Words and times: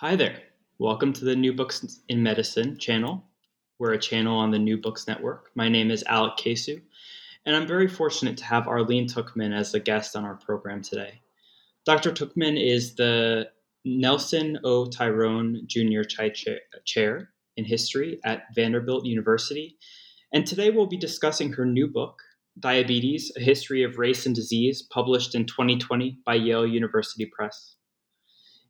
Hi 0.00 0.14
there. 0.14 0.40
Welcome 0.78 1.12
to 1.14 1.24
the 1.24 1.34
New 1.34 1.52
Books 1.52 1.98
in 2.08 2.22
Medicine 2.22 2.78
channel. 2.78 3.24
We're 3.80 3.94
a 3.94 3.98
channel 3.98 4.38
on 4.38 4.52
the 4.52 4.58
New 4.60 4.76
Books 4.76 5.08
Network. 5.08 5.50
My 5.56 5.68
name 5.68 5.90
is 5.90 6.04
Alec 6.06 6.36
Kesu, 6.36 6.80
and 7.44 7.56
I'm 7.56 7.66
very 7.66 7.88
fortunate 7.88 8.36
to 8.36 8.44
have 8.44 8.66
Arleen 8.66 9.12
Tuchman 9.12 9.52
as 9.52 9.74
a 9.74 9.80
guest 9.80 10.14
on 10.14 10.24
our 10.24 10.36
program 10.36 10.82
today. 10.82 11.20
Dr. 11.84 12.12
Tuchman 12.12 12.64
is 12.64 12.94
the 12.94 13.48
Nelson 13.84 14.60
O. 14.62 14.86
Tyrone 14.86 15.62
Jr. 15.66 16.02
Chair 16.84 17.30
in 17.56 17.64
History 17.64 18.20
at 18.24 18.54
Vanderbilt 18.54 19.04
University, 19.04 19.78
and 20.32 20.46
today 20.46 20.70
we'll 20.70 20.86
be 20.86 20.96
discussing 20.96 21.52
her 21.54 21.66
new 21.66 21.88
book, 21.88 22.22
Diabetes 22.60 23.32
A 23.36 23.40
History 23.40 23.82
of 23.82 23.98
Race 23.98 24.26
and 24.26 24.34
Disease, 24.36 24.80
published 24.80 25.34
in 25.34 25.44
2020 25.44 26.20
by 26.24 26.36
Yale 26.36 26.68
University 26.68 27.26
Press. 27.26 27.74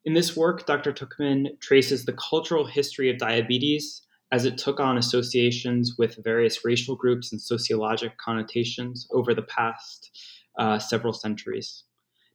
In 0.08 0.14
this 0.14 0.34
work, 0.34 0.64
Dr. 0.64 0.90
Tuchman 0.90 1.60
traces 1.60 2.06
the 2.06 2.14
cultural 2.14 2.64
history 2.64 3.10
of 3.10 3.18
diabetes 3.18 4.06
as 4.32 4.46
it 4.46 4.56
took 4.56 4.80
on 4.80 4.96
associations 4.96 5.98
with 5.98 6.24
various 6.24 6.64
racial 6.64 6.96
groups 6.96 7.30
and 7.30 7.38
sociologic 7.38 8.16
connotations 8.16 9.06
over 9.10 9.34
the 9.34 9.42
past 9.42 10.10
uh, 10.58 10.78
several 10.78 11.12
centuries. 11.12 11.84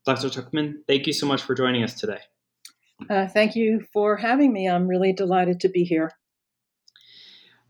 Dr. 0.06 0.30
Tuchman, 0.30 0.86
thank 0.88 1.08
you 1.08 1.14
so 1.14 1.26
much 1.26 1.42
for 1.42 1.56
joining 1.56 1.84
us 1.84 1.96
today. 1.96 2.20
Uh, 3.10 3.26
thank 3.26 3.56
you 3.56 3.84
for 3.92 4.18
having 4.18 4.54
me. 4.54 4.70
I'm 4.70 4.88
really 4.88 5.12
delighted 5.12 5.60
to 5.62 5.68
be 5.68 5.84
here. 5.84 6.12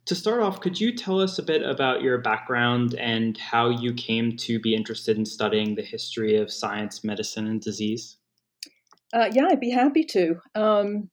To 0.08 0.16
start 0.16 0.42
off, 0.42 0.60
could 0.60 0.82
you 0.82 0.94
tell 0.94 1.22
us 1.22 1.40
a 1.40 1.44
bit 1.44 1.64
about 1.64 2.02
your 2.02 2.18
background 2.18 2.94
and 2.96 3.38
how 3.38 3.70
you 3.70 3.94
came 3.94 4.36
to 4.36 4.60
be 4.60 4.76
interested 4.76 5.18
in 5.18 5.26
studying 5.26 5.76
the 5.76 5.82
history 5.82 6.36
of 6.36 6.52
science, 6.52 7.06
medicine, 7.06 7.48
and 7.48 7.62
disease? 7.62 8.18
Uh, 9.14 9.30
yeah, 9.32 9.46
I'd 9.50 9.60
be 9.60 9.70
happy 9.70 10.04
to. 10.06 10.38
Um, 10.56 11.10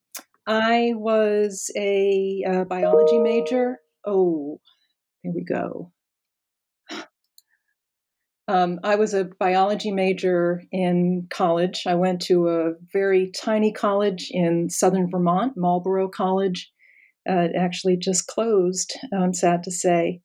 I 0.46 0.92
was 0.94 1.70
a 1.76 2.42
uh, 2.48 2.64
biology 2.64 3.18
major. 3.18 3.78
Oh, 4.06 4.58
here 5.22 5.32
we 5.34 5.44
go. 5.44 5.92
Um, 8.48 8.80
I 8.82 8.96
was 8.96 9.12
a 9.12 9.28
biology 9.38 9.92
major 9.92 10.62
in 10.72 11.28
college. 11.30 11.82
I 11.86 11.94
went 11.94 12.22
to 12.22 12.48
a 12.48 12.72
very 12.92 13.30
tiny 13.30 13.70
college 13.70 14.28
in 14.32 14.70
southern 14.70 15.08
Vermont, 15.08 15.52
Marlboro 15.56 16.08
College. 16.08 16.72
Uh, 17.28 17.42
it 17.42 17.52
actually 17.56 17.98
just 17.98 18.26
closed, 18.26 18.92
I'm 19.14 19.34
sad 19.34 19.62
to 19.64 19.70
say. 19.70 20.20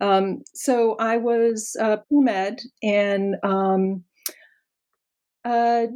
Um, 0.00 0.38
so 0.54 0.96
I 0.98 1.18
was 1.18 1.76
uh, 1.80 1.98
pre 1.98 2.56
and 2.82 3.36
um, 3.44 4.02
uh, 5.44 5.86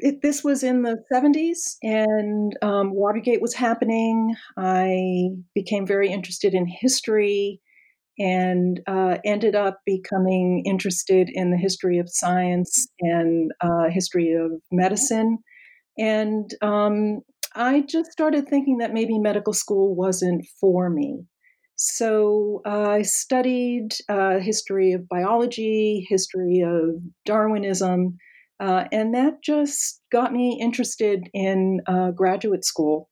it, 0.00 0.22
this 0.22 0.42
was 0.42 0.62
in 0.62 0.82
the 0.82 0.96
70s 1.12 1.76
and 1.82 2.56
um, 2.62 2.94
Watergate 2.94 3.42
was 3.42 3.54
happening. 3.54 4.34
I 4.56 5.28
became 5.54 5.86
very 5.86 6.10
interested 6.10 6.54
in 6.54 6.66
history 6.66 7.60
and 8.18 8.80
uh, 8.86 9.18
ended 9.24 9.54
up 9.54 9.80
becoming 9.84 10.62
interested 10.66 11.28
in 11.32 11.50
the 11.50 11.56
history 11.56 11.98
of 11.98 12.08
science 12.08 12.86
and 13.00 13.50
uh, 13.60 13.88
history 13.90 14.32
of 14.32 14.52
medicine. 14.70 15.38
And 15.98 16.50
um, 16.62 17.20
I 17.54 17.82
just 17.88 18.12
started 18.12 18.48
thinking 18.48 18.78
that 18.78 18.92
maybe 18.92 19.18
medical 19.18 19.52
school 19.52 19.94
wasn't 19.94 20.46
for 20.60 20.90
me. 20.90 21.24
So 21.76 22.62
uh, 22.64 22.88
I 22.90 23.02
studied 23.02 23.88
uh, 24.08 24.38
history 24.38 24.92
of 24.92 25.08
biology, 25.08 26.06
history 26.08 26.60
of 26.60 27.00
Darwinism, 27.24 28.16
uh, 28.64 28.84
and 28.90 29.14
that 29.14 29.42
just 29.42 30.00
got 30.10 30.32
me 30.32 30.58
interested 30.58 31.28
in 31.34 31.80
uh, 31.86 32.12
graduate 32.12 32.64
school. 32.64 33.10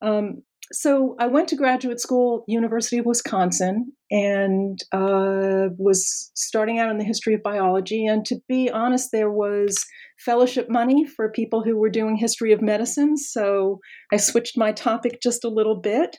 Um, 0.00 0.42
so 0.72 1.14
I 1.18 1.26
went 1.26 1.48
to 1.48 1.56
graduate 1.56 2.00
school, 2.00 2.44
University 2.48 2.96
of 2.96 3.04
Wisconsin, 3.04 3.92
and 4.10 4.78
uh, 4.92 5.68
was 5.76 6.30
starting 6.34 6.78
out 6.78 6.90
in 6.90 6.96
the 6.96 7.04
history 7.04 7.34
of 7.34 7.42
biology. 7.42 8.06
And 8.06 8.24
to 8.26 8.36
be 8.48 8.70
honest, 8.70 9.10
there 9.12 9.30
was 9.30 9.84
fellowship 10.24 10.70
money 10.70 11.06
for 11.06 11.30
people 11.30 11.62
who 11.62 11.76
were 11.76 11.90
doing 11.90 12.16
history 12.16 12.52
of 12.52 12.62
medicine. 12.62 13.18
So 13.18 13.80
I 14.10 14.16
switched 14.16 14.56
my 14.56 14.72
topic 14.72 15.20
just 15.22 15.44
a 15.44 15.50
little 15.50 15.76
bit. 15.76 16.16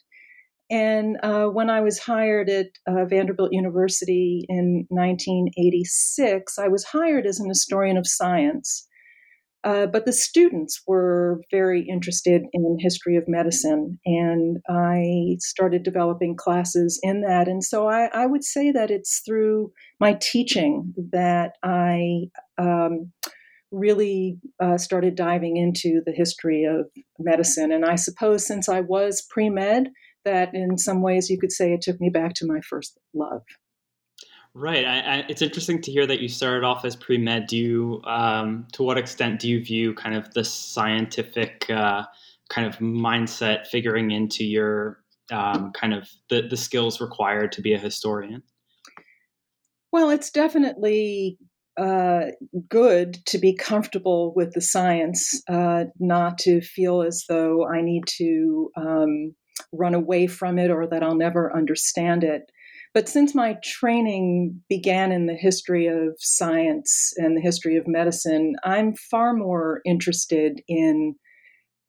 And 0.69 1.17
uh, 1.23 1.45
when 1.45 1.69
I 1.69 1.81
was 1.81 1.97
hired 1.97 2.49
at 2.49 2.67
uh, 2.87 3.05
Vanderbilt 3.05 3.51
University 3.51 4.45
in 4.47 4.85
1986, 4.89 6.59
I 6.59 6.67
was 6.67 6.83
hired 6.83 7.25
as 7.25 7.39
an 7.39 7.49
historian 7.49 7.97
of 7.97 8.07
science. 8.07 8.87
Uh, 9.63 9.85
but 9.87 10.05
the 10.05 10.13
students 10.13 10.81
were 10.87 11.41
very 11.51 11.81
interested 11.81 12.43
in 12.53 12.77
history 12.79 13.17
of 13.17 13.27
medicine, 13.27 13.99
and 14.05 14.57
I 14.69 15.35
started 15.39 15.83
developing 15.83 16.37
classes 16.37 16.97
in 17.03 17.21
that. 17.21 17.49
And 17.49 17.61
so 17.61 17.89
I, 17.89 18.05
I 18.13 18.25
would 18.25 18.45
say 18.45 18.71
that 18.71 18.89
it's 18.89 19.21
through 19.25 19.73
my 19.99 20.17
teaching 20.21 20.93
that 21.11 21.53
I 21.61 22.29
um, 22.57 23.11
really 23.71 24.39
uh, 24.61 24.77
started 24.77 25.15
diving 25.15 25.57
into 25.57 26.01
the 26.05 26.13
history 26.13 26.63
of 26.63 26.85
medicine. 27.19 27.73
And 27.73 27.83
I 27.83 27.95
suppose 27.95 28.47
since 28.47 28.69
I 28.69 28.79
was 28.79 29.21
pre 29.29 29.49
med, 29.49 29.89
that 30.25 30.53
in 30.53 30.77
some 30.77 31.01
ways 31.01 31.29
you 31.29 31.39
could 31.39 31.51
say 31.51 31.73
it 31.73 31.81
took 31.81 31.99
me 31.99 32.09
back 32.09 32.33
to 32.35 32.45
my 32.45 32.61
first 32.61 32.97
love. 33.13 33.43
Right. 34.55 34.85
I, 34.85 34.99
I, 34.99 35.25
it's 35.29 35.41
interesting 35.41 35.81
to 35.83 35.91
hear 35.91 36.07
that 36.07 36.21
you 36.21 36.27
started 36.27 36.65
off 36.65 36.83
as 36.83 36.95
pre 36.95 37.17
med. 37.17 37.47
Do 37.47 37.57
you, 37.57 38.01
um, 38.05 38.67
to 38.73 38.83
what 38.83 38.97
extent 38.97 39.39
do 39.39 39.47
you 39.47 39.63
view 39.63 39.93
kind 39.93 40.15
of 40.15 40.33
the 40.33 40.43
scientific 40.43 41.65
uh, 41.69 42.03
kind 42.49 42.67
of 42.67 42.79
mindset 42.79 43.67
figuring 43.67 44.11
into 44.11 44.43
your 44.43 44.99
um, 45.31 45.71
kind 45.73 45.93
of 45.93 46.09
the, 46.29 46.41
the 46.41 46.57
skills 46.57 46.99
required 46.99 47.51
to 47.53 47.61
be 47.61 47.73
a 47.73 47.77
historian? 47.77 48.41
Well, 49.91 50.09
it's 50.09 50.31
definitely 50.31 51.37
uh, 51.79 52.31
good 52.67 53.25
to 53.27 53.37
be 53.37 53.55
comfortable 53.55 54.33
with 54.35 54.53
the 54.53 54.61
science, 54.61 55.41
uh, 55.47 55.85
not 55.99 56.37
to 56.39 56.61
feel 56.61 57.01
as 57.01 57.25
though 57.29 57.67
I 57.67 57.81
need 57.81 58.03
to 58.17 58.71
um, 58.75 59.35
run 59.73 59.93
away 59.93 60.27
from 60.27 60.57
it 60.57 60.71
or 60.71 60.87
that 60.87 61.03
I'll 61.03 61.15
never 61.15 61.55
understand 61.55 62.23
it. 62.23 62.43
But 62.93 63.07
since 63.07 63.35
my 63.35 63.57
training 63.63 64.61
began 64.67 65.11
in 65.11 65.27
the 65.27 65.35
history 65.35 65.85
of 65.85 66.15
science 66.17 67.13
and 67.17 67.37
the 67.37 67.41
history 67.41 67.77
of 67.77 67.87
medicine, 67.87 68.55
I'm 68.63 68.95
far 68.95 69.33
more 69.33 69.81
interested 69.85 70.61
in 70.67 71.15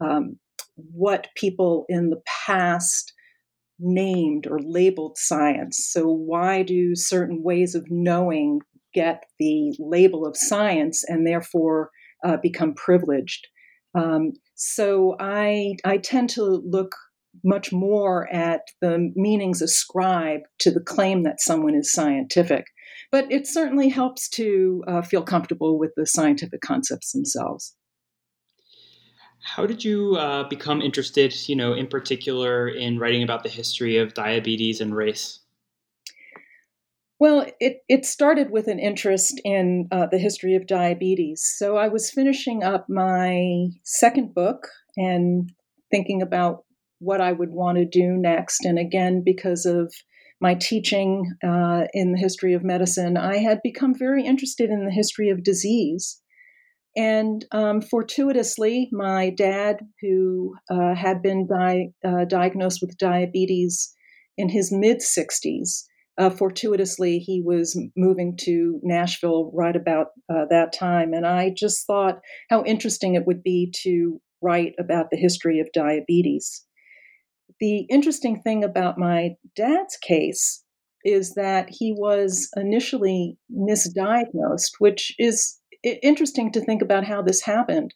um, 0.00 0.38
what 0.74 1.28
people 1.36 1.86
in 1.88 2.10
the 2.10 2.20
past 2.46 3.12
named 3.78 4.46
or 4.46 4.58
labeled 4.62 5.16
science. 5.16 5.88
So, 5.90 6.06
why 6.06 6.62
do 6.62 6.94
certain 6.94 7.42
ways 7.42 7.74
of 7.74 7.86
knowing 7.90 8.60
get 8.92 9.24
the 9.38 9.74
label 9.78 10.26
of 10.26 10.36
science 10.36 11.02
and 11.06 11.26
therefore 11.26 11.90
uh, 12.24 12.36
become 12.42 12.74
privileged? 12.74 13.46
Um, 13.94 14.32
so, 14.54 15.16
I 15.18 15.76
I 15.84 15.96
tend 15.96 16.28
to 16.30 16.44
look 16.44 16.94
much 17.44 17.72
more 17.72 18.32
at 18.32 18.62
the 18.80 19.12
meanings 19.14 19.62
ascribed 19.62 20.46
to 20.58 20.70
the 20.70 20.80
claim 20.80 21.22
that 21.22 21.40
someone 21.40 21.74
is 21.74 21.92
scientific. 21.92 22.66
But 23.12 23.30
it 23.30 23.46
certainly 23.46 23.88
helps 23.88 24.28
to 24.30 24.84
uh, 24.86 25.02
feel 25.02 25.22
comfortable 25.22 25.78
with 25.78 25.92
the 25.96 26.06
scientific 26.06 26.60
concepts 26.60 27.12
themselves. 27.12 27.74
How 29.42 29.66
did 29.66 29.84
you 29.84 30.16
uh, 30.16 30.48
become 30.48 30.82
interested, 30.82 31.34
you 31.48 31.56
know, 31.56 31.72
in 31.72 31.86
particular 31.86 32.68
in 32.68 32.98
writing 32.98 33.22
about 33.22 33.42
the 33.42 33.48
history 33.48 33.96
of 33.96 34.14
diabetes 34.14 34.80
and 34.80 34.94
race? 34.94 35.40
Well, 37.18 37.46
it, 37.58 37.82
it 37.88 38.06
started 38.06 38.50
with 38.50 38.66
an 38.66 38.78
interest 38.78 39.40
in 39.44 39.88
uh, 39.90 40.06
the 40.06 40.18
history 40.18 40.56
of 40.56 40.66
diabetes. 40.66 41.42
So 41.56 41.76
I 41.76 41.88
was 41.88 42.10
finishing 42.10 42.62
up 42.62 42.88
my 42.88 43.68
second 43.84 44.34
book 44.34 44.68
and 44.96 45.52
thinking 45.90 46.22
about 46.22 46.64
what 47.00 47.20
I 47.20 47.32
would 47.32 47.50
want 47.50 47.78
to 47.78 47.84
do 47.84 48.16
next. 48.16 48.64
And 48.64 48.78
again, 48.78 49.22
because 49.24 49.66
of 49.66 49.92
my 50.40 50.54
teaching 50.54 51.32
uh, 51.44 51.82
in 51.92 52.12
the 52.12 52.18
history 52.18 52.54
of 52.54 52.64
medicine, 52.64 53.16
I 53.16 53.38
had 53.38 53.60
become 53.62 53.94
very 53.98 54.24
interested 54.24 54.70
in 54.70 54.84
the 54.84 54.92
history 54.92 55.28
of 55.30 55.42
disease. 55.42 56.20
And 56.96 57.44
um, 57.52 57.82
fortuitously, 57.82 58.88
my 58.92 59.30
dad, 59.30 59.80
who 60.00 60.54
uh, 60.70 60.94
had 60.94 61.22
been 61.22 61.46
di- 61.46 61.92
uh, 62.04 62.24
diagnosed 62.24 62.80
with 62.80 62.98
diabetes 62.98 63.94
in 64.36 64.48
his 64.48 64.72
mid 64.72 64.98
60s, 64.98 65.84
uh, 66.18 66.30
fortuitously, 66.30 67.18
he 67.18 67.40
was 67.44 67.80
moving 67.96 68.36
to 68.40 68.80
Nashville 68.82 69.50
right 69.54 69.76
about 69.76 70.08
uh, 70.28 70.44
that 70.50 70.72
time. 70.72 71.14
And 71.14 71.26
I 71.26 71.50
just 71.56 71.86
thought 71.86 72.20
how 72.50 72.64
interesting 72.64 73.14
it 73.14 73.26
would 73.26 73.42
be 73.42 73.72
to 73.82 74.20
write 74.42 74.74
about 74.78 75.06
the 75.10 75.16
history 75.16 75.60
of 75.60 75.72
diabetes. 75.72 76.66
The 77.58 77.80
interesting 77.90 78.40
thing 78.42 78.64
about 78.64 78.98
my 78.98 79.36
dad's 79.56 79.96
case 79.96 80.64
is 81.04 81.34
that 81.34 81.68
he 81.70 81.92
was 81.96 82.48
initially 82.56 83.38
misdiagnosed, 83.50 84.72
which 84.78 85.14
is 85.18 85.58
interesting 85.82 86.52
to 86.52 86.60
think 86.60 86.82
about 86.82 87.04
how 87.04 87.22
this 87.22 87.42
happened. 87.42 87.94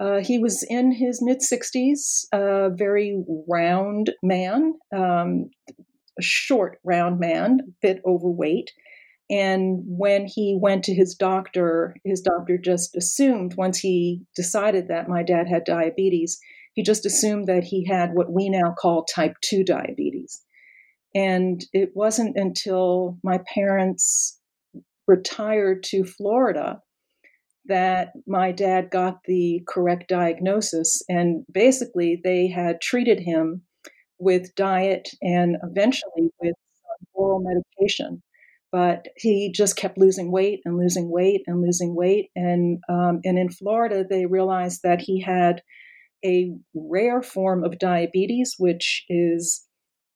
Uh, 0.00 0.18
he 0.18 0.38
was 0.38 0.64
in 0.68 0.92
his 0.92 1.20
mid 1.22 1.38
60s, 1.38 2.24
a 2.32 2.70
very 2.70 3.20
round 3.48 4.12
man, 4.22 4.74
um, 4.94 5.50
a 6.18 6.22
short, 6.22 6.78
round 6.84 7.18
man, 7.18 7.58
a 7.62 7.70
bit 7.82 8.00
overweight. 8.06 8.70
And 9.30 9.82
when 9.84 10.26
he 10.26 10.58
went 10.60 10.84
to 10.84 10.94
his 10.94 11.14
doctor, 11.14 11.94
his 12.04 12.20
doctor 12.20 12.56
just 12.56 12.96
assumed, 12.96 13.54
once 13.56 13.78
he 13.78 14.22
decided 14.36 14.88
that 14.88 15.08
my 15.08 15.22
dad 15.22 15.48
had 15.48 15.64
diabetes, 15.64 16.38
he 16.78 16.84
just 16.84 17.04
assumed 17.04 17.48
that 17.48 17.64
he 17.64 17.84
had 17.84 18.14
what 18.14 18.30
we 18.30 18.48
now 18.48 18.72
call 18.72 19.02
type 19.02 19.34
2 19.40 19.64
diabetes. 19.64 20.44
And 21.12 21.60
it 21.72 21.90
wasn't 21.92 22.36
until 22.36 23.18
my 23.24 23.40
parents 23.52 24.38
retired 25.08 25.82
to 25.86 26.04
Florida 26.04 26.80
that 27.64 28.12
my 28.28 28.52
dad 28.52 28.90
got 28.92 29.24
the 29.24 29.60
correct 29.66 30.08
diagnosis. 30.08 31.02
And 31.08 31.44
basically, 31.50 32.20
they 32.22 32.46
had 32.46 32.80
treated 32.80 33.18
him 33.18 33.62
with 34.20 34.54
diet 34.54 35.08
and 35.20 35.56
eventually 35.64 36.30
with 36.40 36.54
oral 37.12 37.42
medication. 37.42 38.22
But 38.70 39.08
he 39.16 39.50
just 39.50 39.74
kept 39.74 39.98
losing 39.98 40.30
weight 40.30 40.60
and 40.64 40.78
losing 40.78 41.10
weight 41.10 41.40
and 41.48 41.60
losing 41.60 41.96
weight. 41.96 42.30
And, 42.36 42.78
um, 42.88 43.18
and 43.24 43.36
in 43.36 43.48
Florida, 43.48 44.04
they 44.08 44.26
realized 44.26 44.84
that 44.84 45.00
he 45.00 45.20
had 45.20 45.60
a 46.24 46.52
rare 46.74 47.22
form 47.22 47.64
of 47.64 47.78
diabetes, 47.78 48.54
which 48.58 49.04
is 49.08 49.64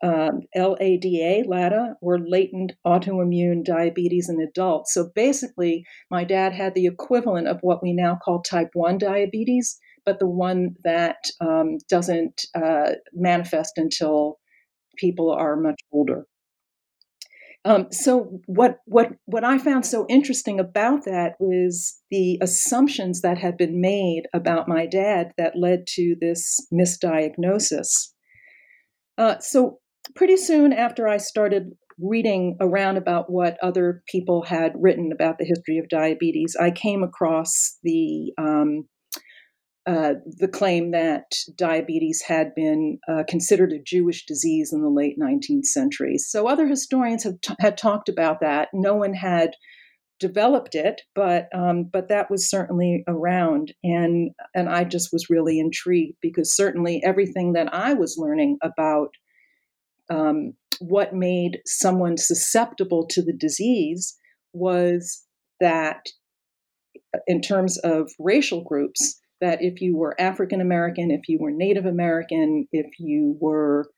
um, 0.02 0.40
LADA, 0.54 1.44
LADA, 1.46 1.94
or 2.00 2.19
latent 2.19 2.72
autoimmune 2.84 3.64
diabetes 3.64 4.28
in 4.28 4.40
adults. 4.40 4.94
So 4.94 5.10
basically, 5.14 5.84
my 6.10 6.25
dad 6.25 6.52
had 6.52 6.75
the 6.75 6.87
equivalent 6.87 7.46
of 7.46 7.58
what 7.62 7.82
we 7.82 7.93
now 7.93 8.19
call 8.22 8.43
type 8.43 8.70
1 8.75 8.99
diabetes, 8.99 9.78
but 10.04 10.19
the 10.19 10.28
one 10.28 10.75
that 10.82 11.19
um, 11.40 11.78
doesn't 11.88 12.46
uh, 12.55 12.93
manifest 13.12 13.75
until 13.76 14.38
people 14.96 15.31
are 15.31 15.56
much 15.56 15.81
older. 15.93 16.26
Um, 17.64 17.86
so 17.92 18.40
what 18.46 18.78
what 18.86 19.10
what 19.26 19.44
I 19.44 19.58
found 19.58 19.86
so 19.86 20.04
interesting 20.08 20.58
about 20.58 21.04
that 21.04 21.34
was 21.38 22.00
the 22.10 22.38
assumptions 22.42 23.20
that 23.20 23.38
had 23.38 23.56
been 23.56 23.80
made 23.80 24.24
about 24.34 24.68
my 24.68 24.86
dad 24.86 25.32
that 25.38 25.56
led 25.56 25.86
to 25.94 26.16
this 26.20 26.58
misdiagnosis. 26.72 28.08
Uh, 29.16 29.38
so 29.38 29.78
pretty 30.16 30.36
soon 30.36 30.72
after 30.72 31.06
I 31.06 31.18
started 31.18 31.70
reading 32.00 32.56
around 32.60 32.96
about 32.96 33.30
what 33.30 33.56
other 33.62 34.02
people 34.08 34.42
had 34.42 34.72
written 34.76 35.12
about 35.12 35.38
the 35.38 35.44
history 35.44 35.78
of 35.78 35.88
diabetes, 35.88 36.56
I 36.60 36.72
came 36.72 37.04
across 37.04 37.78
the 37.84 38.32
um, 38.38 38.88
uh, 39.84 40.14
the 40.38 40.49
claim 40.49 40.93
that 40.93 41.34
diabetes 41.56 42.23
had 42.23 42.55
been 42.55 42.99
uh, 43.08 43.25
considered 43.29 43.73
a 43.73 43.82
Jewish 43.82 44.25
disease 44.26 44.73
in 44.73 44.81
the 44.81 44.88
late 44.88 45.19
19th 45.19 45.64
century. 45.64 46.19
So 46.19 46.46
other 46.46 46.69
historians 46.69 47.25
have 47.25 47.40
t- 47.40 47.55
had 47.58 47.76
talked 47.76 48.08
about 48.08 48.40
that. 48.40 48.69
No 48.73 48.94
one 48.94 49.14
had 49.14 49.56
developed 50.20 50.76
it, 50.76 51.02
but 51.17 51.49
um, 51.52 51.90
but 51.93 52.08
that 52.08 52.31
was 52.31 52.49
certainly 52.49 53.02
around, 53.08 53.75
and 53.82 54.31
and 54.55 54.69
I 54.69 54.84
just 54.84 55.12
was 55.12 55.29
really 55.29 55.58
intrigued 55.58 56.17
because 56.23 56.55
certainly 56.55 57.02
everything 57.05 57.55
that 57.55 57.75
I 57.75 57.94
was 57.94 58.17
learning 58.17 58.58
about 58.62 59.08
um, 60.11 60.52
what 60.79 61.12
made 61.12 61.61
someone 61.67 62.17
susceptible 62.17 63.05
to 63.08 63.23
the 63.23 63.32
disease 63.32 64.17
was 64.52 65.25
that 65.61 66.06
in 67.26 67.40
terms 67.40 67.79
of 67.79 68.11
racial 68.20 68.62
groups 68.62 69.19
that 69.42 69.58
if 69.60 69.82
you 69.82 69.96
were 69.96 70.18
African 70.18 70.60
American, 70.60 71.10
if 71.10 71.28
you 71.28 71.38
were 71.38 71.50
Native 71.50 71.84
American, 71.84 72.66
if 72.72 72.86
you 72.98 73.36
were 73.40 73.90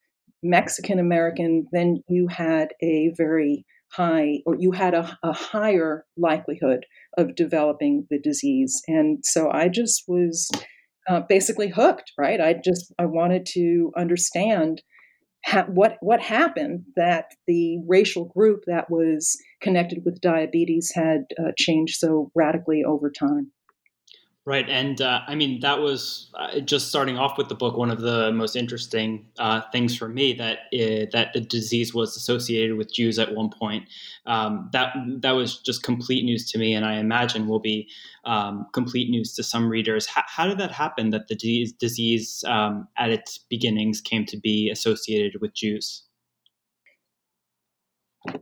Mexican 0.42 0.98
American, 0.98 1.66
then 1.70 2.02
you 2.08 2.26
had 2.28 2.68
a 2.82 3.12
very 3.16 3.64
high, 3.92 4.40
or 4.46 4.56
you 4.58 4.72
had 4.72 4.94
a, 4.94 5.16
a, 5.22 5.32
higher 5.32 6.04
likelihood 6.16 6.84
of 7.16 7.36
developing 7.36 8.06
the 8.10 8.18
disease. 8.18 8.82
And 8.88 9.24
so 9.24 9.50
I 9.52 9.68
just 9.68 10.04
was 10.08 10.50
uh, 11.08 11.20
basically 11.28 11.68
hooked, 11.68 12.10
right? 12.18 12.40
I 12.40 12.54
just 12.54 12.92
I 12.98 13.04
wanted 13.04 13.46
to 13.52 13.92
understand 13.96 14.82
ha- 15.44 15.66
what 15.68 15.96
what 16.00 16.20
happened 16.20 16.84
that 16.96 17.26
the 17.46 17.78
racial 17.86 18.24
group 18.24 18.62
that 18.66 18.90
was 18.90 19.38
connected 19.62 20.04
with 20.04 20.20
diabetes 20.20 20.90
had 20.94 21.24
uh, 21.38 21.52
changed 21.56 21.96
so 21.98 22.30
radically 22.34 22.82
over 22.82 23.10
time. 23.10 23.52
Right, 24.46 24.68
and 24.68 25.00
uh, 25.00 25.22
I 25.26 25.34
mean 25.34 25.60
that 25.60 25.80
was 25.80 26.30
uh, 26.38 26.60
just 26.60 26.88
starting 26.88 27.16
off 27.16 27.38
with 27.38 27.48
the 27.48 27.54
book. 27.54 27.78
One 27.78 27.90
of 27.90 28.02
the 28.02 28.30
most 28.30 28.56
interesting 28.56 29.24
uh, 29.38 29.62
things 29.72 29.96
for 29.96 30.06
me 30.06 30.34
that 30.34 30.58
uh, 30.74 31.06
that 31.12 31.30
the 31.32 31.40
disease 31.40 31.94
was 31.94 32.14
associated 32.14 32.76
with 32.76 32.92
Jews 32.92 33.18
at 33.18 33.34
one 33.34 33.48
point. 33.48 33.88
Um, 34.26 34.68
that 34.74 34.94
that 35.20 35.30
was 35.30 35.60
just 35.60 35.82
complete 35.82 36.26
news 36.26 36.50
to 36.50 36.58
me, 36.58 36.74
and 36.74 36.84
I 36.84 36.96
imagine 36.96 37.48
will 37.48 37.58
be 37.58 37.88
um, 38.26 38.66
complete 38.74 39.08
news 39.08 39.32
to 39.36 39.42
some 39.42 39.66
readers. 39.66 40.04
How, 40.04 40.24
how, 40.26 40.46
did 40.46 40.58
that 40.58 40.72
happen? 40.72 41.08
That 41.08 41.28
the 41.28 41.36
disease, 41.36 41.72
disease 41.72 42.44
um, 42.46 42.86
at 42.98 43.08
its 43.08 43.38
beginnings 43.38 44.02
came 44.02 44.26
to 44.26 44.36
be 44.36 44.68
associated 44.68 45.40
with 45.40 45.54
Jews. 45.54 46.02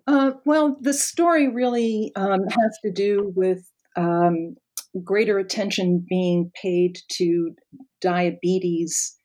Uh, 0.09 0.33
well, 0.45 0.77
the 0.81 0.95
story 0.95 1.47
really 1.47 2.11
um, 2.17 2.41
has 2.49 2.79
to 2.85 2.91
do 2.91 3.33
with 3.37 3.71
um, 3.97 4.57
greater 5.05 5.39
attention 5.39 6.05
being 6.09 6.51
paid 6.61 6.99
to 7.13 7.55
diabetes 8.01 9.17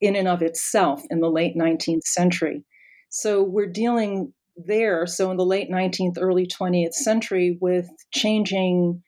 in 0.00 0.14
and 0.14 0.28
of 0.28 0.42
itself 0.42 1.02
in 1.10 1.20
the 1.20 1.30
late 1.30 1.56
19th 1.56 2.04
century. 2.04 2.64
So 3.08 3.42
we're 3.42 3.70
dealing 3.70 4.32
there, 4.56 5.06
so 5.06 5.30
in 5.30 5.36
the 5.36 5.46
late 5.46 5.70
19th, 5.70 6.16
early 6.20 6.46
20th 6.46 6.94
century, 6.94 7.58
with 7.60 7.88
changing, 8.12 9.02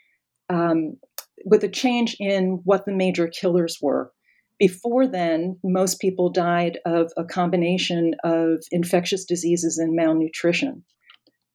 um, 0.49 0.97
with 1.45 1.64
a 1.64 1.69
change 1.69 2.16
in 2.19 2.61
what 2.64 2.87
the 2.87 2.92
major 2.92 3.28
killers 3.28 3.78
were. 3.83 4.12
Before 4.59 5.07
then, 5.07 5.59
most 5.64 6.00
people 6.00 6.30
died 6.30 6.78
of 6.85 7.12
a 7.16 7.25
combination 7.25 8.14
of 8.25 8.62
infectious 8.71 9.25
diseases 9.25 9.78
and 9.78 9.97
malnutrition. 9.97 10.85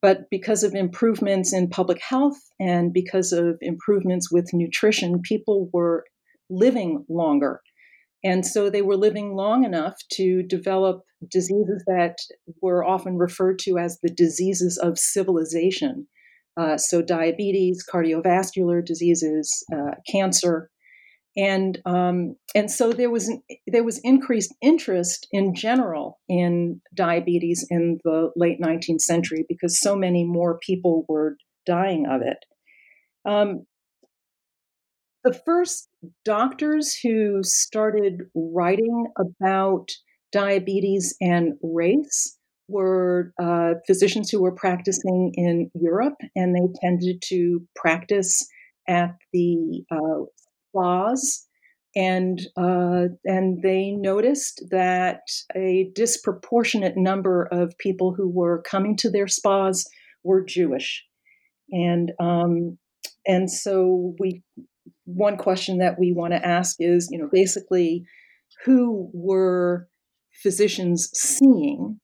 But 0.02 0.30
because 0.30 0.64
of 0.64 0.76
improvements 0.76 1.54
in 1.54 1.70
public 1.70 2.00
health 2.02 2.38
and 2.60 2.94
because 2.94 3.32
of 3.32 3.58
improvements 3.62 4.32
with 4.32 4.54
nutrition, 4.54 5.22
people 5.22 5.70
were 5.74 6.06
living 6.50 7.06
longer. 7.10 7.62
And 8.24 8.46
so 8.46 8.70
they 8.70 8.82
were 8.82 8.98
living 8.98 9.36
long 9.36 9.64
enough 9.64 9.96
to 10.14 10.44
develop 10.44 11.02
diseases 11.30 11.84
that 11.88 12.18
were 12.62 12.84
often 12.84 13.18
referred 13.18 13.60
to 13.60 13.78
as 13.78 14.00
the 14.02 14.10
diseases 14.10 14.78
of 14.78 14.98
civilization. 14.98 16.08
Uh, 16.58 16.78
so, 16.78 17.02
diabetes, 17.02 17.84
cardiovascular 17.92 18.84
diseases, 18.84 19.52
uh, 19.74 19.92
cancer, 20.10 20.70
and 21.38 21.80
um, 21.86 22.36
and 22.54 22.72
so 22.72 22.94
there 22.94 23.10
was 23.10 23.28
an, 23.28 23.44
there 23.68 23.84
was 23.84 24.00
increased 24.04 24.54
interest 24.62 25.28
in 25.32 25.54
general 25.54 26.20
in 26.30 26.82
diabetes 26.94 27.66
in 27.70 28.00
the 28.04 28.32
late 28.36 28.62
19th 28.62 29.02
century 29.02 29.46
because 29.50 29.80
so 29.80 29.96
many 29.96 30.24
more 30.24 30.58
people 30.60 31.06
were 31.10 31.38
dying 31.66 32.06
of 32.10 32.22
it. 32.22 32.38
Um, 33.30 33.66
the 35.24 35.34
first 35.34 35.90
doctors 36.24 36.96
who 36.96 37.42
started 37.44 38.22
writing 38.36 39.08
about 39.18 39.90
diabetes 40.32 41.16
and 41.20 41.54
race 41.64 42.38
were 42.68 43.34
uh, 43.42 43.74
physicians 43.88 44.30
who 44.30 44.42
were 44.42 44.54
practicing 44.54 45.34
in 45.36 45.70
Europe, 45.74 46.18
and 46.36 46.56
they 46.56 46.68
tended 46.82 47.22
to 47.26 47.62
practice 47.76 48.48
at 48.88 49.16
the 49.34 49.84
uh, 49.92 50.26
spas, 50.76 51.46
and 51.96 52.42
uh, 52.58 53.08
and 53.24 53.62
they 53.62 53.92
noticed 53.92 54.64
that 54.72 55.22
a 55.56 55.90
disproportionate 55.96 56.98
number 56.98 57.48
of 57.52 57.78
people 57.78 58.14
who 58.16 58.30
were 58.30 58.62
coming 58.62 58.96
to 58.98 59.10
their 59.10 59.28
spas 59.28 59.86
were 60.24 60.44
Jewish, 60.44 61.04
and 61.72 62.12
um, 62.20 62.78
and 63.26 63.50
so 63.50 64.16
we 64.20 64.44
one 65.06 65.38
question 65.38 65.78
that 65.78 66.00
we 66.00 66.12
want 66.12 66.34
to 66.34 66.46
ask 66.46 66.78
is, 66.80 67.10
you 67.12 67.20
know, 67.20 67.30
basically, 67.32 68.04
who 68.66 69.10
were 69.14 69.88
physicians 70.34 71.10
seeing 71.14 72.00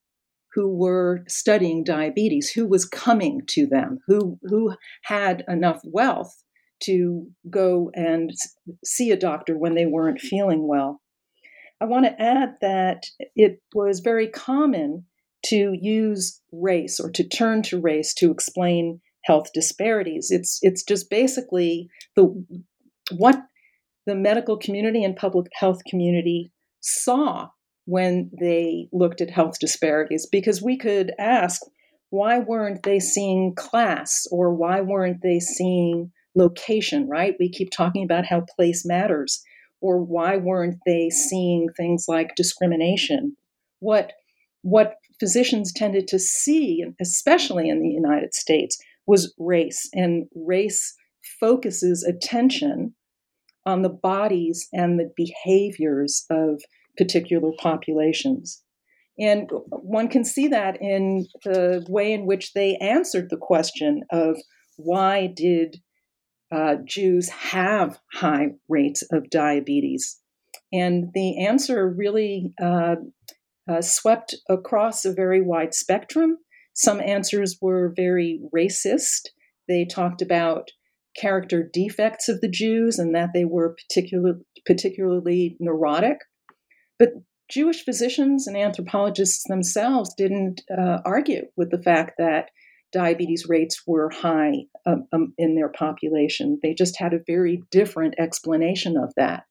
who 0.53 0.67
were 0.67 1.23
studying 1.29 1.81
diabetes, 1.81 2.51
who 2.51 2.67
was 2.67 2.85
coming 2.85 3.41
to 3.47 3.65
them, 3.65 3.99
who 4.07 4.37
who 4.43 4.75
had 5.03 5.43
enough 5.47 5.79
wealth 5.85 6.43
to 6.83 7.27
go 7.49 7.91
and 7.93 8.31
see 8.83 9.11
a 9.11 9.17
doctor 9.17 9.57
when 9.57 9.75
they 9.75 9.85
weren't 9.85 10.21
feeling 10.21 10.67
well. 10.67 11.01
I 11.79 11.85
want 11.85 12.05
to 12.05 12.21
add 12.21 12.55
that 12.61 13.05
it 13.35 13.61
was 13.73 14.01
very 14.01 14.27
common 14.27 15.05
to 15.45 15.75
use 15.79 16.39
race 16.51 16.99
or 16.99 17.09
to 17.11 17.27
turn 17.27 17.63
to 17.63 17.81
race 17.81 18.13
to 18.15 18.31
explain 18.31 19.01
health 19.23 19.49
disparities. 19.53 20.27
It's 20.29 20.59
it's 20.61 20.83
just 20.83 21.09
basically 21.09 21.89
the 22.15 22.45
what 23.15 23.41
the 24.05 24.15
medical 24.15 24.57
community 24.57 25.03
and 25.03 25.15
public 25.15 25.47
health 25.53 25.79
community 25.89 26.51
saw 26.81 27.49
when 27.85 28.31
they 28.39 28.87
looked 28.91 29.21
at 29.21 29.29
health 29.29 29.59
disparities 29.59 30.27
because 30.31 30.61
we 30.61 30.77
could 30.77 31.11
ask 31.19 31.61
why 32.09 32.39
weren't 32.39 32.83
they 32.83 32.99
seeing 32.99 33.55
class 33.55 34.27
or 34.31 34.53
why 34.53 34.81
weren't 34.81 35.21
they 35.23 35.39
seeing 35.39 36.11
location, 36.35 37.07
right? 37.07 37.35
We 37.39 37.49
keep 37.49 37.71
talking 37.71 38.03
about 38.03 38.25
how 38.25 38.41
place 38.41 38.85
matters. 38.85 39.43
Or 39.81 39.99
why 40.03 40.37
weren't 40.37 40.77
they 40.85 41.09
seeing 41.09 41.69
things 41.75 42.05
like 42.07 42.35
discrimination? 42.35 43.35
What 43.79 44.13
what 44.63 44.95
physicians 45.19 45.73
tended 45.73 46.07
to 46.07 46.19
see, 46.19 46.85
especially 47.01 47.67
in 47.67 47.81
the 47.81 47.89
United 47.89 48.33
States, 48.35 48.77
was 49.07 49.33
race. 49.39 49.89
And 49.93 50.27
race 50.35 50.93
focuses 51.39 52.03
attention 52.03 52.93
on 53.65 53.81
the 53.81 53.89
bodies 53.89 54.67
and 54.73 54.99
the 54.99 55.11
behaviors 55.15 56.25
of 56.29 56.61
particular 56.97 57.51
populations. 57.59 58.63
And 59.19 59.49
one 59.69 60.07
can 60.07 60.23
see 60.23 60.47
that 60.47 60.81
in 60.81 61.27
the 61.43 61.85
way 61.89 62.11
in 62.13 62.25
which 62.25 62.53
they 62.53 62.75
answered 62.77 63.29
the 63.29 63.37
question 63.37 64.03
of 64.11 64.37
why 64.77 65.27
did 65.27 65.77
uh, 66.51 66.75
Jews 66.85 67.29
have 67.29 67.99
high 68.13 68.49
rates 68.67 69.03
of 69.11 69.29
diabetes? 69.29 70.19
And 70.73 71.09
the 71.13 71.45
answer 71.45 71.89
really 71.89 72.53
uh, 72.61 72.95
uh, 73.69 73.81
swept 73.81 74.35
across 74.49 75.05
a 75.05 75.13
very 75.13 75.41
wide 75.41 75.73
spectrum. 75.73 76.37
Some 76.73 77.01
answers 77.01 77.57
were 77.61 77.93
very 77.95 78.41
racist. 78.55 79.29
They 79.67 79.85
talked 79.85 80.21
about 80.21 80.71
character 81.15 81.69
defects 81.71 82.29
of 82.29 82.41
the 82.41 82.49
Jews 82.49 82.97
and 82.97 83.13
that 83.15 83.31
they 83.33 83.45
were 83.45 83.75
particular, 83.75 84.39
particularly 84.65 85.57
neurotic. 85.59 86.19
But 86.97 87.09
Jewish 87.49 87.83
physicians 87.83 88.47
and 88.47 88.55
anthropologists 88.55 89.43
themselves 89.47 90.13
didn't 90.15 90.61
uh, 90.75 90.99
argue 91.03 91.47
with 91.57 91.69
the 91.69 91.81
fact 91.81 92.13
that 92.17 92.49
diabetes 92.91 93.45
rates 93.47 93.81
were 93.85 94.09
high 94.09 94.53
um, 94.85 95.07
um, 95.13 95.33
in 95.37 95.55
their 95.55 95.69
population. 95.69 96.59
They 96.61 96.73
just 96.73 96.99
had 96.99 97.13
a 97.13 97.23
very 97.25 97.61
different 97.71 98.15
explanation 98.19 98.97
of 98.97 99.13
that. 99.17 99.43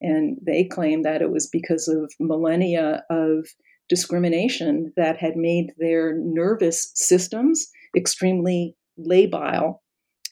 And 0.00 0.38
they 0.44 0.64
claimed 0.64 1.04
that 1.04 1.22
it 1.22 1.30
was 1.30 1.48
because 1.52 1.86
of 1.88 2.12
millennia 2.18 3.04
of 3.10 3.46
discrimination 3.88 4.92
that 4.96 5.18
had 5.18 5.36
made 5.36 5.72
their 5.78 6.14
nervous 6.16 6.90
systems 6.94 7.68
extremely 7.96 8.76
labile 8.98 9.80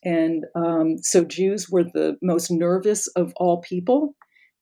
and 0.04 0.44
um, 0.54 0.96
so 1.02 1.24
Jews 1.24 1.68
were 1.70 1.84
the 1.84 2.16
most 2.22 2.50
nervous 2.50 3.06
of 3.08 3.32
all 3.36 3.60
people. 3.60 4.14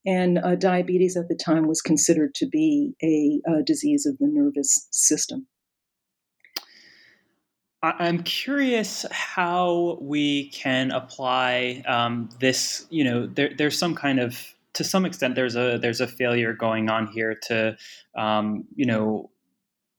And 0.05 0.39
uh, 0.39 0.55
diabetes 0.55 1.17
at 1.17 1.27
the 1.27 1.35
time 1.35 1.67
was 1.67 1.81
considered 1.81 2.33
to 2.35 2.47
be 2.47 2.93
a, 3.03 3.41
a 3.49 3.63
disease 3.63 4.05
of 4.05 4.17
the 4.19 4.27
nervous 4.31 4.87
system. 4.91 5.47
I'm 7.83 8.23
curious 8.23 9.05
how 9.11 9.99
we 10.01 10.49
can 10.49 10.91
apply 10.91 11.83
um, 11.87 12.29
this. 12.39 12.87
You 12.89 13.03
know, 13.03 13.27
there, 13.27 13.51
there's 13.55 13.77
some 13.77 13.93
kind 13.93 14.19
of, 14.19 14.55
to 14.73 14.83
some 14.83 15.05
extent, 15.05 15.35
there's 15.35 15.55
a 15.55 15.77
there's 15.79 16.01
a 16.01 16.07
failure 16.07 16.53
going 16.53 16.89
on 16.89 17.07
here 17.07 17.35
to, 17.43 17.77
um, 18.15 18.65
you 18.75 18.85
know, 18.85 19.29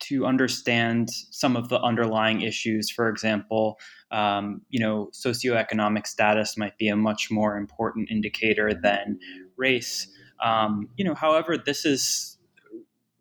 to 0.01 0.27
understand 0.27 1.09
some 1.11 1.57
of 1.57 1.69
the 1.69 1.81
underlying 1.81 2.41
issues. 2.41 2.91
For 2.91 3.09
example, 3.09 3.79
um, 4.11 4.63
you 4.71 4.81
know, 4.81 5.11
socioeconomic 5.13 6.07
status 6.07 6.57
might 6.57 6.79
be 6.79 6.89
a 6.89 6.97
much 6.97 7.31
more 7.31 7.57
important 7.57 8.11
indicator 8.11 8.75
than 8.75 9.19
race. 9.57 10.09
Um, 10.43 10.89
you 10.97 11.05
know, 11.05 11.15
however, 11.15 11.57
this 11.59 11.85
is 11.85 12.39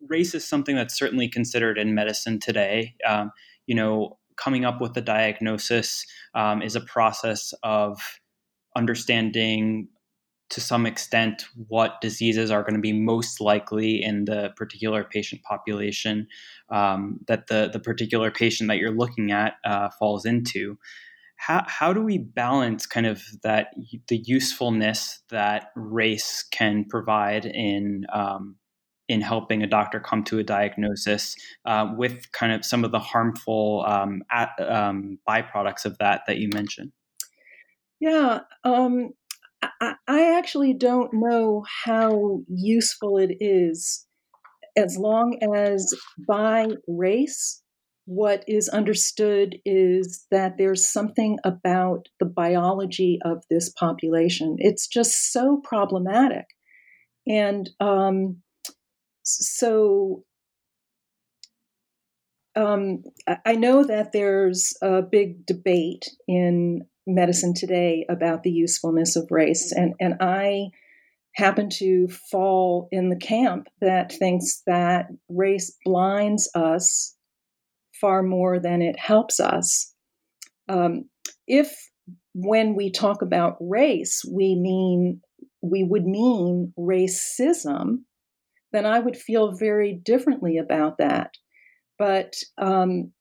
race 0.06 0.34
is 0.34 0.44
something 0.44 0.76
that's 0.76 0.96
certainly 0.96 1.28
considered 1.28 1.78
in 1.78 1.94
medicine 1.94 2.38
today. 2.40 2.94
Um, 3.06 3.32
you 3.66 3.74
know, 3.74 4.18
coming 4.38 4.64
up 4.64 4.80
with 4.80 4.96
a 4.96 5.02
diagnosis 5.02 6.06
um, 6.34 6.62
is 6.62 6.76
a 6.76 6.80
process 6.80 7.52
of 7.62 8.00
understanding 8.76 9.88
to 10.50 10.60
some 10.60 10.86
extent 10.86 11.44
what 11.66 12.00
diseases 12.00 12.50
are 12.50 12.62
going 12.62 12.74
to 12.74 12.80
be 12.80 12.92
most 12.92 13.40
likely 13.40 14.02
in 14.02 14.24
the 14.24 14.50
particular 14.56 15.04
patient 15.04 15.42
population 15.42 16.26
um, 16.70 17.20
that 17.26 17.48
the, 17.48 17.68
the 17.72 17.80
particular 17.80 18.30
patient 18.30 18.68
that 18.68 18.78
you're 18.78 18.90
looking 18.90 19.30
at 19.30 19.54
uh, 19.64 19.90
falls 19.98 20.24
into. 20.24 20.78
How, 21.36 21.64
how 21.66 21.92
do 21.92 22.02
we 22.02 22.18
balance 22.18 22.86
kind 22.86 23.06
of 23.06 23.22
that 23.42 23.74
the 24.08 24.22
usefulness 24.24 25.20
that 25.30 25.70
race 25.76 26.42
can 26.50 26.84
provide 26.88 27.44
in 27.44 28.06
um, 28.12 28.56
in 29.08 29.20
helping 29.20 29.62
a 29.62 29.66
doctor 29.66 30.00
come 30.00 30.22
to 30.24 30.38
a 30.38 30.44
diagnosis 30.44 31.34
uh, 31.64 31.92
with 31.96 32.30
kind 32.32 32.52
of 32.52 32.64
some 32.64 32.84
of 32.84 32.92
the 32.92 32.98
harmful 32.98 33.84
um, 33.86 34.22
at, 34.30 34.50
um, 34.60 35.18
byproducts 35.28 35.84
of 35.84 35.96
that 35.98 36.22
that 36.26 36.38
you 36.38 36.48
mentioned? 36.52 36.92
Yeah, 38.00 38.40
um, 38.64 39.10
I, 39.62 39.94
I 40.06 40.36
actually 40.36 40.74
don't 40.74 41.12
know 41.14 41.64
how 41.84 42.42
useful 42.48 43.18
it 43.18 43.36
is 43.40 44.06
as 44.78 44.96
long 44.96 45.38
as 45.42 45.92
by 46.26 46.68
race, 46.86 47.62
what 48.06 48.44
is 48.46 48.68
understood 48.68 49.58
is 49.64 50.24
that 50.30 50.56
there's 50.56 50.90
something 50.90 51.38
about 51.44 52.08
the 52.20 52.26
biology 52.26 53.18
of 53.24 53.42
this 53.50 53.70
population. 53.70 54.56
It's 54.58 54.86
just 54.86 55.32
so 55.32 55.60
problematic. 55.62 56.46
And 57.26 57.68
um, 57.80 58.36
so 59.28 60.24
um, 62.56 63.04
I 63.44 63.54
know 63.54 63.84
that 63.84 64.12
there's 64.12 64.76
a 64.82 65.02
big 65.02 65.46
debate 65.46 66.08
in 66.26 66.86
medicine 67.06 67.54
today 67.54 68.04
about 68.08 68.42
the 68.42 68.50
usefulness 68.50 69.16
of 69.16 69.28
race. 69.30 69.72
And, 69.72 69.94
and 70.00 70.14
I 70.20 70.70
happen 71.34 71.68
to 71.70 72.08
fall 72.30 72.88
in 72.90 73.10
the 73.10 73.16
camp 73.16 73.68
that 73.80 74.12
thinks 74.12 74.62
that 74.66 75.06
race 75.28 75.76
blinds 75.84 76.50
us 76.54 77.14
far 78.00 78.22
more 78.22 78.58
than 78.58 78.82
it 78.82 78.98
helps 78.98 79.38
us. 79.40 79.94
Um, 80.68 81.08
if 81.46 81.90
when 82.34 82.74
we 82.74 82.90
talk 82.90 83.22
about 83.22 83.56
race, 83.60 84.22
we 84.30 84.54
mean 84.54 85.20
we 85.60 85.82
would 85.82 86.04
mean 86.04 86.72
racism, 86.78 88.04
then 88.72 88.86
I 88.86 88.98
would 88.98 89.16
feel 89.16 89.52
very 89.52 89.94
differently 89.94 90.58
about 90.58 90.98
that. 90.98 91.34
But 91.98 92.34
um, 92.58 93.12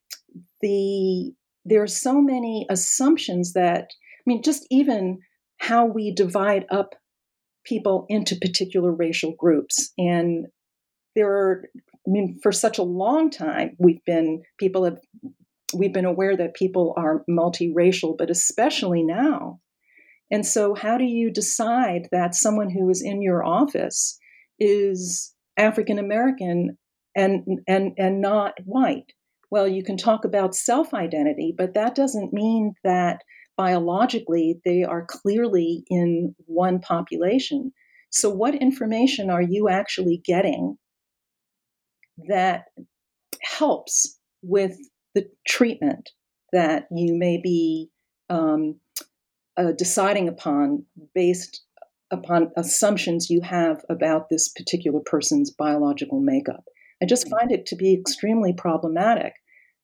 the 0.62 1.34
there 1.66 1.84
are 1.84 1.88
so 1.88 2.22
many 2.22 2.66
assumptions 2.70 3.54
that, 3.54 3.90
I 3.92 4.24
mean, 4.26 4.42
just 4.42 4.66
even 4.72 5.20
how 5.58 5.86
we 5.86 6.14
divide 6.14 6.66
up 6.72 6.96
people 7.66 8.06
into 8.08 8.38
particular 8.38 8.90
racial 8.90 9.34
groups. 9.38 9.92
And 9.98 10.48
there 11.14 11.30
are, 11.30 11.66
I 11.76 12.10
mean, 12.10 12.40
for 12.42 12.54
such 12.54 12.78
a 12.78 12.84
long 12.84 13.30
time, 13.30 13.76
we've 13.80 14.04
been, 14.06 14.44
people 14.58 14.86
have, 14.86 15.00
we've 15.74 15.92
been 15.92 16.06
aware 16.06 16.38
that 16.38 16.54
people 16.54 16.94
are 16.96 17.26
multiracial, 17.30 18.18
but 18.18 18.30
especially 18.30 19.04
now, 19.04 19.60
And 20.30 20.46
so, 20.46 20.76
how 20.76 20.98
do 20.98 21.06
you 21.06 21.32
decide 21.32 22.10
that 22.12 22.36
someone 22.36 22.70
who 22.70 22.90
is 22.90 23.02
in 23.02 23.22
your 23.22 23.44
office 23.44 24.20
is 24.60 25.34
African 25.58 26.00
American 26.00 26.78
and, 27.16 27.60
and, 27.68 27.94
and 27.98 28.22
not 28.22 28.54
white? 28.66 29.14
Well, 29.50 29.68
you 29.68 29.84
can 29.84 29.98
talk 29.98 30.26
about 30.26 30.56
self 30.56 30.94
identity, 30.94 31.54
but 31.58 31.74
that 31.74 31.96
doesn't 31.96 32.34
mean 32.34 32.74
that 32.84 33.22
biologically 33.56 34.60
they 34.66 34.84
are 34.84 35.06
clearly 35.10 35.84
in 35.90 36.36
one 36.46 36.80
population. 36.80 37.72
So, 38.10 38.30
what 38.30 38.56
information 38.56 39.30
are 39.30 39.42
you 39.42 39.70
actually 39.70 40.22
getting 40.24 40.78
that 42.28 42.66
helps 43.42 44.20
with 44.42 44.78
the 45.16 45.28
treatment 45.48 46.10
that 46.54 46.88
you 46.92 47.16
may 47.16 47.40
be 47.42 47.90
um, 48.30 48.80
uh, 49.58 49.72
deciding 49.78 50.28
upon 50.28 50.86
based 51.14 51.64
upon 52.12 52.52
assumptions 52.56 53.30
you 53.30 53.42
have 53.42 53.84
about 53.90 54.30
this 54.30 54.50
particular 54.50 55.00
person's 55.06 55.52
biological 55.52 56.20
makeup. 56.20 56.64
I 57.02 57.06
just 57.06 57.30
find 57.30 57.52
it 57.52 57.66
to 57.68 57.76
be 57.76 57.94
extremely 57.94 58.54
problematic. 58.54 59.34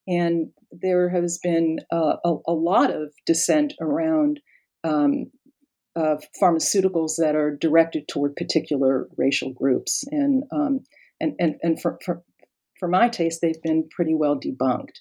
And 0.08 0.50
there 0.72 1.10
has 1.10 1.40
been 1.42 1.80
uh, 1.92 2.18
a, 2.26 2.36
a, 2.48 2.54
lot 2.54 2.92
of 2.92 3.14
dissent 3.26 3.74
around 3.80 4.40
um, 4.84 5.32
uh, 5.96 6.18
pharmaceuticals 6.42 7.18
that 7.18 7.36
are 7.36 7.56
directed 7.56 8.08
toward 8.08 8.36
particular 8.36 9.08
racial 9.16 9.54
groups. 9.54 10.04
And, 10.12 10.44
um, 10.52 10.82
and, 11.22 11.36
and, 11.40 11.56
and 11.62 11.82
for, 11.82 12.00
for, 12.04 12.24
for 12.80 12.88
my 12.88 13.08
taste, 13.08 13.40
they've 13.42 13.62
been 13.62 13.88
pretty 13.96 14.14
well 14.14 14.38
debunked. 14.38 15.00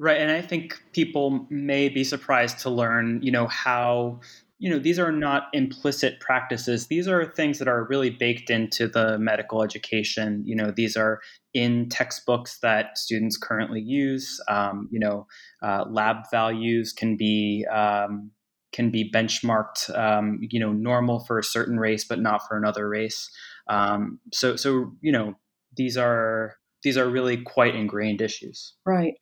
Right, 0.00 0.20
and 0.20 0.30
I 0.30 0.42
think 0.42 0.80
people 0.92 1.46
may 1.50 1.88
be 1.88 2.04
surprised 2.04 2.60
to 2.60 2.70
learn, 2.70 3.20
you 3.22 3.32
know, 3.32 3.48
how 3.48 4.20
you 4.58 4.68
know 4.68 4.78
these 4.78 4.98
are 4.98 5.12
not 5.12 5.44
implicit 5.52 6.20
practices 6.20 6.86
these 6.88 7.06
are 7.08 7.24
things 7.24 7.58
that 7.58 7.68
are 7.68 7.86
really 7.88 8.10
baked 8.10 8.50
into 8.50 8.88
the 8.88 9.18
medical 9.18 9.62
education 9.62 10.42
you 10.44 10.54
know 10.54 10.70
these 10.70 10.96
are 10.96 11.20
in 11.54 11.88
textbooks 11.88 12.58
that 12.60 12.98
students 12.98 13.36
currently 13.36 13.80
use 13.80 14.40
um, 14.48 14.88
you 14.90 14.98
know 14.98 15.26
uh, 15.62 15.84
lab 15.88 16.16
values 16.30 16.92
can 16.92 17.16
be 17.16 17.64
um, 17.70 18.30
can 18.72 18.90
be 18.90 19.10
benchmarked 19.10 19.96
um, 19.96 20.38
you 20.50 20.60
know 20.60 20.72
normal 20.72 21.20
for 21.20 21.38
a 21.38 21.44
certain 21.44 21.78
race 21.78 22.04
but 22.04 22.20
not 22.20 22.40
for 22.46 22.56
another 22.56 22.88
race 22.88 23.30
um, 23.68 24.18
so 24.32 24.56
so 24.56 24.92
you 25.00 25.12
know 25.12 25.34
these 25.76 25.96
are 25.96 26.56
these 26.82 26.96
are 26.96 27.08
really 27.08 27.38
quite 27.38 27.74
ingrained 27.74 28.20
issues. 28.20 28.74
Right. 28.86 29.14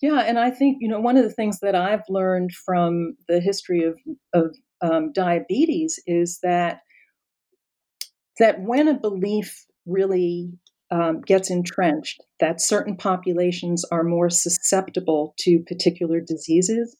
Yeah, 0.00 0.20
and 0.20 0.38
I 0.38 0.50
think 0.50 0.78
you 0.80 0.88
know 0.88 1.00
one 1.00 1.16
of 1.16 1.24
the 1.24 1.32
things 1.32 1.60
that 1.60 1.74
I've 1.74 2.02
learned 2.08 2.52
from 2.52 3.16
the 3.28 3.40
history 3.40 3.84
of 3.84 3.98
of 4.32 4.56
um, 4.82 5.12
diabetes 5.12 6.00
is 6.06 6.38
that 6.42 6.80
that 8.38 8.60
when 8.60 8.88
a 8.88 8.98
belief 8.98 9.64
really 9.86 10.52
um, 10.90 11.20
gets 11.20 11.50
entrenched 11.50 12.22
that 12.40 12.60
certain 12.60 12.96
populations 12.96 13.84
are 13.90 14.04
more 14.04 14.30
susceptible 14.30 15.34
to 15.38 15.60
particular 15.66 16.20
diseases, 16.20 16.96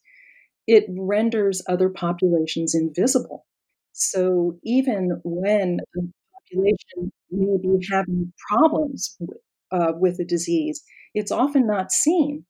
it 0.66 0.84
renders 0.88 1.62
other 1.68 1.88
populations 1.90 2.74
invisible. 2.74 3.44
So 3.92 4.58
even 4.64 5.20
when 5.24 5.78
a 5.96 6.00
population 6.34 7.12
may 7.30 7.56
be 7.60 7.86
having 7.90 8.32
problems 8.48 9.16
uh, 9.70 9.92
with 9.96 10.18
a 10.20 10.24
disease, 10.24 10.82
it's 11.14 11.30
often 11.32 11.66
not 11.66 11.92
seen. 11.92 12.44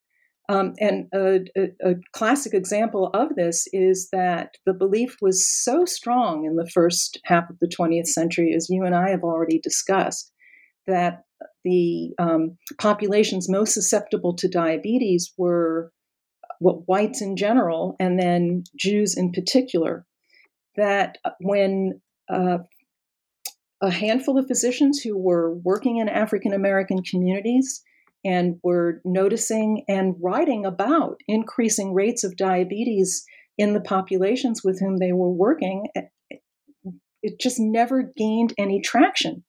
Um, 0.49 0.75
and 0.79 1.07
a, 1.15 1.41
a, 1.57 1.91
a, 1.91 1.95
classic 2.13 2.53
example 2.53 3.09
of 3.15 3.35
this 3.35 3.67
is 3.73 4.11
that 4.13 4.57
the 4.67 4.75
belief 4.75 5.17
was 5.23 5.49
so 5.49 5.87
strong 5.87 6.45
in 6.45 6.57
the 6.57 6.69
first 6.69 7.19
half 7.25 7.49
of 7.49 7.57
the 7.61 7.67
20th 7.69 8.09
century, 8.09 8.53
as 8.55 8.69
you 8.69 8.85
and 8.85 8.95
I 8.95 9.09
have 9.09 9.23
already 9.23 9.59
discussed, 9.59 10.31
that 10.87 11.23
the 11.65 12.13
um, 12.19 12.59
populations 12.79 13.49
most 13.49 13.73
susceptible 13.73 14.37
to 14.37 14.49
diabetes 14.49 15.33
were 15.39 15.91
what 16.59 16.87
whites 16.87 17.23
in 17.23 17.37
general, 17.37 17.97
and 17.99 18.21
then 18.21 18.65
Jews 18.79 19.17
in 19.17 19.33
particular. 19.33 20.05
That 20.77 21.17
when 21.41 22.03
uh, 22.29 22.59
a 23.81 23.91
handful 23.91 24.39
of 24.39 24.47
physicians 24.47 25.01
who 25.01 25.17
were 25.17 25.55
working 25.55 25.99
in 25.99 26.09
African 26.09 26.53
American 26.53 27.03
communities 27.03 27.83
and 28.25 28.59
were 28.63 29.01
noticing 29.05 29.85
and 29.89 30.15
writing 30.23 30.65
about 30.65 31.21
increasing 31.29 31.93
rates 31.95 32.25
of 32.25 32.37
diabetes 32.37 33.25
in 33.59 33.75
the 33.75 33.81
populations 33.81 34.63
with 34.65 34.81
whom 34.81 34.97
they 34.97 35.13
were 35.13 35.31
working. 35.31 35.87
Eh, 35.95 36.03
eh, 36.33 36.37
it 37.23 37.41
just 37.41 37.59
never 37.59 38.13
gained 38.17 38.53
any 38.59 38.81
traction. 38.81 39.45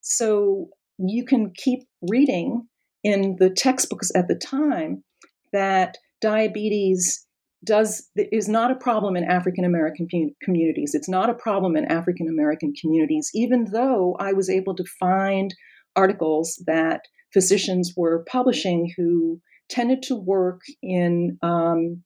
So 0.00 0.68
you 0.98 1.24
can 1.24 1.52
keep 1.54 1.80
reading 2.08 2.66
in 3.02 3.36
the 3.38 3.50
textbooks 3.50 4.10
at 4.14 4.28
the 4.28 4.34
time 4.34 5.04
that 5.52 5.96
diabetes 6.20 7.26
does 7.64 8.08
is 8.16 8.48
not 8.48 8.70
a 8.70 8.76
problem 8.76 9.16
in 9.16 9.24
African 9.24 9.64
American 9.64 10.06
communities. 10.42 10.92
It's 10.94 11.08
not 11.08 11.28
a 11.28 11.34
problem 11.34 11.76
in 11.76 11.84
African 11.86 12.28
American 12.28 12.72
communities, 12.80 13.30
even 13.34 13.66
though 13.72 14.16
I 14.18 14.32
was 14.32 14.48
able 14.48 14.74
to 14.76 14.84
find 14.98 15.54
articles 15.96 16.62
that 16.66 17.02
physicians 17.32 17.94
were 17.96 18.24
publishing 18.30 18.92
who 18.96 19.40
tended 19.68 20.02
to 20.02 20.16
work 20.16 20.62
in 20.82 21.38
um, 21.42 22.02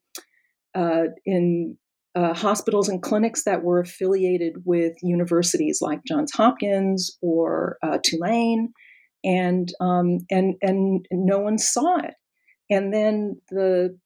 uh, 0.75 1.05
in 1.25 1.77
uh, 2.15 2.35
hospitals 2.35 2.89
and 2.89 3.03
clinics 3.03 3.45
that 3.45 3.63
were 3.63 3.81
affiliated 3.81 4.55
with 4.65 4.93
universities 5.03 5.79
like 5.81 6.05
Johns 6.07 6.33
Hopkins 6.33 7.17
or 7.21 7.79
uh, 7.83 7.99
Tulane, 8.05 8.73
and 9.25 9.69
um, 9.81 10.19
and 10.31 10.55
and 10.63 11.07
no 11.11 11.39
one 11.39 11.59
saw 11.59 11.99
it. 11.99 12.15
And 12.71 12.93
then 12.93 13.41
the 13.51 13.99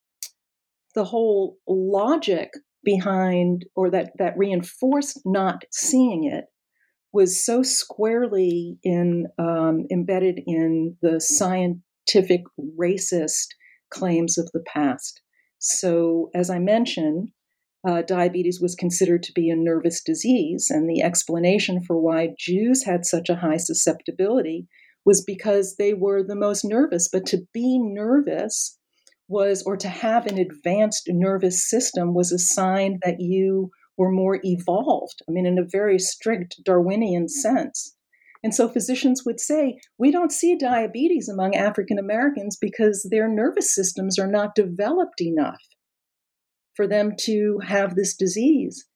the 0.94 1.04
whole 1.04 1.58
logic 1.66 2.50
behind 2.84 3.66
or 3.74 3.90
that 3.90 4.12
that 4.18 4.38
reinforced 4.38 5.20
not 5.24 5.64
seeing 5.70 6.24
it 6.24 6.44
was 7.12 7.44
so 7.44 7.62
squarely 7.62 8.78
in 8.82 9.26
um, 9.38 9.86
embedded 9.90 10.40
in 10.46 10.96
the 11.02 11.20
scientific 11.20 12.42
racist 12.78 13.48
claims 13.90 14.38
of 14.38 14.50
the 14.52 14.62
past. 14.66 15.22
So, 15.58 16.30
as 16.34 16.50
I 16.50 16.58
mentioned, 16.58 17.30
uh, 17.86 18.02
diabetes 18.02 18.60
was 18.60 18.74
considered 18.74 19.22
to 19.24 19.32
be 19.32 19.50
a 19.50 19.56
nervous 19.56 20.02
disease, 20.02 20.66
and 20.70 20.88
the 20.88 21.02
explanation 21.02 21.82
for 21.82 22.00
why 22.00 22.34
Jews 22.38 22.84
had 22.84 23.06
such 23.06 23.28
a 23.28 23.36
high 23.36 23.56
susceptibility 23.56 24.66
was 25.04 25.24
because 25.24 25.76
they 25.76 25.94
were 25.94 26.22
the 26.22 26.36
most 26.36 26.64
nervous. 26.64 27.08
But 27.10 27.24
to 27.26 27.38
be 27.54 27.78
nervous 27.78 28.76
was, 29.28 29.62
or 29.62 29.76
to 29.76 29.88
have 29.88 30.26
an 30.26 30.38
advanced 30.38 31.04
nervous 31.08 31.68
system 31.68 32.14
was 32.14 32.32
a 32.32 32.38
sign 32.38 32.98
that 33.04 33.20
you 33.20 33.70
were 33.98 34.10
more 34.10 34.40
evolved. 34.44 35.20
I 35.28 35.32
mean, 35.32 35.44
in 35.44 35.58
a 35.58 35.68
very 35.70 35.98
strict 35.98 36.60
Darwinian 36.64 37.28
sense. 37.28 37.94
And 38.44 38.54
so 38.54 38.68
physicians 38.68 39.24
would 39.26 39.40
say, 39.40 39.80
we 39.98 40.12
don't 40.12 40.32
see 40.32 40.56
diabetes 40.56 41.28
among 41.28 41.56
African 41.56 41.98
Americans 41.98 42.56
because 42.60 43.06
their 43.10 43.28
nervous 43.28 43.74
systems 43.74 44.18
are 44.18 44.30
not 44.30 44.54
developed 44.54 45.20
enough 45.20 45.60
for 46.76 46.86
them 46.86 47.14
to 47.22 47.58
have 47.66 47.96
this 47.96 48.16
disease. 48.16 48.86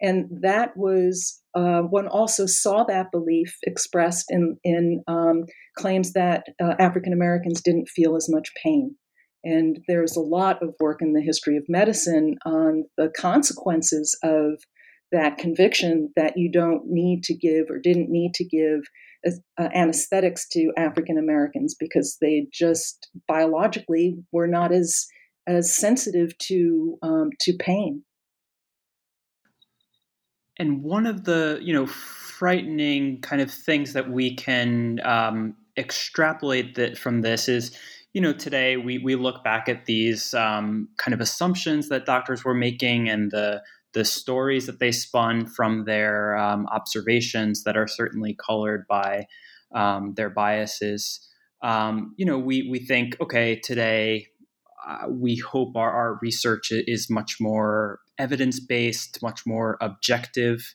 And 0.00 0.26
that 0.42 0.76
was, 0.76 1.42
uh, 1.54 1.80
one 1.80 2.06
also 2.06 2.46
saw 2.46 2.84
that 2.84 3.10
belief 3.10 3.56
expressed 3.64 4.26
in, 4.30 4.56
in 4.62 5.02
um, 5.08 5.44
claims 5.76 6.12
that 6.12 6.44
uh, 6.62 6.74
African 6.78 7.12
Americans 7.12 7.60
didn't 7.60 7.88
feel 7.88 8.14
as 8.14 8.28
much 8.30 8.52
pain. 8.62 8.96
And 9.44 9.78
there's 9.88 10.16
a 10.16 10.20
lot 10.20 10.62
of 10.62 10.74
work 10.78 11.02
in 11.02 11.12
the 11.12 11.22
history 11.22 11.56
of 11.56 11.64
medicine 11.68 12.36
on 12.44 12.84
the 12.96 13.10
consequences 13.16 14.16
of 14.22 14.62
that 15.10 15.36
conviction 15.36 16.10
that 16.16 16.36
you 16.36 16.50
don't 16.50 16.86
need 16.86 17.22
to 17.24 17.34
give 17.34 17.66
or 17.68 17.78
didn't 17.78 18.10
need 18.10 18.34
to 18.34 18.44
give 18.44 18.80
uh, 19.26 19.68
anesthetics 19.74 20.48
to 20.48 20.72
African 20.76 21.18
Americans 21.18 21.76
because 21.78 22.16
they 22.20 22.46
just 22.52 23.08
biologically 23.28 24.16
were 24.32 24.48
not 24.48 24.72
as 24.72 25.06
as 25.46 25.74
sensitive 25.74 26.36
to 26.38 26.98
um, 27.02 27.30
to 27.40 27.52
pain. 27.58 28.02
And 30.58 30.82
one 30.82 31.06
of 31.06 31.24
the 31.24 31.58
you 31.62 31.72
know 31.72 31.86
frightening 31.86 33.20
kind 33.20 33.40
of 33.40 33.50
things 33.50 33.92
that 33.92 34.10
we 34.10 34.34
can 34.34 35.00
um, 35.04 35.54
extrapolate 35.76 36.74
that 36.74 36.98
from 36.98 37.20
this 37.20 37.48
is 37.48 37.76
you 38.12 38.20
know, 38.20 38.32
today 38.32 38.76
we, 38.76 38.98
we 38.98 39.16
look 39.16 39.42
back 39.42 39.68
at 39.68 39.86
these 39.86 40.34
um, 40.34 40.88
kind 40.98 41.14
of 41.14 41.20
assumptions 41.20 41.88
that 41.88 42.04
doctors 42.04 42.44
were 42.44 42.54
making 42.54 43.08
and 43.08 43.30
the 43.30 43.62
the 43.94 44.04
stories 44.06 44.64
that 44.64 44.80
they 44.80 44.90
spun 44.90 45.46
from 45.46 45.84
their 45.84 46.34
um, 46.36 46.66
observations 46.68 47.64
that 47.64 47.76
are 47.76 47.86
certainly 47.86 48.34
colored 48.34 48.86
by 48.88 49.26
um, 49.74 50.14
their 50.16 50.30
biases. 50.30 51.28
Um, 51.62 52.14
you 52.16 52.24
know, 52.24 52.38
we 52.38 52.68
we 52.70 52.78
think, 52.78 53.16
okay, 53.20 53.56
today 53.56 54.28
uh, 54.88 55.08
we 55.08 55.36
hope 55.36 55.76
our, 55.76 55.90
our 55.90 56.18
research 56.22 56.68
is 56.72 57.10
much 57.10 57.36
more 57.38 58.00
evidence 58.18 58.60
based, 58.60 59.18
much 59.22 59.42
more 59.46 59.76
objective. 59.80 60.72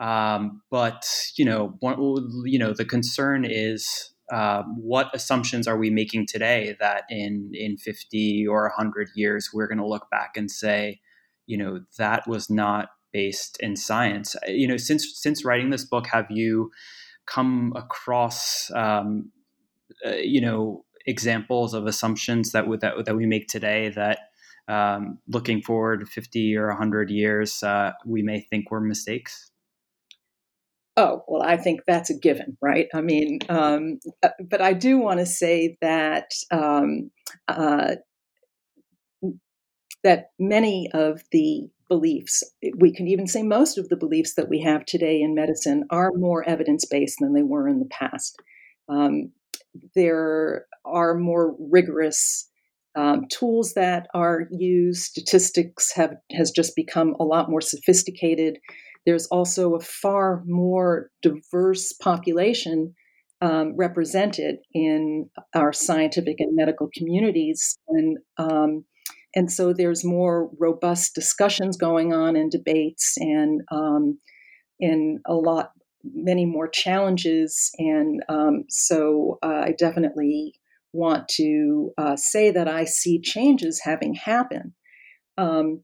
Um, 0.00 0.60
but 0.70 1.06
you 1.36 1.44
know, 1.44 1.76
one, 1.80 2.28
you 2.44 2.58
know, 2.58 2.72
the 2.72 2.84
concern 2.84 3.44
is 3.48 4.12
uh, 4.32 4.62
what 4.76 5.10
assumptions 5.14 5.68
are 5.68 5.78
we 5.78 5.90
making 5.90 6.26
today 6.26 6.76
that 6.80 7.04
in 7.08 7.50
in 7.54 7.76
50 7.76 8.46
or 8.48 8.64
100 8.76 9.08
years 9.14 9.50
we're 9.52 9.68
going 9.68 9.78
to 9.78 9.86
look 9.86 10.10
back 10.10 10.36
and 10.36 10.50
say, 10.50 11.00
you 11.46 11.56
know, 11.56 11.80
that 11.98 12.26
was 12.26 12.50
not 12.50 12.88
based 13.12 13.56
in 13.60 13.76
science. 13.76 14.34
You 14.48 14.68
know, 14.68 14.76
since 14.76 15.20
since 15.20 15.44
writing 15.44 15.70
this 15.70 15.84
book, 15.84 16.06
have 16.08 16.26
you 16.30 16.70
come 17.26 17.72
across 17.76 18.70
um, 18.74 19.30
uh, 20.04 20.16
you 20.16 20.40
know 20.40 20.84
examples 21.06 21.74
of 21.74 21.86
assumptions 21.86 22.52
that, 22.52 22.64
that 22.80 23.04
that 23.04 23.16
we 23.16 23.26
make 23.26 23.46
today 23.48 23.90
that 23.90 24.18
um, 24.68 25.18
looking 25.28 25.62
forward 25.62 26.08
50 26.08 26.56
or 26.56 26.68
100 26.68 27.08
years 27.10 27.62
uh, 27.62 27.92
we 28.04 28.22
may 28.22 28.40
think 28.40 28.70
were 28.70 28.80
mistakes 28.80 29.52
oh 30.96 31.22
well 31.28 31.42
i 31.42 31.56
think 31.56 31.80
that's 31.86 32.10
a 32.10 32.18
given 32.18 32.56
right 32.60 32.88
i 32.94 33.00
mean 33.00 33.38
um, 33.48 33.98
uh, 34.22 34.28
but 34.48 34.60
i 34.60 34.72
do 34.72 34.98
want 34.98 35.20
to 35.20 35.26
say 35.26 35.76
that 35.80 36.30
um, 36.50 37.10
uh, 37.48 37.96
that 40.02 40.30
many 40.38 40.88
of 40.92 41.22
the 41.32 41.68
beliefs 41.88 42.42
we 42.78 42.92
can 42.92 43.06
even 43.06 43.26
say 43.26 43.42
most 43.42 43.78
of 43.78 43.88
the 43.88 43.96
beliefs 43.96 44.34
that 44.34 44.48
we 44.48 44.60
have 44.60 44.84
today 44.84 45.20
in 45.20 45.34
medicine 45.34 45.84
are 45.90 46.10
more 46.14 46.48
evidence-based 46.48 47.18
than 47.20 47.32
they 47.32 47.42
were 47.42 47.68
in 47.68 47.78
the 47.78 47.88
past 47.90 48.36
um, 48.88 49.32
there 49.94 50.66
are 50.84 51.14
more 51.14 51.54
rigorous 51.58 52.48
um, 52.96 53.26
tools 53.30 53.74
that 53.74 54.08
are 54.14 54.48
used. 54.50 55.02
Statistics 55.02 55.92
have 55.94 56.14
has 56.32 56.50
just 56.50 56.74
become 56.74 57.14
a 57.20 57.24
lot 57.24 57.50
more 57.50 57.60
sophisticated. 57.60 58.58
There's 59.06 59.26
also 59.26 59.74
a 59.74 59.80
far 59.80 60.42
more 60.46 61.10
diverse 61.22 61.92
population 61.92 62.94
um, 63.40 63.74
represented 63.76 64.56
in 64.74 65.30
our 65.54 65.72
scientific 65.72 66.40
and 66.40 66.56
medical 66.56 66.88
communities, 66.96 67.78
and 67.88 68.18
um, 68.38 68.84
and 69.34 69.52
so 69.52 69.72
there's 69.72 70.04
more 70.04 70.50
robust 70.58 71.14
discussions 71.14 71.76
going 71.76 72.12
on 72.12 72.36
and 72.36 72.50
debates, 72.50 73.14
and 73.18 73.60
um, 73.70 74.18
a 75.26 75.34
lot 75.34 75.70
many 76.14 76.46
more 76.46 76.68
challenges. 76.68 77.70
And 77.78 78.22
um, 78.28 78.64
so 78.68 79.38
uh, 79.42 79.64
I 79.66 79.74
definitely 79.78 80.54
want 80.92 81.28
to 81.28 81.90
uh, 81.98 82.16
say 82.16 82.50
that 82.50 82.68
I 82.68 82.84
see 82.84 83.20
changes 83.20 83.80
having 83.82 84.14
happened. 84.14 84.72
Um, 85.36 85.82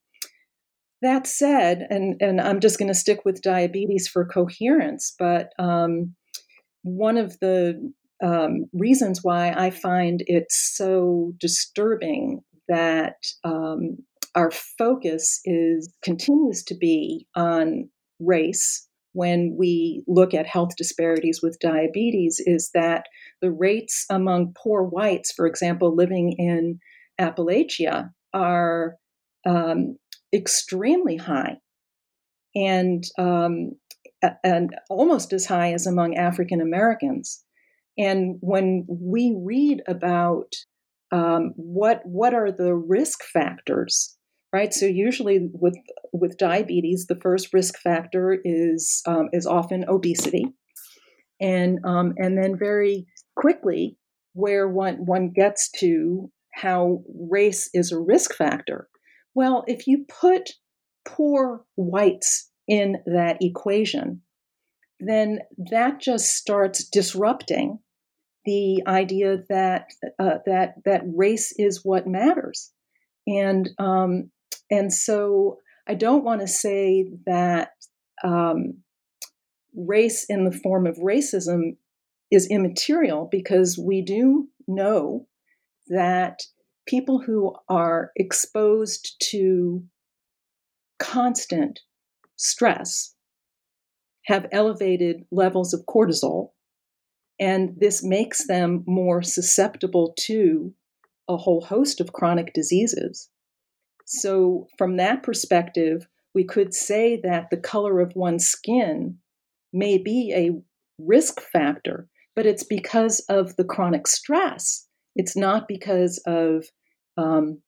that 1.02 1.26
said, 1.26 1.86
and, 1.90 2.16
and 2.20 2.40
I'm 2.40 2.60
just 2.60 2.78
going 2.78 2.88
to 2.88 2.94
stick 2.94 3.24
with 3.24 3.42
diabetes 3.42 4.08
for 4.08 4.24
coherence, 4.24 5.14
but 5.18 5.50
um, 5.58 6.14
one 6.82 7.16
of 7.16 7.38
the 7.40 7.92
um, 8.22 8.66
reasons 8.72 9.20
why 9.22 9.52
I 9.52 9.70
find 9.70 10.22
it 10.26 10.46
so 10.48 11.32
disturbing 11.38 12.40
that 12.68 13.16
um, 13.44 13.98
our 14.34 14.50
focus 14.50 15.40
is 15.44 15.92
continues 16.02 16.62
to 16.64 16.76
be 16.76 17.26
on 17.34 17.88
race 18.20 18.88
when 19.12 19.56
we 19.58 20.02
look 20.06 20.32
at 20.32 20.46
health 20.46 20.70
disparities 20.76 21.40
with 21.42 21.58
diabetes 21.60 22.40
is 22.46 22.70
that 22.74 23.06
the 23.42 23.50
rates 23.50 24.06
among 24.08 24.54
poor 24.56 24.82
whites, 24.82 25.32
for 25.32 25.46
example, 25.46 25.94
living 25.94 26.34
in 26.38 26.78
Appalachia, 27.20 28.10
are 28.32 28.94
um, 29.44 29.96
extremely 30.32 31.16
high 31.16 31.58
and 32.54 33.04
um, 33.18 33.72
and 34.44 34.70
almost 34.88 35.32
as 35.32 35.46
high 35.46 35.72
as 35.72 35.86
among 35.86 36.16
African 36.16 36.60
Americans. 36.60 37.44
And 37.98 38.36
when 38.40 38.86
we 38.88 39.36
read 39.38 39.82
about 39.86 40.52
um, 41.10 41.52
what 41.56 42.00
what 42.04 42.34
are 42.34 42.50
the 42.50 42.74
risk 42.74 43.22
factors 43.24 44.16
right? 44.52 44.72
So 44.72 44.86
usually 44.86 45.48
with 45.52 45.76
with 46.12 46.36
diabetes, 46.38 47.06
the 47.08 47.18
first 47.20 47.52
risk 47.52 47.78
factor 47.78 48.38
is 48.44 49.02
um, 49.06 49.28
is 49.32 49.46
often 49.46 49.84
obesity, 49.88 50.44
and 51.40 51.78
um, 51.84 52.14
and 52.18 52.36
then 52.36 52.56
very 52.58 53.06
quickly, 53.34 53.96
where 54.34 54.68
one 54.68 55.06
one 55.06 55.30
gets 55.34 55.70
to 55.78 56.30
how 56.54 57.02
race 57.30 57.70
is 57.72 57.92
a 57.92 57.98
risk 57.98 58.34
factor. 58.34 58.88
Well, 59.34 59.64
if 59.66 59.86
you 59.86 60.04
put 60.08 60.50
poor 61.04 61.64
whites 61.76 62.50
in 62.68 62.98
that 63.06 63.38
equation, 63.40 64.22
then 65.00 65.40
that 65.70 66.00
just 66.00 66.36
starts 66.36 66.88
disrupting 66.88 67.78
the 68.44 68.82
idea 68.86 69.38
that 69.48 69.86
uh, 70.18 70.38
that 70.46 70.74
that 70.84 71.02
race 71.04 71.52
is 71.58 71.84
what 71.84 72.06
matters, 72.06 72.72
and 73.26 73.70
um, 73.78 74.30
and 74.70 74.92
so 74.92 75.58
I 75.86 75.94
don't 75.94 76.24
want 76.24 76.40
to 76.40 76.48
say 76.48 77.06
that 77.26 77.70
um, 78.24 78.82
race 79.74 80.24
in 80.28 80.44
the 80.44 80.56
form 80.56 80.86
of 80.86 80.96
racism 80.96 81.76
is 82.30 82.48
immaterial 82.48 83.28
because 83.30 83.78
we 83.78 84.02
do 84.02 84.48
know 84.66 85.26
that 85.88 86.40
people 86.86 87.20
who 87.20 87.54
are 87.68 88.10
exposed 88.16 89.16
to 89.30 89.84
constant 90.98 91.80
stress 92.36 93.14
have 94.26 94.46
elevated 94.52 95.24
levels 95.30 95.74
of 95.74 95.84
cortisol, 95.86 96.50
and 97.40 97.74
this 97.78 98.04
makes 98.04 98.46
them 98.46 98.84
more 98.86 99.22
susceptible 99.22 100.14
to 100.18 100.72
a 101.28 101.36
whole 101.36 101.60
host 101.60 102.00
of 102.00 102.12
chronic 102.12 102.52
diseases. 102.52 103.28
So, 104.06 104.68
from 104.76 104.96
that 104.96 105.22
perspective, 105.22 106.06
we 106.34 106.44
could 106.44 106.74
say 106.74 107.20
that 107.22 107.50
the 107.50 107.56
color 107.56 108.00
of 108.00 108.14
one's 108.14 108.46
skin 108.46 109.18
may 109.72 109.98
be 109.98 110.32
a 110.34 110.50
risk 110.98 111.40
factor, 111.40 112.08
but 112.34 112.46
it's 112.46 112.64
because 112.64 113.20
of 113.28 113.56
the 113.56 113.64
chronic 113.64 114.06
stress. 114.06 114.86
It's 115.14 115.36
not 115.36 115.68
because 115.68 116.22
of 116.26 116.66
um, 117.16 117.60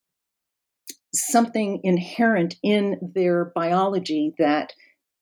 something 1.12 1.80
inherent 1.84 2.56
in 2.62 2.98
their 3.14 3.52
biology 3.54 4.34
that 4.38 4.72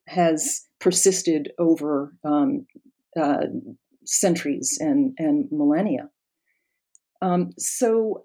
has 0.07 0.67
persisted 0.81 1.53
over 1.59 2.15
um, 2.25 2.67
uh, 3.21 3.47
centuries 4.05 4.79
and, 4.81 5.15
and 5.19 5.49
millennia. 5.51 6.11
Um, 7.21 7.51
so 7.59 8.25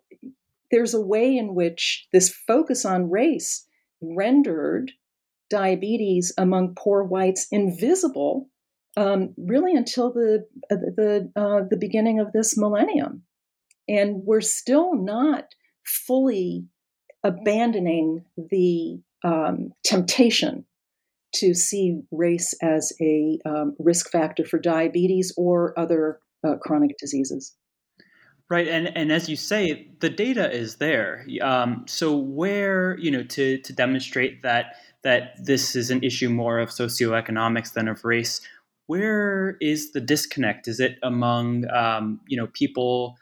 there's 0.72 0.94
a 0.94 1.02
way 1.02 1.38
in 1.38 1.54
which 1.54 2.08
this 2.12 2.30
focus 2.30 2.84
on 2.86 3.10
race 3.10 3.68
rendered 4.02 4.92
diabetes 5.50 6.34
among 6.38 6.76
poor 6.76 7.04
whites 7.04 7.48
invisible 7.52 8.50
um, 8.98 9.34
really 9.38 9.76
until 9.76 10.12
the 10.12 10.46
uh, 10.72 10.76
the 10.76 11.32
uh, 11.36 11.68
the 11.70 11.78
beginning 11.78 12.20
of 12.20 12.32
this 12.34 12.58
millennium, 12.58 13.22
and 13.88 14.24
we're 14.26 14.42
still 14.42 14.96
not 14.96 15.46
fully 15.86 16.66
abandoning 17.24 18.26
the 18.38 19.00
um, 19.24 19.72
temptation 19.84 20.66
to 21.36 21.54
see 21.54 22.02
race 22.12 22.54
as 22.62 22.94
a 23.02 23.40
um, 23.46 23.76
risk 23.80 24.10
factor 24.10 24.46
for 24.46 24.60
diabetes 24.60 25.34
or 25.38 25.78
other 25.78 26.20
uh, 26.46 26.56
chronic 26.62 26.98
diseases. 26.98 27.56
Right, 28.50 28.68
and 28.70 28.96
and 28.96 29.12
as 29.12 29.28
you 29.28 29.36
say, 29.36 29.90
the 30.00 30.10
data 30.10 30.50
is 30.50 30.78
there. 30.78 31.28
Um, 31.42 31.84
so 31.86 32.16
where 32.16 32.98
you 32.98 33.12
know 33.12 33.24
to 33.24 33.58
to 33.58 33.74
demonstrate 33.74 34.42
that 34.44 34.76
that 35.04 35.44
this 35.44 35.76
is 35.76 35.92
an 35.92 36.02
issue 36.02 36.30
more 36.30 36.60
of 36.60 36.70
socioeconomics 36.70 37.74
than 37.74 37.90
of 37.90 38.06
race, 38.06 38.40
where 38.86 39.58
is 39.60 39.92
the 39.92 40.00
disconnect? 40.00 40.68
Is 40.70 40.80
it 40.80 40.98
among 41.04 41.70
um, 41.72 42.22
you 42.26 42.38
know 42.38 42.48
people 42.54 43.18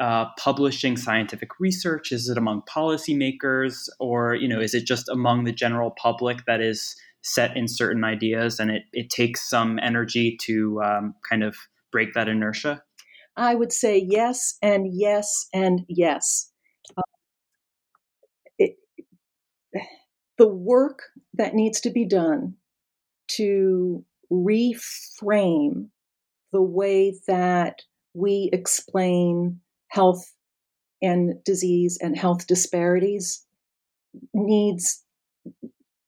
uh, 0.00 0.26
publishing 0.38 0.96
scientific 0.96 1.58
research? 1.58 2.12
Is 2.12 2.28
it 2.28 2.38
among 2.38 2.62
policymakers, 2.62 3.88
or 3.98 4.34
you 4.34 4.48
know 4.48 4.60
is 4.60 4.74
it 4.74 4.86
just 4.86 5.08
among 5.08 5.44
the 5.44 5.52
general 5.52 5.92
public 6.00 6.44
that 6.46 6.60
is 6.60 6.94
set 7.22 7.56
in 7.56 7.68
certain 7.68 8.04
ideas, 8.04 8.60
and 8.60 8.70
it 8.70 8.82
it 8.92 9.10
takes 9.10 9.48
some 9.48 9.78
energy 9.80 10.36
to 10.42 10.80
um, 10.82 11.14
kind 11.28 11.42
of 11.42 11.56
break 11.90 12.14
that 12.14 12.28
inertia? 12.28 12.82
I 13.36 13.54
would 13.54 13.72
say 13.72 14.04
yes 14.08 14.56
and 14.62 14.86
yes 14.90 15.46
and 15.52 15.82
yes. 15.88 16.50
Uh, 16.96 17.02
the 20.38 20.48
work 20.48 21.02
that 21.34 21.54
needs 21.54 21.80
to 21.80 21.90
be 21.90 22.04
done 22.04 22.54
to 23.28 24.04
reframe 24.32 25.88
the 26.52 26.62
way 26.62 27.14
that 27.26 27.82
we 28.14 28.50
explain 28.52 29.60
health 29.88 30.24
and 31.00 31.42
disease 31.44 31.98
and 32.00 32.16
health 32.16 32.46
disparities 32.46 33.44
needs 34.34 35.04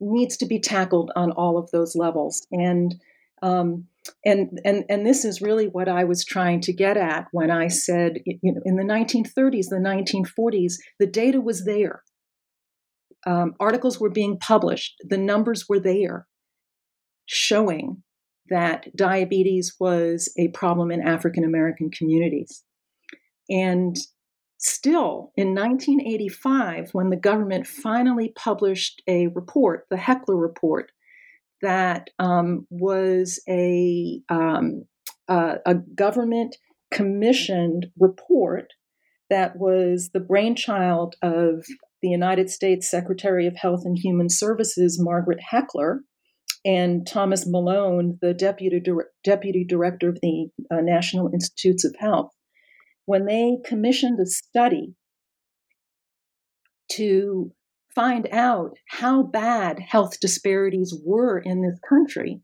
needs 0.01 0.37
to 0.39 0.47
be 0.47 0.59
tackled 0.59 1.13
on 1.15 1.31
all 1.33 1.59
of 1.59 1.71
those 1.71 1.95
levels. 1.95 2.47
And 2.51 2.95
um, 3.43 3.87
and 4.25 4.59
and 4.65 4.85
and 4.89 5.07
this 5.07 5.25
is 5.25 5.43
really 5.43 5.67
what 5.67 5.89
I 5.89 6.05
was 6.05 6.25
trying 6.25 6.61
to 6.63 6.73
get 6.73 6.97
at 6.97 7.27
when 7.33 7.51
I 7.51 7.69
said, 7.69 8.19
you 8.25 8.39
know, 8.43 8.61
in 8.65 8.77
the 8.77 8.83
1930s, 8.83 9.69
the 9.69 9.77
1940s, 9.77 10.75
the 10.99 11.07
data 11.07 11.41
was 11.41 11.65
there. 11.65 12.03
Um, 13.27 13.55
articles 13.61 14.01
were 14.01 14.11
being 14.11 14.39
published, 14.39 14.95
the 15.07 15.19
numbers 15.19 15.67
were 15.69 15.81
there, 15.81 16.27
showing 17.27 18.03
that 18.49 18.87
diabetes 18.97 19.77
was 19.79 20.33
a 20.39 20.49
problem 20.49 20.91
in 20.91 21.07
African 21.07 21.45
American 21.45 21.91
communities. 21.91 22.65
And 23.51 23.97
still, 24.59 25.33
in 25.37 25.55
1985, 25.55 26.91
when 26.93 27.11
the 27.11 27.17
government 27.17 27.67
finally 27.67 28.33
published 28.37 29.03
a 29.09 29.27
report, 29.29 29.87
the 29.91 29.97
Heckler 29.97 30.37
Report, 30.37 30.93
that 31.63 32.09
um, 32.19 32.67
was 32.71 33.43
a, 33.49 34.21
um, 34.29 34.85
uh, 35.29 35.57
a 35.67 35.75
government 35.75 36.57
commissioned 36.91 37.87
report 37.99 38.73
that 39.29 39.57
was 39.57 40.11
the 40.13 40.21
brainchild 40.21 41.15
of 41.23 41.65
the 42.03 42.09
United 42.09 42.51
States 42.51 42.91
Secretary 42.91 43.47
of 43.47 43.57
Health 43.57 43.83
and 43.85 43.97
Human 43.97 44.29
Services, 44.29 44.99
Margaret 45.01 45.39
Heckler, 45.41 46.01
and 46.65 47.07
Thomas 47.07 47.47
Malone, 47.47 48.19
the 48.21 48.35
deputy, 48.35 48.83
deputy 49.25 49.65
director 49.65 50.09
of 50.09 50.19
the 50.23 50.49
uh, 50.71 50.81
National 50.81 51.31
Institutes 51.33 51.85
of 51.85 51.95
Health, 51.99 52.31
when 53.11 53.27
they 53.27 53.57
commissioned 53.65 54.21
a 54.21 54.25
study 54.25 54.95
to 56.93 57.51
find 57.93 58.29
out 58.31 58.77
how 58.87 59.21
bad 59.21 59.81
health 59.81 60.21
disparities 60.21 60.95
were 61.05 61.41
in 61.41 61.61
this 61.61 61.77
country, 61.89 62.41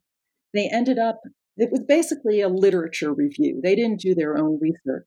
they 0.52 0.68
ended 0.72 0.98
up, 0.98 1.20
it 1.56 1.70
was 1.70 1.84
basically 1.86 2.40
a 2.40 2.48
literature 2.48 3.14
review. 3.14 3.60
They 3.62 3.76
didn't 3.76 4.00
do 4.00 4.16
their 4.16 4.36
own 4.36 4.58
research. 4.60 5.06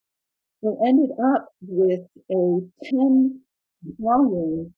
They 0.64 0.70
ended 0.88 1.10
up 1.36 1.50
with 1.62 2.08
a 2.32 2.60
10 2.86 3.42
volume 4.00 4.74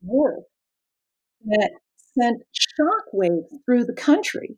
work 0.00 0.44
that 1.44 1.70
sent 2.18 2.44
shockwaves 2.54 3.44
through 3.66 3.84
the 3.84 3.92
country 3.92 4.56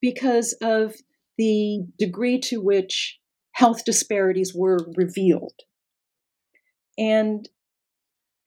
because 0.00 0.52
of 0.62 0.94
the 1.40 1.86
degree 1.98 2.38
to 2.38 2.60
which 2.60 3.18
health 3.52 3.86
disparities 3.86 4.52
were 4.54 4.78
revealed. 4.94 5.54
And 6.98 7.48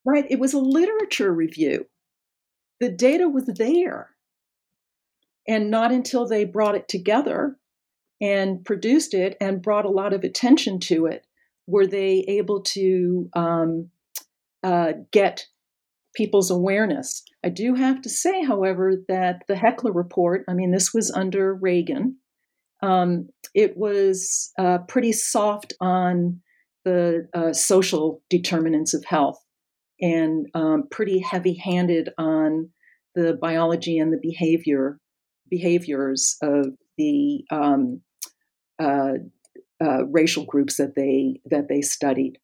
right, 0.06 0.26
it 0.30 0.40
was 0.40 0.54
a 0.54 0.60
literature 0.60 1.34
review. 1.34 1.88
The 2.80 2.90
data 2.90 3.28
was 3.28 3.46
there. 3.48 4.12
And 5.48 5.72
not 5.72 5.92
until 5.92 6.28
they 6.28 6.46
brought 6.46 6.76
it 6.76 6.88
together 6.88 7.58
and 8.22 8.64
produced 8.64 9.16
it 9.16 9.38
and 9.42 9.60
brought 9.60 9.86
a 9.86 9.90
lot 9.90 10.14
of 10.14 10.24
attention 10.24 10.80
to 10.82 11.08
it 11.08 11.26
were 11.66 11.88
they 11.88 12.24
able 12.28 12.62
to 12.62 13.28
um, 13.34 13.90
uh, 14.62 14.94
get 15.10 15.48
people's 16.16 16.52
awareness. 16.52 17.24
I 17.44 17.50
do 17.50 17.74
have 17.74 18.04
to 18.04 18.10
say, 18.10 18.44
however, 18.44 18.94
that 19.08 19.46
the 19.48 19.56
Heckler 19.56 19.92
report, 19.92 20.46
I 20.48 20.54
mean, 20.54 20.70
this 20.70 20.94
was 20.94 21.10
under 21.10 21.56
Reagan, 21.56 22.18
um, 22.84 23.30
it 23.56 23.78
was 23.78 24.52
uh, 24.60 24.80
pretty 24.88 25.14
soft 25.14 25.74
on 25.80 26.42
the 26.84 27.28
uh, 27.34 27.54
social 27.54 28.22
determinants 28.30 28.94
of 28.94 29.06
health 29.06 29.40
and 30.02 30.48
um, 30.54 30.84
pretty 30.92 31.20
heavy 31.20 31.54
handed 31.54 32.10
on 32.18 32.70
the 33.16 33.38
biology 33.42 33.98
and 33.98 34.12
the 34.12 34.20
behavior 34.22 35.00
behaviors 35.50 36.36
of 36.42 36.68
the 36.98 37.46
um, 37.52 38.02
uh, 38.80 39.14
uh, 39.82 40.06
racial 40.08 40.46
groups 40.46 40.78
that 40.78 40.96
they 40.96 41.40
that 41.46 41.70
they 41.70 41.82
studied. 41.82 42.38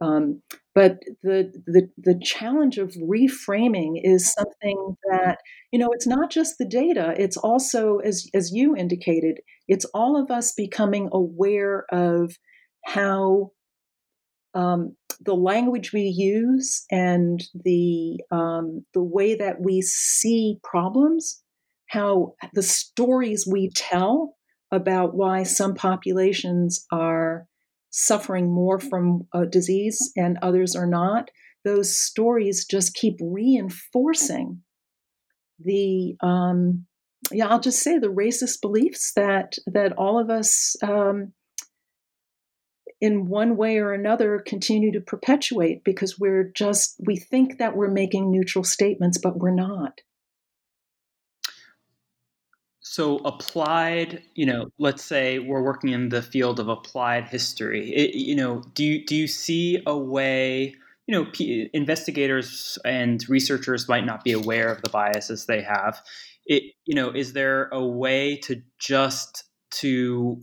Um, 0.00 0.42
but 0.74 1.00
the, 1.22 1.52
the 1.66 1.90
the 1.98 2.18
challenge 2.22 2.78
of 2.78 2.94
reframing 2.94 4.00
is 4.02 4.32
something 4.32 4.96
that 5.10 5.38
you 5.72 5.78
know 5.78 5.90
it's 5.92 6.06
not 6.06 6.30
just 6.30 6.56
the 6.58 6.66
data; 6.66 7.14
it's 7.18 7.36
also, 7.36 7.98
as 7.98 8.26
as 8.34 8.50
you 8.52 8.76
indicated, 8.76 9.40
it's 9.68 9.84
all 9.86 10.20
of 10.20 10.30
us 10.30 10.52
becoming 10.56 11.10
aware 11.12 11.84
of 11.92 12.36
how 12.86 13.50
um, 14.54 14.96
the 15.20 15.34
language 15.34 15.92
we 15.92 16.02
use 16.02 16.84
and 16.90 17.42
the 17.64 18.18
um, 18.30 18.84
the 18.94 19.02
way 19.02 19.34
that 19.34 19.60
we 19.60 19.82
see 19.82 20.58
problems, 20.62 21.42
how 21.88 22.34
the 22.54 22.62
stories 22.62 23.46
we 23.50 23.70
tell 23.74 24.36
about 24.72 25.14
why 25.14 25.42
some 25.42 25.74
populations 25.74 26.86
are 26.92 27.46
suffering 27.90 28.52
more 28.52 28.78
from 28.78 29.26
a 29.34 29.46
disease 29.46 30.12
and 30.16 30.38
others 30.42 30.74
are 30.74 30.86
not, 30.86 31.30
those 31.64 31.96
stories 31.96 32.64
just 32.64 32.94
keep 32.94 33.16
reinforcing 33.20 34.62
the 35.58 36.16
um, 36.22 36.86
yeah 37.30 37.48
I'll 37.48 37.60
just 37.60 37.82
say 37.82 37.98
the 37.98 38.08
racist 38.08 38.60
beliefs 38.62 39.12
that 39.14 39.56
that 39.66 39.92
all 39.98 40.18
of 40.18 40.30
us 40.30 40.74
um, 40.82 41.32
in 43.00 43.26
one 43.26 43.56
way 43.56 43.78
or 43.78 43.92
another 43.92 44.42
continue 44.44 44.92
to 44.92 45.00
perpetuate 45.00 45.84
because 45.84 46.18
we're 46.18 46.50
just 46.54 46.96
we 47.04 47.16
think 47.16 47.58
that 47.58 47.76
we're 47.76 47.90
making 47.90 48.30
neutral 48.30 48.64
statements 48.64 49.18
but 49.18 49.38
we're 49.38 49.54
not 49.54 50.00
so 52.90 53.18
applied, 53.18 54.20
you 54.34 54.44
know, 54.44 54.68
let's 54.80 55.04
say 55.04 55.38
we're 55.38 55.62
working 55.62 55.90
in 55.90 56.08
the 56.08 56.22
field 56.22 56.58
of 56.58 56.66
applied 56.66 57.22
history. 57.28 57.88
It, 57.94 58.16
you 58.16 58.34
know, 58.34 58.64
do 58.74 58.82
you 58.82 59.06
do 59.06 59.14
you 59.14 59.28
see 59.28 59.80
a 59.86 59.96
way? 59.96 60.74
You 61.06 61.14
know, 61.14 61.30
P- 61.30 61.70
investigators 61.72 62.80
and 62.84 63.24
researchers 63.28 63.88
might 63.88 64.04
not 64.04 64.24
be 64.24 64.32
aware 64.32 64.72
of 64.72 64.82
the 64.82 64.88
biases 64.88 65.46
they 65.46 65.62
have. 65.62 66.02
It, 66.46 66.64
you 66.84 66.96
know, 66.96 67.10
is 67.10 67.32
there 67.32 67.68
a 67.68 67.80
way 67.80 68.38
to 68.38 68.60
just 68.80 69.44
to 69.74 70.42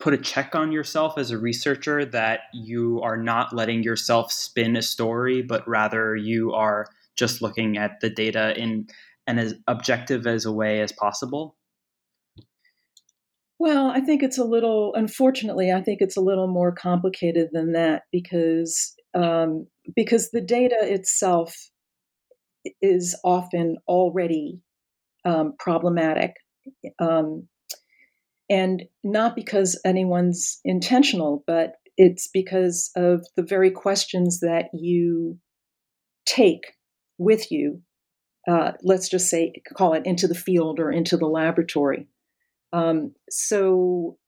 put 0.00 0.12
a 0.12 0.18
check 0.18 0.56
on 0.56 0.72
yourself 0.72 1.18
as 1.18 1.30
a 1.30 1.38
researcher 1.38 2.04
that 2.04 2.40
you 2.52 3.00
are 3.02 3.16
not 3.16 3.54
letting 3.54 3.84
yourself 3.84 4.32
spin 4.32 4.74
a 4.74 4.82
story, 4.82 5.40
but 5.40 5.66
rather 5.68 6.16
you 6.16 6.52
are 6.52 6.88
just 7.14 7.40
looking 7.40 7.78
at 7.78 8.00
the 8.00 8.10
data 8.10 8.58
in 8.60 8.88
and 9.26 9.40
as 9.40 9.54
objective 9.66 10.26
as 10.26 10.44
a 10.44 10.52
way 10.52 10.80
as 10.80 10.92
possible? 10.92 11.56
Well, 13.58 13.88
I 13.88 14.00
think 14.00 14.22
it's 14.22 14.38
a 14.38 14.44
little, 14.44 14.92
unfortunately, 14.94 15.72
I 15.72 15.80
think 15.80 16.00
it's 16.00 16.16
a 16.16 16.22
little 16.22 16.46
more 16.46 16.72
complicated 16.72 17.48
than 17.52 17.72
that 17.72 18.02
because 18.12 18.94
um, 19.14 19.66
because 19.94 20.30
the 20.30 20.42
data 20.42 20.76
itself 20.82 21.54
is 22.82 23.18
often 23.24 23.78
already 23.88 24.60
um, 25.24 25.54
problematic, 25.58 26.34
um, 26.98 27.48
and 28.50 28.82
not 29.02 29.34
because 29.34 29.80
anyone's 29.86 30.60
intentional, 30.64 31.42
but 31.46 31.76
it's 31.96 32.28
because 32.28 32.90
of 32.94 33.26
the 33.36 33.42
very 33.42 33.70
questions 33.70 34.40
that 34.40 34.66
you 34.74 35.38
take 36.26 36.74
with 37.16 37.50
you 37.50 37.80
uh, 38.46 38.72
let's 38.82 39.08
just 39.08 39.28
say, 39.28 39.52
call 39.74 39.94
it 39.94 40.06
into 40.06 40.28
the 40.28 40.34
field 40.34 40.78
or 40.78 40.90
into 40.90 41.16
the 41.16 41.26
laboratory. 41.26 42.06
Um, 42.72 43.14
so, 43.28 44.18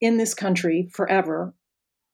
in 0.00 0.16
this 0.16 0.34
country, 0.34 0.88
forever, 0.92 1.54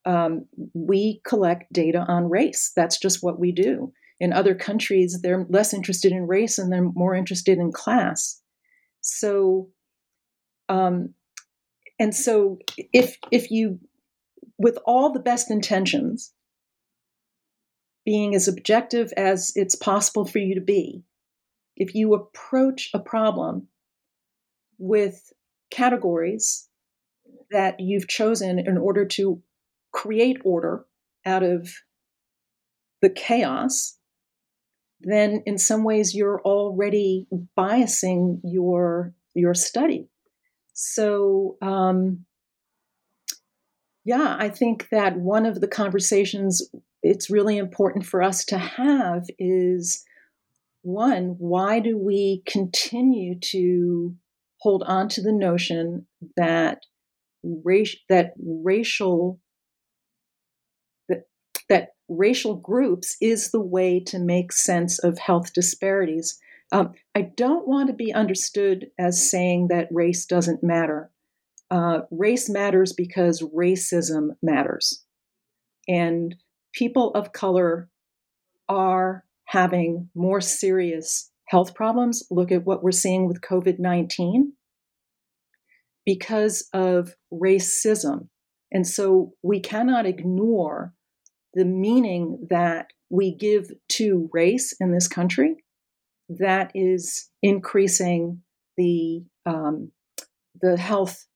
um, 0.04 0.46
we 0.74 1.20
collect 1.24 1.72
data 1.72 2.04
on 2.08 2.30
race. 2.30 2.72
That's 2.74 2.98
just 2.98 3.22
what 3.22 3.38
we 3.38 3.52
do. 3.52 3.92
In 4.20 4.32
other 4.32 4.54
countries, 4.54 5.20
they're 5.22 5.46
less 5.48 5.72
interested 5.72 6.12
in 6.12 6.26
race 6.26 6.58
and 6.58 6.72
they're 6.72 6.82
more 6.82 7.14
interested 7.14 7.58
in 7.58 7.70
class. 7.72 8.40
So, 9.00 9.68
um, 10.68 11.14
and 11.98 12.14
so 12.14 12.58
if 12.92 13.16
if 13.30 13.50
you, 13.50 13.78
with 14.58 14.78
all 14.86 15.12
the 15.12 15.20
best 15.20 15.50
intentions, 15.50 16.32
being 18.04 18.34
as 18.34 18.48
objective 18.48 19.12
as 19.16 19.52
it's 19.54 19.74
possible 19.76 20.24
for 20.24 20.38
you 20.38 20.54
to 20.54 20.60
be, 20.60 21.04
if 21.78 21.94
you 21.94 22.12
approach 22.12 22.90
a 22.92 22.98
problem 22.98 23.68
with 24.78 25.32
categories 25.70 26.68
that 27.50 27.80
you've 27.80 28.08
chosen 28.08 28.58
in 28.58 28.76
order 28.76 29.04
to 29.04 29.40
create 29.92 30.38
order 30.44 30.84
out 31.24 31.42
of 31.42 31.72
the 33.00 33.08
chaos, 33.08 33.96
then 35.00 35.42
in 35.46 35.56
some 35.56 35.84
ways 35.84 36.14
you're 36.14 36.42
already 36.42 37.26
biasing 37.56 38.40
your 38.42 39.14
your 39.34 39.54
study. 39.54 40.08
So 40.74 41.56
um, 41.62 42.24
yeah, 44.04 44.36
I 44.38 44.48
think 44.48 44.88
that 44.90 45.16
one 45.16 45.46
of 45.46 45.60
the 45.60 45.68
conversations 45.68 46.62
it's 47.02 47.30
really 47.30 47.56
important 47.56 48.04
for 48.04 48.20
us 48.20 48.44
to 48.46 48.58
have 48.58 49.26
is 49.38 50.04
one, 50.82 51.36
why 51.38 51.80
do 51.80 51.98
we 51.98 52.42
continue 52.46 53.38
to 53.40 54.14
hold 54.60 54.82
on 54.86 55.08
to 55.08 55.22
the 55.22 55.32
notion 55.32 56.06
that 56.36 56.80
race 57.42 57.96
that 58.08 58.32
racial 58.38 59.40
that, 61.08 61.22
that 61.68 61.90
racial 62.08 62.56
groups 62.56 63.16
is 63.20 63.50
the 63.50 63.60
way 63.60 64.00
to 64.00 64.18
make 64.18 64.52
sense 64.52 64.98
of 64.98 65.18
health 65.18 65.52
disparities. 65.52 66.38
Um, 66.72 66.92
I 67.14 67.22
don't 67.22 67.66
want 67.66 67.88
to 67.88 67.94
be 67.94 68.12
understood 68.12 68.88
as 68.98 69.30
saying 69.30 69.68
that 69.68 69.88
race 69.90 70.26
doesn't 70.26 70.62
matter. 70.62 71.10
Uh, 71.70 72.00
race 72.10 72.48
matters 72.48 72.92
because 72.92 73.42
racism 73.42 74.30
matters. 74.42 75.04
And 75.86 76.34
people 76.72 77.12
of 77.14 77.32
color 77.32 77.88
are 78.68 79.24
having 79.48 80.10
more 80.14 80.40
serious 80.40 81.30
health 81.46 81.74
problems. 81.74 82.22
Look 82.30 82.52
at 82.52 82.64
what 82.64 82.82
we're 82.82 82.92
seeing 82.92 83.26
with 83.26 83.40
COVID 83.40 83.78
19 83.78 84.52
because 86.04 86.68
of 86.72 87.14
racism. 87.32 88.28
And 88.70 88.86
so 88.86 89.32
we 89.42 89.60
cannot 89.60 90.06
ignore 90.06 90.92
the 91.54 91.64
meaning 91.64 92.46
that 92.50 92.88
we 93.10 93.34
give 93.34 93.70
to 93.88 94.28
race 94.32 94.74
in 94.80 94.92
this 94.92 95.08
country 95.08 95.56
that 96.28 96.70
is 96.74 97.30
increasing 97.42 98.42
the 98.76 99.24
um, 99.46 99.90
the 100.60 100.76
health 100.76 101.26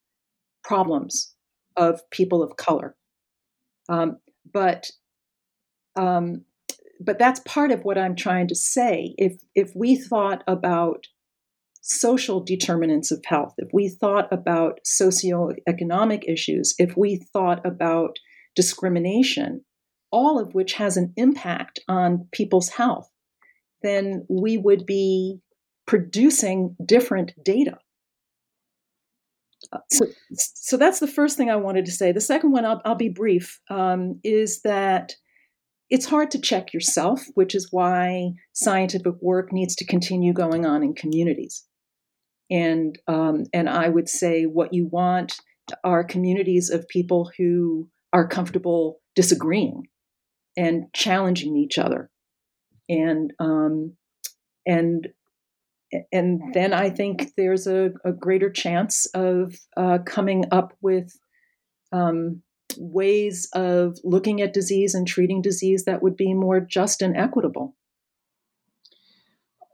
problems 0.63 1.35
of 1.77 2.01
people 2.11 2.43
of 2.43 2.57
color. 2.57 2.95
Um, 3.89 4.19
but 4.53 4.91
um, 5.97 6.45
but 7.05 7.19
that's 7.19 7.41
part 7.41 7.71
of 7.71 7.83
what 7.83 7.99
I'm 7.99 8.17
trying 8.17 8.49
to 8.49 8.55
say. 8.55 9.15
If 9.19 9.43
if 9.55 9.73
we 9.75 9.97
thought 9.97 10.43
about 10.47 11.07
social 11.83 12.41
determinants 12.43 13.11
of 13.11 13.25
health, 13.27 13.55
if 13.59 13.69
we 13.73 13.89
thought 13.89 14.33
about 14.33 14.79
socioeconomic 14.87 16.23
issues, 16.29 16.75
if 16.79 16.97
we 16.97 17.17
thought 17.33 17.65
about 17.67 18.19
discrimination, 18.55 19.65
all 20.11 20.39
of 20.39 20.55
which 20.55 20.75
has 20.75 20.97
an 20.97 21.13
impact 21.17 21.81
on 21.89 22.29
people's 22.33 22.69
health, 22.69 23.11
then 23.83 24.25
we 24.29 24.57
would 24.57 24.87
be 24.87 25.41
producing 25.87 26.77
different 26.87 27.33
data. 27.45 27.79
Uh, 29.73 29.79
so, 29.91 30.07
so 30.35 30.77
that's 30.77 31.01
the 31.01 31.09
first 31.09 31.37
thing 31.37 31.51
I 31.51 31.57
wanted 31.57 31.87
to 31.87 31.93
say. 31.93 32.13
The 32.13 32.21
second 32.21 32.53
one, 32.53 32.65
I'll, 32.65 32.83
I'll 32.85 32.95
be 32.95 33.09
brief, 33.09 33.59
um, 33.71 34.21
is 34.23 34.63
that 34.63 35.15
it's 35.93 36.07
hard 36.07 36.31
to 36.31 36.41
check 36.41 36.73
yourself, 36.73 37.23
which 37.35 37.55
is 37.55 37.69
why 37.71 38.33
scientific 38.55 39.13
work 39.21 39.53
needs 39.53 39.77
to 39.77 39.85
continue 39.85 40.33
going 40.33 40.65
on 40.65 40.83
in 40.83 40.95
communities. 40.95 41.67
And 42.51 42.99
um, 43.07 43.45
and 43.53 43.69
I 43.69 43.91
would 43.91 44.09
say 44.09 44.45
what 44.45 44.73
you 44.73 44.87
want 44.87 45.39
are 45.85 46.03
communities 46.03 46.71
of 46.71 46.89
people 46.89 47.31
who 47.37 47.91
are 48.11 48.27
comfortable 48.27 49.01
disagreeing 49.15 49.89
and 50.57 50.85
challenging 50.95 51.59
each 51.59 51.77
other, 51.77 52.11
and 52.89 53.35
um, 53.39 53.95
and 54.67 55.09
and 56.11 56.55
then 56.55 56.73
I 56.73 56.89
think 56.89 57.33
there's 57.37 57.67
a, 57.67 57.91
a 58.03 58.13
greater 58.13 58.49
chance 58.49 59.05
of 59.15 59.55
uh, 59.77 59.99
coming 60.07 60.47
up 60.53 60.73
with 60.81 61.13
um, 61.93 62.43
ways 62.79 63.49
of 63.55 63.99
looking 64.05 64.41
at 64.41 64.53
disease 64.53 64.95
and 64.95 65.07
treating 65.07 65.43
disease 65.43 65.85
that 65.85 66.03
would 66.03 66.17
be 66.17 66.35
more 66.35 66.61
just 66.61 67.03
and 67.03 67.17
equitable. 67.17 67.77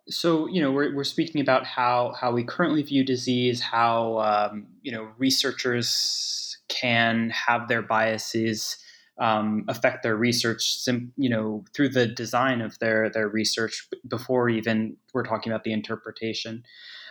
So 0.08 0.48
you 0.48 0.62
know 0.62 0.72
we're, 0.72 0.94
we're 0.94 1.04
speaking 1.04 1.40
about 1.40 1.66
how 1.66 2.14
how 2.18 2.32
we 2.32 2.44
currently 2.44 2.82
view 2.82 3.04
disease, 3.04 3.60
how 3.60 4.18
um, 4.20 4.66
you 4.82 4.92
know 4.92 5.08
researchers 5.18 6.58
can 6.68 7.30
have 7.30 7.68
their 7.68 7.82
biases 7.82 8.78
um, 9.18 9.64
affect 9.68 10.02
their 10.02 10.16
research, 10.16 10.86
you 11.16 11.28
know, 11.28 11.64
through 11.74 11.88
the 11.90 12.06
design 12.06 12.60
of 12.60 12.78
their 12.78 13.10
their 13.10 13.28
research 13.28 13.88
before 14.06 14.48
even 14.48 14.96
we're 15.12 15.24
talking 15.24 15.52
about 15.52 15.64
the 15.64 15.72
interpretation. 15.72 16.64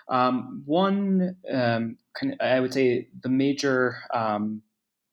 Um, 0.09 0.63
one, 0.65 1.35
um, 1.51 1.97
I 2.39 2.59
would 2.61 2.73
say, 2.73 3.09
the 3.21 3.29
major 3.29 3.97
um, 4.13 4.61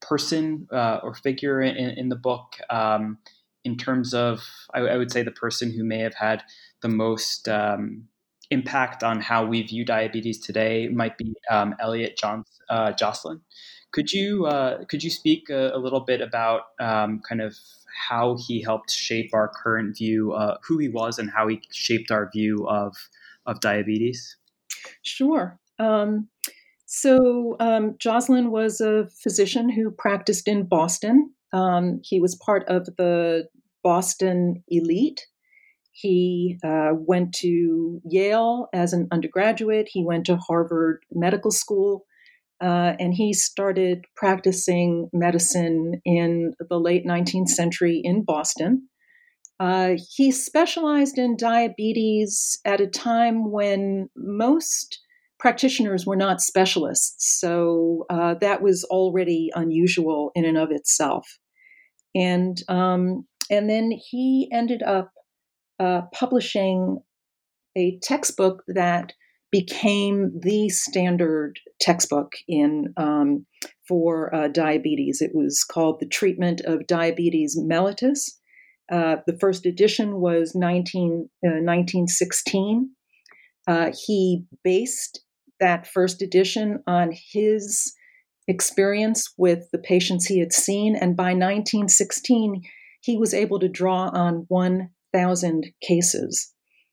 person 0.09 0.69
uh, 0.73 1.01
or 1.03 1.15
figure 1.15 1.61
in, 1.61 1.77
in 1.77 2.09
the 2.09 2.17
book 2.17 2.57
um, 2.71 3.19
in 3.65 3.77
terms 3.77 4.15
of 4.15 4.41
I, 4.73 4.81
I, 4.81 4.97
would 4.97 5.11
say 5.11 5.23
the 5.23 5.31
person 5.31 5.73
who 5.73 5.85
may 5.85 5.99
have 6.01 6.15
had 6.15 6.43
the 6.83 6.89
most 6.89 7.49
um, 7.49 8.09
impact 8.51 9.03
on 9.03 9.21
how 9.21 9.45
we 9.45 9.63
view 9.63 9.85
diabetes 9.85 10.39
today 10.39 10.89
might 10.89 11.17
be 11.17 11.35
um, 11.51 11.75
Elliot 11.81 12.17
John, 12.17 12.45
uh, 12.69 12.93
Joslin. 12.93 13.41
Could 13.93 14.13
you 14.13 14.47
uh, 14.47 14.85
could 14.85 15.03
you 15.03 15.11
speak 15.11 15.51
a, 15.51 15.71
a 15.75 15.79
little 15.79 16.01
bit 16.01 16.21
about 16.21 16.63
um, 16.81 17.21
kind 17.27 17.41
of 17.41 17.55
how 18.09 18.37
he 18.47 18.61
helped 18.61 18.91
shape 18.91 19.31
our 19.33 19.49
current 19.49 19.97
view, 19.97 20.33
uh, 20.33 20.59
who 20.67 20.79
he 20.79 20.89
was, 20.89 21.19
and 21.19 21.31
how 21.31 21.49
he 21.49 21.63
shaped 21.73 22.11
our 22.11 22.29
view 22.31 22.67
of 22.69 22.97
of 23.47 23.61
diabetes? 23.61 24.37
Sure. 25.03 25.59
Um, 25.79 26.29
so, 26.97 27.57
um, 27.59 27.97
Joslin 27.99 28.53
was 28.53 28.81
a 28.81 29.09
physician 29.21 29.69
who 29.69 29.91
practiced 29.91 30.47
in 30.47 30.69
Boston. 30.69 31.35
Um, 31.53 31.99
he 32.05 32.21
was 32.21 32.37
part 32.37 32.65
of 32.69 32.87
the 32.97 33.49
Boston 33.83 34.63
elite. 34.69 35.27
He 35.91 36.57
uh, 36.63 36.91
went 36.93 37.35
to 37.41 38.01
Yale 38.05 38.69
as 38.73 38.93
an 38.93 39.09
undergraduate. 39.11 39.89
He 39.91 40.05
went 40.05 40.27
to 40.27 40.37
Harvard 40.37 41.03
Medical 41.11 41.51
School. 41.51 42.07
Uh, 42.61 42.95
and 43.01 43.13
he 43.13 43.33
started 43.33 44.05
practicing 44.15 45.09
medicine 45.13 46.01
in 46.05 46.53
the 46.69 46.79
late 46.79 47.05
19th 47.05 47.49
century 47.49 48.01
in 48.05 48.23
Boston. 48.23 48.89
Uh, 49.59 49.95
he 50.17 50.31
specialized 50.31 51.19
in 51.19 51.37
diabetes 51.37 52.61
at 52.65 52.81
a 52.81 52.87
time 52.87 53.51
when 53.51 54.09
most 54.17 55.01
practitioners 55.45 56.07
were 56.07 56.17
not 56.17 56.41
specialists, 56.41 57.39
so 57.39 58.07
uh, 58.09 58.35
that 58.41 58.63
was 58.63 58.83
already 58.85 59.51
unusual 59.55 60.33
in 60.35 60.47
and 60.47 60.57
of 60.57 60.71
itself. 60.71 61.39
And 62.15 62.57
um, 62.67 63.27
and 63.51 63.69
then 63.69 63.91
he 63.91 64.49
ended 64.51 64.83
up 64.83 65.11
uh, 65.79 66.01
publishing 66.15 67.03
a 67.77 67.99
textbook 68.03 68.63
that 68.69 69.13
became 69.53 70.33
the 70.41 70.71
standard 70.71 71.61
textbook 71.79 72.33
in 72.49 72.95
um, 72.97 73.45
for 73.87 74.35
uh, 74.35 74.49
diabetes. 74.49 75.21
It 75.21 75.33
was 75.35 75.63
called 75.63 75.99
The 76.01 76.09
Treatment 76.09 76.63
of 76.63 76.87
Diabetes 76.87 77.55
Mellitus. 77.61 78.31
Uh, 78.91 79.17
the 79.27 79.37
first 79.39 79.67
edition 79.67 80.23
was 80.23 80.55
19, 80.55 81.29
1916. 81.43 82.89
Uh, 83.69 83.71
uh, 83.71 83.93
he 84.07 84.45
based 84.63 85.24
that 85.61 85.87
first 85.87 86.23
edition 86.23 86.83
on 86.87 87.13
his 87.33 87.95
experience 88.47 89.33
with 89.39 89.71
the 89.73 89.79
patients 89.79 90.27
he 90.27 90.39
had 90.39 90.53
seen. 90.53 90.97
And 90.97 91.17
by 91.17 91.31
1916, 91.31 92.63
he 93.01 93.17
was 93.17 93.35
able 93.35 93.59
to 93.61 93.69
draw 93.69 94.11
on 94.13 94.45
1,000 94.49 95.67
cases. 95.87 96.53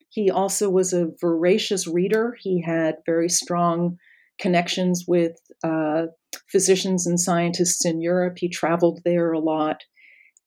He 0.09 0.29
also 0.29 0.69
was 0.69 0.93
a 0.93 1.07
voracious 1.19 1.87
reader. 1.87 2.35
He 2.39 2.61
had 2.61 2.95
very 3.05 3.29
strong 3.29 3.97
connections 4.39 5.05
with 5.07 5.37
uh, 5.63 6.07
physicians 6.51 7.07
and 7.07 7.19
scientists 7.19 7.85
in 7.85 8.01
Europe. 8.01 8.37
He 8.37 8.49
traveled 8.49 9.01
there 9.05 9.31
a 9.31 9.39
lot. 9.39 9.83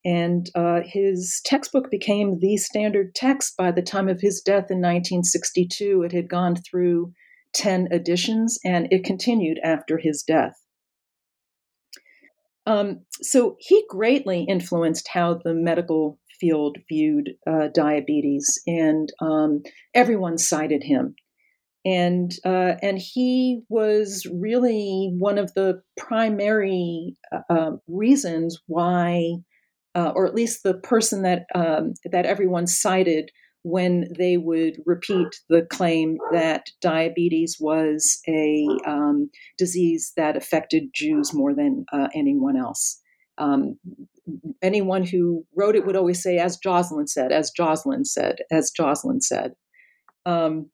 And 0.03 0.47
uh, 0.53 0.81
his 0.85 1.41
textbook 1.45 1.89
became 1.89 2.37
the 2.39 2.57
standard 2.57 3.15
text 3.15 3.57
by 3.57 3.71
the 3.71 3.81
time 3.81 4.07
of 4.07 4.21
his 4.21 4.41
death 4.41 4.69
in 4.69 4.77
1962. 4.77 6.03
It 6.03 6.11
had 6.11 6.29
gone 6.29 6.55
through 6.55 7.13
10 7.55 7.87
editions, 7.91 8.59
and 8.63 8.87
it 8.91 9.03
continued 9.03 9.59
after 9.63 9.97
his 9.97 10.21
death. 10.21 10.53
Um, 12.67 13.05
so 13.21 13.55
he 13.59 13.83
greatly 13.89 14.45
influenced 14.47 15.07
how 15.07 15.39
the 15.43 15.53
medical 15.53 16.19
field 16.39 16.77
viewed 16.89 17.31
uh, 17.47 17.67
diabetes, 17.73 18.61
and 18.67 19.11
um, 19.21 19.63
everyone 19.93 20.37
cited 20.37 20.83
him. 20.83 21.15
And 21.85 22.31
uh, 22.43 22.73
and 22.81 22.97
he 22.97 23.61
was 23.69 24.25
really 24.33 25.11
one 25.17 25.37
of 25.37 25.53
the 25.53 25.83
primary 25.97 27.15
uh, 27.31 27.53
um, 27.53 27.81
reasons 27.87 28.59
why, 28.65 29.35
uh, 29.93 30.11
or 30.15 30.25
at 30.25 30.33
least 30.33 30.63
the 30.63 30.73
person 30.73 31.21
that 31.21 31.45
um, 31.53 31.93
that 32.11 32.25
everyone 32.25 32.65
cited 32.65 33.29
when 33.65 34.05
they 34.15 34.37
would 34.37 34.77
repeat 34.85 35.27
the 35.49 35.63
claim 35.71 36.19
that 36.31 36.67
diabetes 36.81 37.57
was 37.59 38.19
a 38.27 38.67
um, 38.85 39.27
disease 39.57 40.13
that 40.15 40.37
affected 40.37 40.83
Jews 40.93 41.33
more 41.33 41.55
than 41.55 41.83
uh, 41.91 42.09
anyone 42.13 42.57
else. 42.57 43.01
um, 43.37 43.77
anyone 44.61 45.05
who 45.05 45.45
wrote 45.55 45.75
it 45.75 45.85
would 45.85 45.95
always 45.95 46.21
say, 46.21 46.37
as 46.37 46.57
Joslin 46.57 47.07
said, 47.07 47.31
as 47.31 47.51
Joslin 47.51 48.05
said, 48.05 48.37
as 48.51 48.71
Joslin 48.71 49.21
said. 49.21 49.53
Um, 50.25 50.71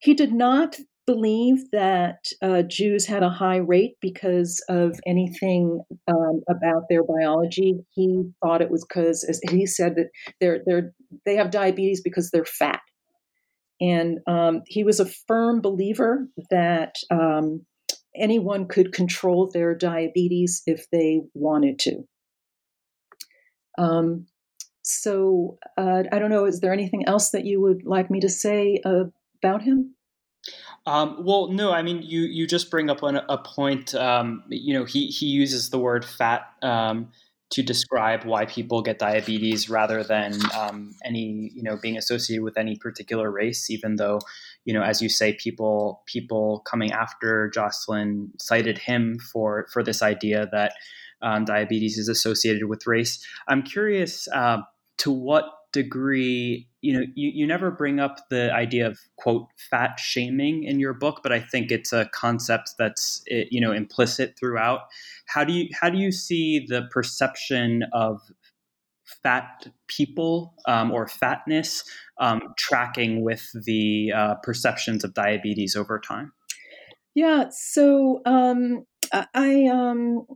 he 0.00 0.14
did 0.14 0.32
not 0.32 0.76
believe 1.06 1.70
that 1.72 2.18
uh, 2.42 2.62
Jews 2.62 3.06
had 3.06 3.22
a 3.22 3.30
high 3.30 3.56
rate 3.56 3.96
because 4.00 4.62
of 4.68 5.00
anything 5.06 5.80
um, 6.06 6.42
about 6.48 6.84
their 6.88 7.02
biology. 7.02 7.80
He 7.90 8.30
thought 8.42 8.62
it 8.62 8.70
was 8.70 8.84
because, 8.86 9.24
as 9.24 9.40
he 9.50 9.66
said, 9.66 9.94
that 9.96 10.10
they're, 10.40 10.60
they're, 10.66 10.92
they 11.24 11.36
have 11.36 11.50
diabetes 11.50 12.00
because 12.02 12.30
they're 12.30 12.44
fat. 12.44 12.80
And 13.80 14.18
um, 14.26 14.62
he 14.66 14.84
was 14.84 15.00
a 15.00 15.06
firm 15.06 15.60
believer 15.60 16.28
that 16.50 16.94
um, 17.10 17.64
anyone 18.14 18.68
could 18.68 18.92
control 18.92 19.50
their 19.52 19.74
diabetes 19.74 20.62
if 20.66 20.86
they 20.90 21.22
wanted 21.34 21.78
to. 21.80 22.04
Um, 23.78 24.26
so 24.82 25.58
uh, 25.78 26.02
I 26.12 26.18
don't 26.18 26.30
know. 26.30 26.44
Is 26.44 26.60
there 26.60 26.72
anything 26.72 27.06
else 27.06 27.30
that 27.30 27.46
you 27.46 27.60
would 27.60 27.84
like 27.84 28.10
me 28.10 28.20
to 28.20 28.28
say 28.28 28.80
uh, 28.84 29.04
about 29.42 29.62
him? 29.62 29.94
Um, 30.86 31.18
well, 31.24 31.48
no. 31.48 31.72
I 31.72 31.82
mean, 31.82 32.02
you 32.02 32.22
you 32.22 32.46
just 32.46 32.70
bring 32.70 32.90
up 32.90 33.02
a 33.02 33.38
point. 33.38 33.94
Um, 33.94 34.42
you 34.48 34.74
know, 34.74 34.84
he 34.84 35.06
he 35.06 35.26
uses 35.26 35.70
the 35.70 35.78
word 35.78 36.04
fat 36.04 36.42
um, 36.62 37.12
to 37.50 37.62
describe 37.62 38.24
why 38.24 38.46
people 38.46 38.80
get 38.80 38.98
diabetes 38.98 39.68
rather 39.68 40.04
than 40.04 40.38
um, 40.56 40.94
any 41.04 41.50
you 41.54 41.62
know 41.62 41.76
being 41.76 41.96
associated 41.96 42.42
with 42.42 42.56
any 42.56 42.76
particular 42.76 43.30
race. 43.30 43.70
Even 43.70 43.96
though, 43.96 44.20
you 44.64 44.72
know, 44.72 44.82
as 44.82 45.02
you 45.02 45.08
say, 45.08 45.32
people 45.34 46.02
people 46.06 46.60
coming 46.60 46.92
after 46.92 47.48
Joslin 47.48 48.30
cited 48.38 48.78
him 48.78 49.18
for 49.18 49.66
for 49.72 49.82
this 49.82 50.02
idea 50.02 50.48
that 50.52 50.74
um, 51.22 51.44
diabetes 51.44 51.98
is 51.98 52.08
associated 52.08 52.66
with 52.68 52.86
race. 52.86 53.24
I'm 53.48 53.62
curious 53.62 54.28
uh, 54.28 54.58
to 54.98 55.10
what 55.10 55.44
degree 55.72 56.68
you 56.80 56.92
know 56.92 57.06
you, 57.14 57.30
you 57.32 57.46
never 57.46 57.70
bring 57.70 58.00
up 58.00 58.28
the 58.28 58.52
idea 58.52 58.86
of 58.86 58.98
quote 59.16 59.46
fat 59.70 60.00
shaming 60.00 60.64
in 60.64 60.80
your 60.80 60.92
book 60.92 61.20
but 61.22 61.30
i 61.30 61.38
think 61.38 61.70
it's 61.70 61.92
a 61.92 62.06
concept 62.12 62.74
that's 62.78 63.22
you 63.28 63.60
know 63.60 63.72
implicit 63.72 64.36
throughout. 64.38 64.80
How 65.26 65.44
do 65.44 65.52
you 65.52 65.68
how 65.78 65.90
do 65.90 65.98
you 65.98 66.12
see 66.12 66.64
the 66.66 66.82
perception 66.90 67.84
of 67.92 68.20
fat 69.22 69.66
people 69.88 70.54
um, 70.66 70.92
or 70.92 71.08
fatness 71.08 71.84
um, 72.20 72.40
tracking 72.56 73.22
with 73.22 73.50
the 73.66 74.12
uh, 74.14 74.34
perceptions 74.42 75.04
of 75.04 75.14
diabetes 75.14 75.76
over 75.76 75.98
time? 75.98 76.32
Yeah 77.14 77.46
so 77.50 78.22
um, 78.24 78.84
i 79.12 79.66
um, 79.66 80.26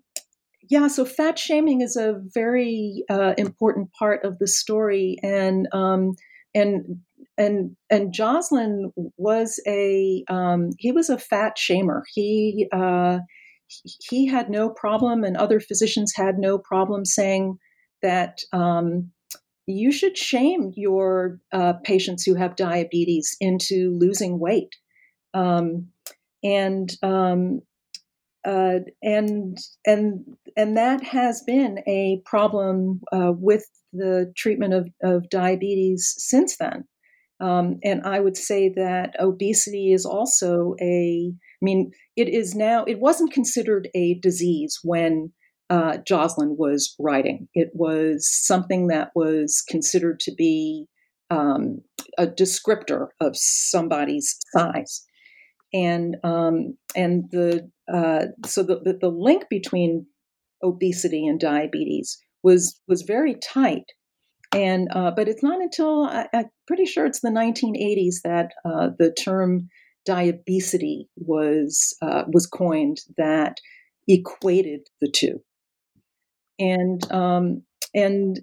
yeah, 0.68 0.88
so 0.88 1.04
fat 1.04 1.38
shaming 1.38 1.80
is 1.80 1.96
a 1.96 2.20
very 2.32 3.04
uh, 3.10 3.34
important 3.36 3.92
part 3.92 4.24
of 4.24 4.38
the 4.38 4.46
story, 4.46 5.16
and 5.22 5.68
um, 5.72 6.14
and 6.54 7.00
and 7.36 7.76
and 7.90 8.12
Joslin 8.12 8.92
was 9.16 9.60
a 9.66 10.24
um, 10.28 10.70
he 10.78 10.92
was 10.92 11.10
a 11.10 11.18
fat 11.18 11.56
shamer. 11.56 12.02
He 12.12 12.68
uh, 12.72 13.18
he 14.08 14.26
had 14.26 14.50
no 14.50 14.70
problem, 14.70 15.24
and 15.24 15.36
other 15.36 15.60
physicians 15.60 16.12
had 16.14 16.38
no 16.38 16.58
problem 16.58 17.04
saying 17.04 17.58
that 18.02 18.38
um, 18.52 19.10
you 19.66 19.90
should 19.92 20.16
shame 20.16 20.72
your 20.76 21.40
uh, 21.52 21.74
patients 21.84 22.24
who 22.24 22.34
have 22.34 22.56
diabetes 22.56 23.36
into 23.40 23.96
losing 23.98 24.38
weight. 24.38 24.74
Um, 25.32 25.88
and 26.42 26.92
um, 27.02 27.62
uh, 28.44 28.80
and 29.02 29.58
and 29.86 30.24
and 30.56 30.76
that 30.76 31.02
has 31.02 31.42
been 31.46 31.78
a 31.86 32.20
problem 32.24 33.00
uh, 33.12 33.32
with 33.32 33.64
the 33.92 34.32
treatment 34.36 34.74
of, 34.74 34.88
of 35.02 35.30
diabetes 35.30 36.14
since 36.18 36.56
then. 36.56 36.84
Um, 37.40 37.78
and 37.82 38.02
I 38.04 38.20
would 38.20 38.36
say 38.36 38.68
that 38.76 39.16
obesity 39.18 39.92
is 39.92 40.06
also 40.06 40.74
a. 40.80 41.32
I 41.32 41.62
mean, 41.62 41.92
it 42.16 42.28
is 42.28 42.54
now. 42.54 42.84
It 42.84 43.00
wasn't 43.00 43.32
considered 43.32 43.88
a 43.94 44.14
disease 44.20 44.78
when 44.82 45.32
uh, 45.70 45.98
Joslin 46.06 46.56
was 46.58 46.94
writing. 46.98 47.48
It 47.54 47.70
was 47.72 48.28
something 48.30 48.88
that 48.88 49.10
was 49.14 49.62
considered 49.68 50.20
to 50.20 50.32
be 50.36 50.86
um, 51.30 51.80
a 52.18 52.26
descriptor 52.26 53.08
of 53.20 53.36
somebody's 53.36 54.36
size 54.54 55.04
and 55.74 56.16
um, 56.22 56.78
and 56.94 57.24
the 57.32 57.68
uh, 57.92 58.26
so 58.46 58.62
the, 58.62 58.80
the, 58.82 58.98
the 59.00 59.08
link 59.08 59.44
between 59.50 60.06
obesity 60.62 61.26
and 61.26 61.38
diabetes 61.38 62.18
was 62.42 62.80
was 62.88 63.02
very 63.02 63.34
tight, 63.34 63.84
and 64.54 64.88
uh, 64.92 65.10
but 65.14 65.28
it's 65.28 65.42
not 65.42 65.60
until 65.60 66.04
I, 66.04 66.26
am 66.32 66.44
pretty 66.66 66.86
sure 66.86 67.06
it's 67.06 67.20
the 67.20 67.28
1980s 67.28 68.22
that 68.24 68.52
uh, 68.64 68.90
the 68.98 69.12
term 69.12 69.68
diabesity 70.06 71.08
was 71.16 71.94
uh, 72.02 72.24
was 72.32 72.46
coined 72.46 72.98
that 73.16 73.58
equated 74.08 74.80
the 75.00 75.10
two, 75.14 75.40
and 76.58 77.10
um, 77.12 77.62
and 77.94 78.40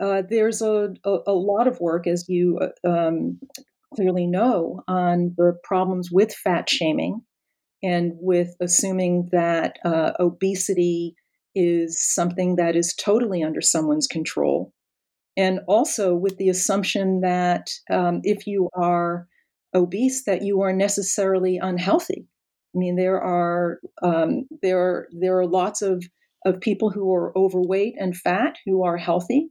uh, 0.00 0.22
there's 0.28 0.62
a, 0.62 0.94
a, 1.04 1.16
a, 1.26 1.32
lot 1.32 1.66
of 1.66 1.80
work, 1.80 2.06
as 2.06 2.26
you 2.28 2.58
uh, 2.60 2.88
um, 2.88 3.38
clearly 3.94 4.26
know 4.26 4.82
on 4.86 5.34
the 5.36 5.54
problems 5.64 6.10
with 6.10 6.32
fat 6.32 6.70
shaming 6.70 7.20
and 7.82 8.12
with 8.20 8.54
assuming 8.60 9.28
that 9.32 9.78
uh, 9.84 10.12
obesity 10.18 11.14
is 11.54 12.00
something 12.00 12.56
that 12.56 12.76
is 12.76 12.94
totally 12.94 13.42
under 13.42 13.60
someone's 13.60 14.06
control. 14.06 14.72
And 15.36 15.60
also 15.68 16.14
with 16.14 16.36
the 16.36 16.48
assumption 16.48 17.20
that 17.20 17.70
um, 17.90 18.20
if 18.24 18.46
you 18.46 18.68
are 18.74 19.26
obese, 19.74 20.24
that 20.24 20.42
you 20.42 20.62
are 20.62 20.72
necessarily 20.72 21.58
unhealthy. 21.58 22.26
I 22.74 22.78
mean, 22.78 22.96
there 22.96 23.20
are 23.20 23.78
um, 24.02 24.46
there 24.62 24.78
are, 24.78 25.08
there 25.12 25.38
are 25.38 25.46
lots 25.46 25.82
of 25.82 26.04
of 26.44 26.60
people 26.60 26.90
who 26.90 27.12
are 27.12 27.36
overweight 27.36 27.94
and 27.98 28.16
fat 28.16 28.56
who 28.64 28.84
are 28.84 28.96
healthy, 28.96 29.50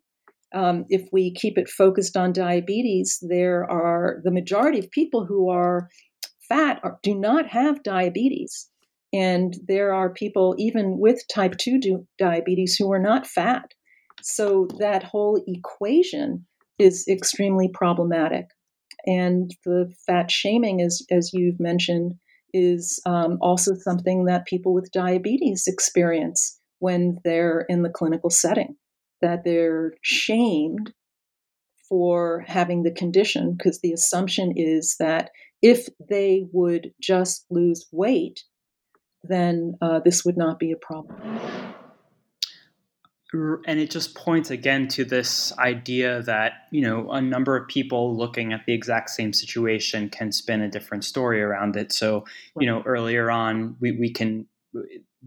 um, 0.53 0.85
if 0.89 1.07
we 1.11 1.33
keep 1.33 1.57
it 1.57 1.69
focused 1.69 2.15
on 2.15 2.31
diabetes, 2.31 3.19
there 3.21 3.69
are 3.69 4.21
the 4.23 4.31
majority 4.31 4.79
of 4.79 4.89
people 4.91 5.25
who 5.25 5.49
are 5.49 5.89
fat 6.49 6.79
are, 6.83 6.99
do 7.03 7.15
not 7.15 7.47
have 7.47 7.83
diabetes. 7.83 8.69
And 9.13 9.55
there 9.67 9.93
are 9.93 10.09
people, 10.09 10.55
even 10.57 10.97
with 10.99 11.23
type 11.33 11.55
2 11.57 12.05
diabetes, 12.17 12.75
who 12.75 12.91
are 12.91 12.99
not 12.99 13.25
fat. 13.25 13.73
So 14.21 14.67
that 14.79 15.03
whole 15.03 15.41
equation 15.47 16.45
is 16.77 17.07
extremely 17.07 17.69
problematic. 17.73 18.47
And 19.05 19.51
the 19.65 19.93
fat 20.05 20.29
shaming, 20.29 20.81
as, 20.81 21.01
as 21.09 21.31
you've 21.33 21.59
mentioned, 21.59 22.15
is 22.53 22.99
um, 23.05 23.37
also 23.41 23.75
something 23.75 24.25
that 24.25 24.47
people 24.47 24.73
with 24.73 24.91
diabetes 24.91 25.65
experience 25.67 26.59
when 26.79 27.17
they're 27.23 27.65
in 27.69 27.83
the 27.83 27.89
clinical 27.89 28.29
setting 28.29 28.75
that 29.21 29.43
they're 29.43 29.93
shamed 30.01 30.93
for 31.89 32.43
having 32.47 32.83
the 32.83 32.91
condition 32.91 33.55
because 33.57 33.79
the 33.79 33.93
assumption 33.93 34.53
is 34.55 34.95
that 34.99 35.29
if 35.61 35.87
they 36.09 36.47
would 36.51 36.93
just 37.01 37.45
lose 37.49 37.87
weight, 37.91 38.43
then 39.23 39.75
uh, 39.81 39.99
this 39.99 40.23
would 40.23 40.37
not 40.37 40.59
be 40.59 40.71
a 40.71 40.77
problem. 40.77 41.19
And 43.33 43.79
it 43.79 43.91
just 43.91 44.15
points 44.15 44.51
again 44.51 44.87
to 44.89 45.03
this 45.03 45.55
idea 45.59 46.21
that, 46.23 46.53
you 46.71 46.81
know, 46.81 47.11
a 47.11 47.21
number 47.21 47.57
of 47.57 47.67
people 47.67 48.15
looking 48.15 48.53
at 48.53 48.65
the 48.65 48.73
exact 48.73 49.09
same 49.09 49.33
situation 49.33 50.09
can 50.09 50.31
spin 50.31 50.61
a 50.61 50.69
different 50.69 51.03
story 51.03 51.41
around 51.41 51.75
it. 51.75 51.91
So, 51.91 52.23
you 52.57 52.65
know, 52.65 52.81
earlier 52.85 53.29
on, 53.29 53.75
we, 53.81 53.91
we 53.91 54.09
can 54.09 54.47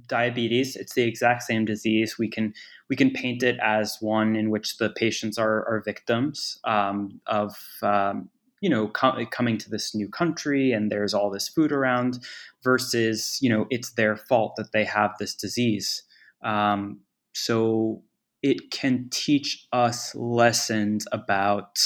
diabetes 0.07 0.77
it's 0.77 0.95
the 0.95 1.03
exact 1.03 1.43
same 1.43 1.65
disease 1.65 2.17
we 2.19 2.29
can 2.29 2.55
we 2.89 2.97
can 2.97 3.11
paint 3.11 3.43
it 3.43 3.59
as 3.63 3.97
one 4.01 4.37
in 4.37 4.51
which 4.51 4.79
the 4.79 4.91
patients 4.91 5.39
are, 5.39 5.67
are 5.69 5.83
victims 5.85 6.59
um, 6.65 7.21
of 7.27 7.57
um, 7.83 8.29
you 8.61 8.69
know 8.69 8.89
com- 8.89 9.25
coming 9.27 9.59
to 9.59 9.71
this 9.71 9.95
new 9.95 10.09
country 10.09 10.73
and 10.73 10.91
there's 10.91 11.15
all 11.15 11.31
this 11.31 11.49
food 11.49 11.73
around 11.73 12.19
versus 12.63 13.39
you 13.41 13.49
know 13.49 13.67
it's 13.71 13.93
their 13.93 14.17
fault 14.17 14.55
that 14.57 14.73
they 14.73 14.85
have 14.85 15.13
this 15.19 15.35
disease 15.35 16.03
um, 16.43 17.01
so 17.35 18.03
it 18.43 18.71
can 18.71 19.09
teach 19.11 19.67
us 19.73 20.15
lessons 20.15 21.07
about 21.13 21.79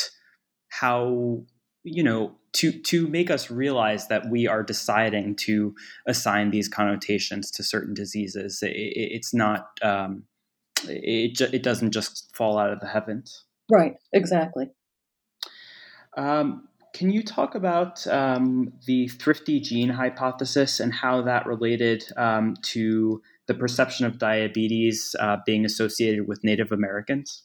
how 0.68 1.42
you 1.82 2.02
know 2.02 2.34
to 2.54 2.72
to 2.72 3.08
make 3.08 3.30
us 3.30 3.50
realize 3.50 4.08
that 4.08 4.30
we 4.30 4.46
are 4.46 4.62
deciding 4.62 5.34
to 5.34 5.74
assign 6.06 6.50
these 6.50 6.68
connotations 6.68 7.50
to 7.50 7.62
certain 7.62 7.94
diseases. 7.94 8.62
It, 8.62 8.70
it, 8.70 9.12
it's 9.12 9.34
not. 9.34 9.68
Um, 9.82 10.24
it 10.84 11.40
it 11.40 11.62
doesn't 11.62 11.92
just 11.92 12.34
fall 12.34 12.58
out 12.58 12.72
of 12.72 12.80
the 12.80 12.86
heavens. 12.86 13.44
Right. 13.70 13.94
Exactly. 14.12 14.66
Um, 16.16 16.68
can 16.94 17.10
you 17.10 17.24
talk 17.24 17.56
about 17.56 18.06
um, 18.06 18.72
the 18.86 19.08
thrifty 19.08 19.58
gene 19.58 19.88
hypothesis 19.88 20.78
and 20.78 20.94
how 20.94 21.22
that 21.22 21.44
related 21.44 22.04
um, 22.16 22.54
to 22.62 23.20
the 23.46 23.54
perception 23.54 24.06
of 24.06 24.18
diabetes 24.18 25.14
uh, 25.18 25.38
being 25.44 25.64
associated 25.64 26.28
with 26.28 26.44
Native 26.44 26.70
Americans? 26.70 27.42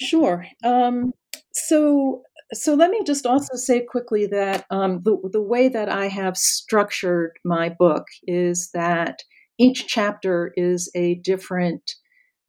Sure. 0.00 0.46
Um, 0.64 1.12
so, 1.52 2.22
so 2.52 2.74
let 2.74 2.90
me 2.90 3.02
just 3.04 3.26
also 3.26 3.56
say 3.56 3.84
quickly 3.84 4.26
that 4.26 4.64
um, 4.70 5.02
the 5.04 5.16
the 5.30 5.42
way 5.42 5.68
that 5.68 5.88
I 5.88 6.08
have 6.08 6.36
structured 6.36 7.32
my 7.44 7.68
book 7.68 8.06
is 8.26 8.70
that 8.72 9.22
each 9.58 9.86
chapter 9.86 10.52
is 10.56 10.90
a 10.94 11.16
different 11.16 11.94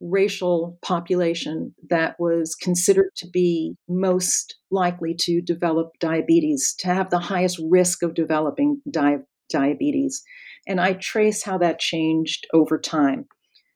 racial 0.00 0.78
population 0.82 1.74
that 1.88 2.16
was 2.18 2.54
considered 2.54 3.10
to 3.16 3.28
be 3.28 3.74
most 3.88 4.56
likely 4.70 5.14
to 5.20 5.40
develop 5.40 5.90
diabetes, 6.00 6.74
to 6.78 6.88
have 6.88 7.10
the 7.10 7.18
highest 7.18 7.60
risk 7.70 8.02
of 8.02 8.14
developing 8.14 8.80
di- 8.90 9.18
diabetes. 9.50 10.22
And 10.66 10.80
I 10.80 10.94
trace 10.94 11.42
how 11.42 11.58
that 11.58 11.78
changed 11.78 12.46
over 12.52 12.78
time. 12.78 13.26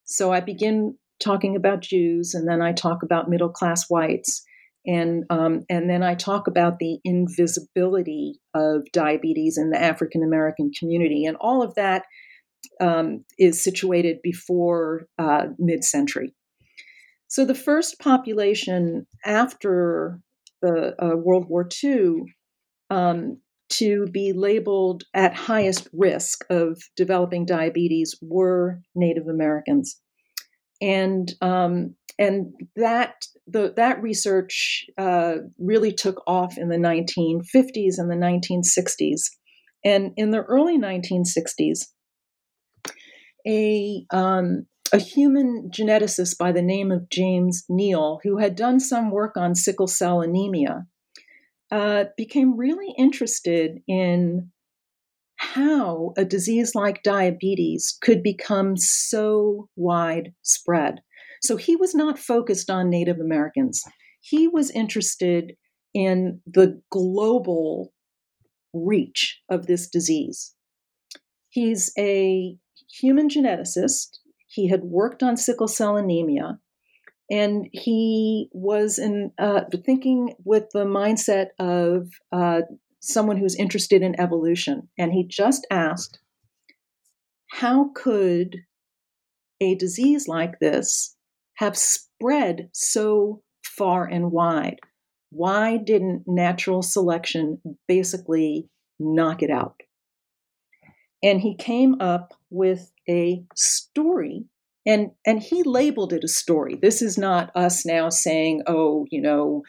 So 0.05 0.33
I 0.33 0.41
begin 0.41 0.97
talking 1.21 1.55
about 1.55 1.83
Jews, 1.83 2.35
and 2.35 2.49
then 2.49 2.61
I 2.61 2.73
talk 2.73 3.03
about 3.03 3.29
middle 3.29 3.51
class 3.51 3.89
whites, 3.89 4.43
and 4.87 5.25
um, 5.31 5.61
and 5.69 5.89
then 5.89 6.03
I 6.03 6.15
talk 6.15 6.47
about 6.47 6.79
the 6.79 6.99
invisibility 7.05 8.41
of 8.55 8.83
diabetes 8.93 9.59
in 9.59 9.71
the 9.71 9.81
African 9.81 10.23
American 10.25 10.73
community, 10.77 11.25
and 11.25 11.37
all 11.41 11.63
of 11.63 11.75
that 11.77 12.05
um, 12.81 13.25
is 13.39 13.63
situated 13.63 14.19
before 14.23 15.07
uh, 15.19 15.47
mid 15.59 15.85
century. 15.85 16.35
So 17.29 17.45
the 17.45 17.55
first 17.55 18.01
population 18.01 19.07
after 19.25 20.21
the 20.63 20.95
uh, 21.03 21.17
World 21.17 21.49
War 21.49 21.69
II 21.83 22.23
um, 22.91 23.39
to 23.71 24.07
be 24.09 24.33
labeled 24.33 25.05
at 25.15 25.35
highest 25.35 25.89
risk 25.93 26.45
of 26.51 26.83
developing 26.97 27.47
diabetes 27.47 28.19
were 28.21 28.81
Native 28.95 29.29
Americans, 29.29 30.01
and 30.81 31.33
um, 31.41 31.95
and 32.19 32.53
that 32.77 33.15
the, 33.47 33.73
that 33.77 34.03
research 34.03 34.85
uh, 34.99 35.37
really 35.59 35.93
took 35.93 36.23
off 36.27 36.59
in 36.59 36.69
the 36.69 36.77
1950s 36.77 37.95
and 37.99 38.11
the 38.11 38.17
1960s, 38.17 39.31
and 39.85 40.13
in 40.17 40.31
the 40.31 40.43
early 40.43 40.79
1960s, 40.79 41.87
a 43.47 44.05
um, 44.11 44.67
a 44.93 44.99
human 44.99 45.71
geneticist 45.73 46.37
by 46.37 46.53
the 46.53 46.63
name 46.63 46.91
of 46.91 47.09
James 47.11 47.65
Neel, 47.69 48.21
who 48.25 48.39
had 48.39 48.57
done 48.57 48.81
some 48.81 49.11
work 49.11 49.37
on 49.37 49.55
sickle 49.55 49.87
cell 49.87 50.21
anemia, 50.21 50.87
uh, 51.71 52.05
became 52.17 52.57
really 52.57 52.93
interested 52.99 53.79
in 53.87 54.51
how 55.37 56.13
a 56.17 56.25
disease 56.25 56.75
like 56.75 57.03
diabetes 57.03 57.97
could 58.03 58.23
become 58.23 58.77
so 58.77 59.69
widespread. 59.77 61.01
So 61.43 61.57
he 61.57 61.77
was 61.77 61.95
not 61.95 62.19
focused 62.19 62.69
on 62.69 62.91
Native 62.91 63.19
Americans. 63.19 63.83
He 64.21 64.47
was 64.49 64.71
interested 64.71 65.55
in 65.95 66.41
the 66.47 66.83
global 66.91 67.93
reach 68.75 69.41
of 69.49 69.67
this 69.67 69.89
disease. 69.89 70.55
He's 71.49 71.93
a 71.99 72.57
human 72.93 73.29
geneticist. 73.29 74.19
He 74.47 74.69
had 74.69 74.83
worked 74.83 75.23
on 75.23 75.37
sickle 75.37 75.69
cell 75.69 75.97
anemia, 75.97 76.59
and 77.31 77.69
he 77.73 78.49
was 78.53 78.99
in 78.99 79.31
uh, 79.39 79.63
thinking 79.87 80.35
with 80.45 80.65
the 80.73 80.85
mindset 80.85 81.49
of 81.59 82.09
uh, 82.33 82.63
someone 83.01 83.37
who's 83.37 83.55
interested 83.55 84.03
in 84.03 84.19
evolution. 84.21 84.89
And 84.99 85.13
he 85.13 85.27
just 85.27 85.67
asked, 85.71 86.19
how 87.51 87.91
could 87.95 88.57
a 89.61 89.75
disease 89.75 90.27
like 90.29 90.59
this 90.61 91.17
have 91.55 91.77
spread 91.77 92.69
so 92.73 93.43
far 93.65 94.07
and 94.07 94.33
wide? 94.33 94.81
Why 95.31 95.77
didn't 95.77 96.25
natural 96.27 96.83
selection 96.83 97.61
basically 97.87 98.69
knock 98.99 99.43
it 99.43 99.51
out? 99.51 99.81
And 101.23 101.41
he 101.41 101.55
came 101.55 102.01
up 102.01 102.35
with 102.51 102.91
a 103.09 103.45
story. 103.55 104.45
And 104.87 105.11
and 105.27 105.43
he 105.43 105.63
labeled 105.63 106.13
it 106.13 106.25
a 106.25 106.29
story. 106.29 106.79
This 106.81 107.03
is 107.03 107.19
not 107.19 107.55
us 107.55 107.85
now 107.85 108.09
saying 108.09 108.63
oh 108.67 109.07
you 109.11 109.21
know 109.21 109.63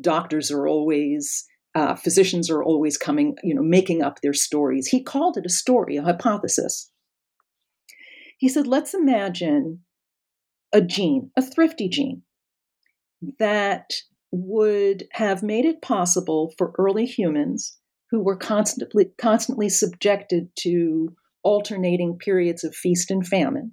doctors 0.00 0.50
are 0.50 0.68
always 0.68 1.46
uh, 1.74 1.94
physicians 1.94 2.50
are 2.50 2.62
always 2.62 2.98
coming 2.98 3.36
you 3.42 3.54
know 3.54 3.62
making 3.62 4.02
up 4.02 4.20
their 4.20 4.34
stories. 4.34 4.88
He 4.88 5.02
called 5.02 5.38
it 5.38 5.46
a 5.46 5.50
story 5.50 5.96
a 5.96 6.02
hypothesis. 6.02 6.90
He 8.36 8.48
said 8.48 8.66
let's 8.66 8.92
imagine 8.92 9.80
a 10.72 10.82
gene 10.82 11.30
a 11.34 11.40
thrifty 11.40 11.88
gene 11.88 12.22
that 13.38 13.90
would 14.30 15.08
have 15.12 15.42
made 15.42 15.64
it 15.64 15.80
possible 15.80 16.52
for 16.58 16.74
early 16.78 17.06
humans 17.06 17.78
who 18.10 18.20
were 18.20 18.36
constantly 18.36 19.10
constantly 19.18 19.68
subjected 19.68 20.48
to 20.56 21.14
alternating 21.42 22.18
periods 22.18 22.64
of 22.64 22.74
feast 22.74 23.10
and 23.10 23.26
famine. 23.26 23.72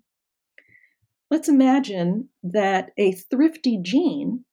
Let's 1.32 1.50
imagine 1.50 2.30
that 2.44 2.92
a 2.98 3.14
thrifty 3.14 3.80
gene 3.82 4.46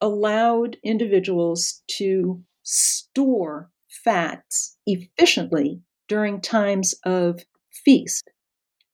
allowed 0.00 0.76
individuals 0.84 1.82
to 1.92 2.42
store 2.62 3.70
fats 3.88 4.76
efficiently 4.86 5.80
during 6.08 6.40
times 6.40 6.94
of 7.04 7.40
feast. 7.84 8.30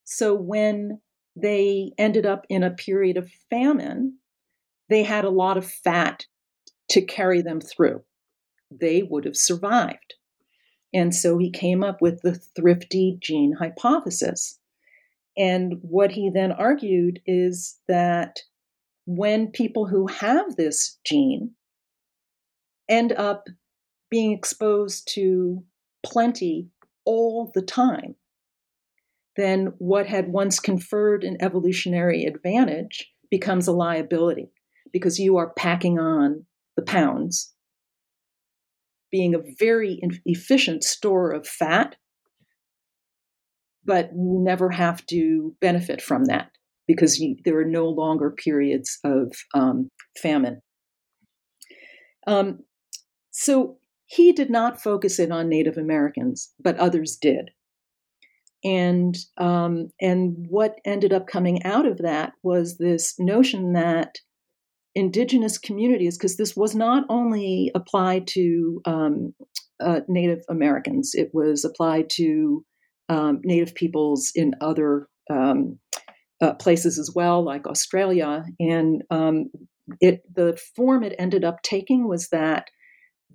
So 0.04 0.34
when 0.34 1.00
they 1.34 1.92
ended 1.98 2.26
up 2.26 2.44
in 2.48 2.62
a 2.62 2.70
period 2.70 3.16
of 3.16 3.30
famine, 3.48 4.18
they 4.88 5.02
had 5.02 5.24
a 5.24 5.30
lot 5.30 5.56
of 5.56 5.70
fat 5.70 6.26
to 6.90 7.02
carry 7.02 7.42
them 7.42 7.60
through 7.60 8.02
they 8.70 9.02
would 9.02 9.24
have 9.24 9.36
survived. 9.36 10.14
And 10.92 11.14
so 11.14 11.38
he 11.38 11.50
came 11.50 11.84
up 11.84 12.00
with 12.00 12.22
the 12.22 12.34
thrifty 12.34 13.18
gene 13.20 13.54
hypothesis. 13.58 14.58
And 15.36 15.74
what 15.82 16.12
he 16.12 16.30
then 16.30 16.52
argued 16.52 17.20
is 17.26 17.78
that 17.88 18.40
when 19.06 19.48
people 19.48 19.86
who 19.86 20.06
have 20.08 20.56
this 20.56 20.98
gene 21.04 21.52
end 22.88 23.12
up 23.12 23.44
being 24.10 24.32
exposed 24.32 25.08
to 25.14 25.64
plenty 26.04 26.68
all 27.04 27.50
the 27.54 27.62
time, 27.62 28.16
then 29.36 29.72
what 29.78 30.06
had 30.06 30.32
once 30.32 30.58
conferred 30.58 31.22
an 31.22 31.36
evolutionary 31.40 32.24
advantage 32.24 33.12
becomes 33.30 33.68
a 33.68 33.72
liability 33.72 34.50
because 34.92 35.20
you 35.20 35.36
are 35.36 35.54
packing 35.54 35.98
on 35.98 36.44
the 36.76 36.82
pounds 36.82 37.54
being 39.10 39.34
a 39.34 39.42
very 39.58 40.00
efficient 40.24 40.84
store 40.84 41.30
of 41.32 41.46
fat, 41.46 41.96
but 43.84 44.10
you 44.12 44.40
never 44.42 44.70
have 44.70 45.04
to 45.06 45.54
benefit 45.60 46.00
from 46.00 46.26
that 46.26 46.50
because 46.86 47.18
you, 47.18 47.36
there 47.44 47.58
are 47.58 47.64
no 47.64 47.86
longer 47.86 48.30
periods 48.30 48.98
of 49.04 49.32
um, 49.54 49.88
famine. 50.20 50.60
Um, 52.26 52.60
so 53.30 53.78
he 54.06 54.32
did 54.32 54.50
not 54.50 54.82
focus 54.82 55.18
it 55.18 55.30
on 55.30 55.48
Native 55.48 55.76
Americans, 55.76 56.52
but 56.58 56.76
others 56.78 57.16
did. 57.20 57.50
And 58.62 59.16
um, 59.38 59.88
and 60.00 60.46
what 60.48 60.80
ended 60.84 61.12
up 61.12 61.26
coming 61.26 61.62
out 61.62 61.86
of 61.86 61.98
that 61.98 62.32
was 62.42 62.76
this 62.76 63.14
notion 63.18 63.72
that 63.72 64.18
indigenous 64.94 65.58
communities, 65.58 66.18
because 66.18 66.36
this 66.36 66.56
was 66.56 66.74
not 66.74 67.04
only 67.08 67.70
applied 67.74 68.26
to 68.28 68.80
um, 68.84 69.34
uh, 69.80 70.00
Native 70.08 70.42
Americans, 70.48 71.12
it 71.14 71.30
was 71.32 71.64
applied 71.64 72.10
to 72.10 72.64
um, 73.08 73.40
Native 73.44 73.74
peoples 73.74 74.32
in 74.34 74.54
other 74.60 75.08
um, 75.30 75.78
uh, 76.42 76.54
places 76.54 76.98
as 76.98 77.12
well, 77.14 77.44
like 77.44 77.66
Australia. 77.66 78.44
And 78.58 79.02
um, 79.10 79.50
it 80.00 80.22
the 80.34 80.58
form 80.76 81.02
it 81.02 81.14
ended 81.18 81.44
up 81.44 81.62
taking 81.62 82.08
was 82.08 82.28
that 82.28 82.68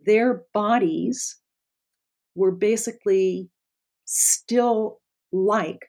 their 0.06 0.44
bodies 0.54 1.38
were 2.36 2.52
basically 2.52 3.50
still 4.06 5.00
like 5.32 5.80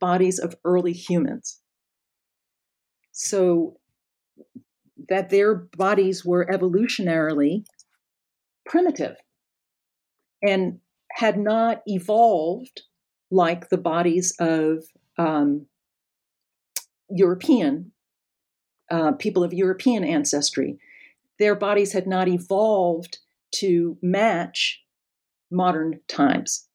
bodies 0.00 0.38
of 0.38 0.54
early 0.64 0.92
humans. 0.92 1.60
So 3.12 3.76
that 5.08 5.30
their 5.30 5.54
bodies 5.54 6.24
were 6.24 6.46
evolutionarily 6.46 7.64
primitive 8.66 9.16
and 10.42 10.80
had 11.12 11.38
not 11.38 11.82
evolved 11.86 12.82
like 13.30 13.68
the 13.68 13.78
bodies 13.78 14.34
of 14.38 14.84
um, 15.18 15.66
European 17.10 17.92
uh, 18.90 19.12
people 19.12 19.42
of 19.42 19.52
European 19.52 20.04
ancestry. 20.04 20.78
Their 21.38 21.54
bodies 21.54 21.92
had 21.92 22.06
not 22.06 22.28
evolved 22.28 23.18
to 23.56 23.96
match 24.02 24.82
modern 25.50 26.00
times. 26.08 26.68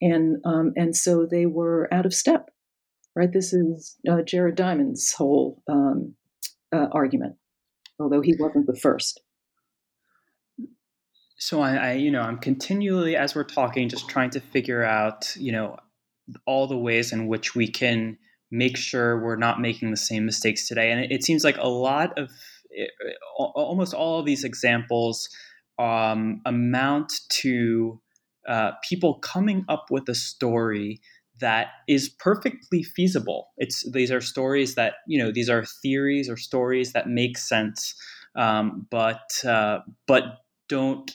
And, 0.00 0.38
um, 0.44 0.72
and 0.76 0.96
so 0.96 1.26
they 1.30 1.46
were 1.46 1.92
out 1.92 2.06
of 2.06 2.12
step, 2.12 2.50
right? 3.14 3.32
This 3.32 3.52
is 3.52 3.96
uh, 4.10 4.22
Jared 4.22 4.56
Diamond's 4.56 5.12
whole 5.12 5.62
um, 5.68 6.14
uh, 6.72 6.86
argument, 6.92 7.36
although 7.98 8.20
he 8.20 8.34
wasn't 8.38 8.66
the 8.66 8.76
first. 8.76 9.20
So 11.36 11.60
I, 11.60 11.74
I, 11.74 11.92
you 11.94 12.10
know, 12.10 12.20
I'm 12.20 12.38
continually, 12.38 13.16
as 13.16 13.34
we're 13.34 13.44
talking, 13.44 13.88
just 13.88 14.08
trying 14.08 14.30
to 14.30 14.40
figure 14.40 14.84
out, 14.84 15.34
you 15.36 15.50
know, 15.50 15.76
all 16.46 16.68
the 16.68 16.78
ways 16.78 17.12
in 17.12 17.26
which 17.26 17.54
we 17.54 17.66
can 17.66 18.16
make 18.50 18.76
sure 18.76 19.20
we're 19.20 19.36
not 19.36 19.60
making 19.60 19.90
the 19.90 19.96
same 19.96 20.24
mistakes 20.24 20.68
today. 20.68 20.92
And 20.92 21.00
it, 21.00 21.10
it 21.10 21.24
seems 21.24 21.42
like 21.42 21.56
a 21.58 21.68
lot 21.68 22.16
of, 22.16 22.30
it, 22.70 22.90
eh, 23.04 23.12
almost 23.38 23.92
all 23.92 24.20
of 24.20 24.26
these 24.26 24.44
examples 24.44 25.28
um, 25.78 26.42
amount 26.46 27.12
to 27.40 28.00
uh, 28.46 28.72
people 28.88 29.14
coming 29.14 29.64
up 29.68 29.86
with 29.90 30.08
a 30.08 30.14
story 30.14 31.00
that 31.42 31.68
is 31.86 32.08
perfectly 32.08 32.82
feasible. 32.82 33.50
It's 33.58 33.88
these 33.92 34.10
are 34.10 34.20
stories 34.20 34.74
that 34.76 34.94
you 35.06 35.22
know 35.22 35.30
these 35.30 35.50
are 35.50 35.64
theories 35.82 36.30
or 36.30 36.36
stories 36.36 36.92
that 36.94 37.08
make 37.08 37.36
sense, 37.36 37.94
um, 38.34 38.86
but 38.90 39.44
uh, 39.44 39.80
but 40.06 40.24
don't 40.68 41.14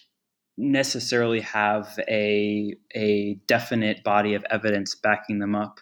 necessarily 0.57 1.41
have 1.41 1.99
a 2.07 2.75
a 2.95 3.39
definite 3.47 4.03
body 4.03 4.35
of 4.35 4.45
evidence 4.49 4.93
backing 4.93 5.39
them 5.39 5.55
up. 5.55 5.79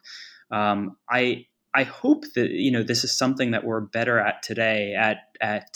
Um, 0.52 0.96
I 1.10 1.46
I 1.74 1.84
hope 1.84 2.24
that 2.36 2.52
you 2.52 2.72
know 2.72 2.84
this 2.84 3.04
is 3.04 3.18
something 3.18 3.52
that 3.52 3.66
we're 3.66 3.82
better 3.82 4.20
at 4.20 4.44
today 4.44 4.94
at 4.94 5.18
at 5.42 5.68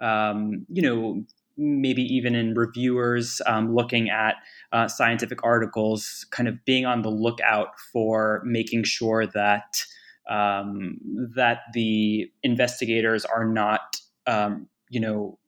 um, 0.00 0.66
you 0.68 0.82
know 0.82 1.24
maybe 1.58 2.02
even 2.02 2.34
in 2.34 2.54
reviewers 2.54 3.42
um, 3.46 3.74
looking 3.74 4.08
at 4.08 4.36
uh, 4.72 4.88
scientific 4.88 5.42
articles, 5.44 6.24
kind 6.30 6.48
of 6.48 6.64
being 6.64 6.86
on 6.86 7.02
the 7.02 7.10
lookout 7.10 7.78
for 7.92 8.40
making 8.44 8.84
sure 8.84 9.26
that 9.26 9.82
um, 10.28 10.98
that 11.34 11.60
the 11.72 12.30
investigators 12.42 13.24
are 13.24 13.46
not, 13.46 13.96
um, 14.26 14.68
you 14.90 15.00
know, 15.00 15.38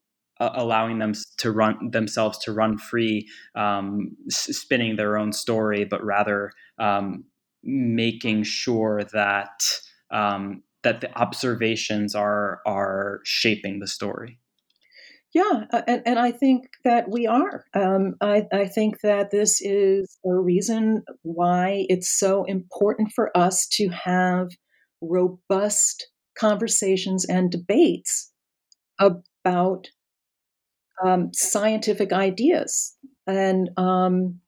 uh, 0.40 0.50
allowing 0.54 0.98
them 0.98 1.12
to 1.36 1.52
run 1.52 1.90
themselves 1.90 2.38
to 2.38 2.52
run 2.52 2.78
free, 2.78 3.28
um, 3.54 4.16
spinning 4.30 4.96
their 4.96 5.18
own 5.18 5.32
story, 5.32 5.84
but 5.84 6.02
rather 6.02 6.50
um, 6.78 7.24
making 7.62 8.42
sure 8.42 9.04
that 9.12 9.62
um, 10.10 10.62
that 10.82 11.02
the 11.02 11.14
observations 11.18 12.14
are 12.14 12.60
are 12.66 13.20
shaping 13.24 13.80
the 13.80 13.86
story. 13.86 14.38
Yeah, 15.32 15.64
and, 15.86 16.02
and 16.06 16.18
I 16.18 16.32
think 16.32 16.64
that 16.84 17.08
we 17.08 17.26
are. 17.26 17.64
Um, 17.72 18.16
I, 18.20 18.46
I 18.52 18.66
think 18.66 19.00
that 19.02 19.30
this 19.30 19.60
is 19.60 20.18
a 20.24 20.34
reason 20.34 21.04
why 21.22 21.86
it's 21.88 22.18
so 22.18 22.44
important 22.44 23.12
for 23.14 23.36
us 23.36 23.68
to 23.74 23.88
have 23.90 24.48
robust 25.00 26.08
conversations 26.36 27.24
and 27.26 27.50
debates 27.50 28.32
about 28.98 29.86
um, 31.04 31.30
scientific 31.32 32.12
ideas. 32.12 32.96
And 33.26 33.70
um, 33.76 34.40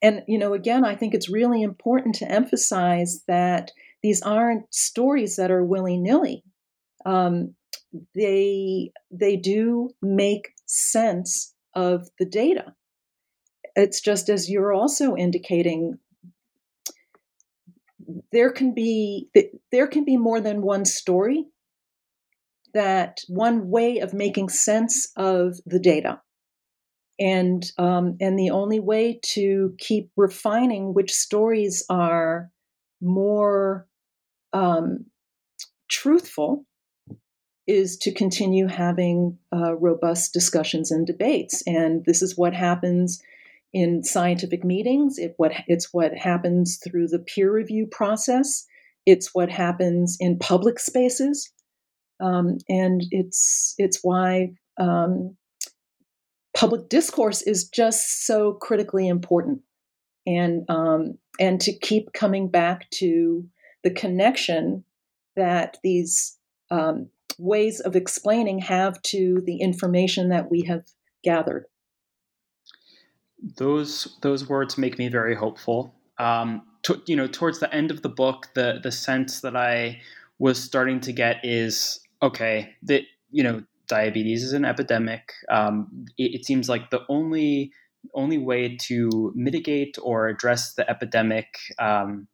and 0.00 0.22
you 0.28 0.38
know, 0.38 0.54
again, 0.54 0.84
I 0.84 0.94
think 0.94 1.14
it's 1.14 1.28
really 1.28 1.62
important 1.62 2.14
to 2.16 2.30
emphasize 2.30 3.22
that 3.26 3.72
these 4.02 4.22
aren't 4.22 4.72
stories 4.72 5.36
that 5.36 5.50
are 5.50 5.64
willy 5.64 5.98
nilly. 5.98 6.44
Um, 7.04 7.54
they 8.14 8.92
they 9.10 9.36
do 9.36 9.90
make 10.02 10.52
sense 10.66 11.54
of 11.74 12.08
the 12.18 12.26
data. 12.26 12.74
It's 13.76 14.00
just 14.00 14.28
as 14.28 14.50
you're 14.50 14.72
also 14.72 15.16
indicating 15.16 15.98
there 18.32 18.50
can 18.50 18.74
be 18.74 19.28
there 19.72 19.86
can 19.86 20.04
be 20.04 20.16
more 20.16 20.40
than 20.40 20.62
one 20.62 20.84
story 20.84 21.46
that 22.74 23.20
one 23.28 23.70
way 23.70 23.98
of 23.98 24.12
making 24.12 24.48
sense 24.48 25.10
of 25.16 25.58
the 25.64 25.78
data 25.78 26.20
and 27.18 27.64
um, 27.78 28.16
and 28.20 28.38
the 28.38 28.50
only 28.50 28.80
way 28.80 29.20
to 29.22 29.74
keep 29.78 30.10
refining 30.16 30.92
which 30.94 31.12
stories 31.12 31.84
are 31.88 32.50
more 33.00 33.86
um, 34.52 35.06
truthful 35.88 36.66
is 37.66 37.96
to 37.96 38.12
continue 38.12 38.66
having 38.66 39.38
uh, 39.54 39.74
robust 39.76 40.32
discussions 40.32 40.90
and 40.90 41.06
debates. 41.06 41.62
And 41.66 42.04
this 42.04 42.20
is 42.20 42.36
what 42.36 42.54
happens 42.54 43.22
in 43.72 44.04
scientific 44.04 44.64
meetings. 44.64 45.18
It 45.18 45.34
what 45.36 45.52
it's 45.66 45.92
what 45.92 46.16
happens 46.16 46.78
through 46.82 47.08
the 47.08 47.18
peer 47.18 47.52
review 47.52 47.86
process. 47.90 48.64
It's 49.06 49.34
what 49.34 49.50
happens 49.50 50.16
in 50.20 50.38
public 50.38 50.78
spaces, 50.78 51.50
um, 52.20 52.58
and 52.68 53.02
it's 53.10 53.74
it's 53.78 54.00
why 54.02 54.52
um, 54.78 55.36
public 56.56 56.88
discourse 56.88 57.42
is 57.42 57.68
just 57.68 58.26
so 58.26 58.52
critically 58.52 59.08
important. 59.08 59.60
And 60.26 60.64
um, 60.70 61.18
and 61.40 61.60
to 61.62 61.76
keep 61.76 62.12
coming 62.12 62.48
back 62.48 62.88
to 62.92 63.44
the 63.82 63.90
connection 63.90 64.84
that 65.36 65.78
these 65.82 66.38
um, 66.70 67.08
ways 67.38 67.80
of 67.80 67.96
explaining 67.96 68.60
have 68.60 69.00
to 69.02 69.42
the 69.44 69.56
information 69.60 70.28
that 70.28 70.50
we 70.50 70.62
have 70.62 70.84
gathered. 71.22 71.66
Those 73.56 74.16
those 74.22 74.48
words 74.48 74.78
make 74.78 74.98
me 74.98 75.08
very 75.08 75.34
hopeful. 75.34 75.94
Um, 76.18 76.62
to, 76.84 77.02
you 77.06 77.16
know, 77.16 77.26
towards 77.26 77.60
the 77.60 77.72
end 77.74 77.90
of 77.90 78.02
the 78.02 78.08
book, 78.08 78.48
the 78.54 78.80
the 78.82 78.92
sense 78.92 79.40
that 79.40 79.56
I 79.56 80.00
was 80.38 80.62
starting 80.62 81.00
to 81.00 81.12
get 81.12 81.44
is 81.44 82.00
okay 82.22 82.74
that 82.82 83.02
you 83.30 83.42
know 83.42 83.62
diabetes 83.86 84.42
is 84.42 84.52
an 84.52 84.64
epidemic. 84.64 85.32
Um, 85.50 86.06
it, 86.16 86.40
it 86.40 86.46
seems 86.46 86.68
like 86.68 86.90
the 86.90 87.02
only 87.08 87.72
only 88.14 88.38
way 88.38 88.76
to 88.76 89.32
mitigate 89.34 89.96
or 90.02 90.28
address 90.28 90.74
the 90.74 90.88
epidemic 90.88 91.56
um, 91.78 92.28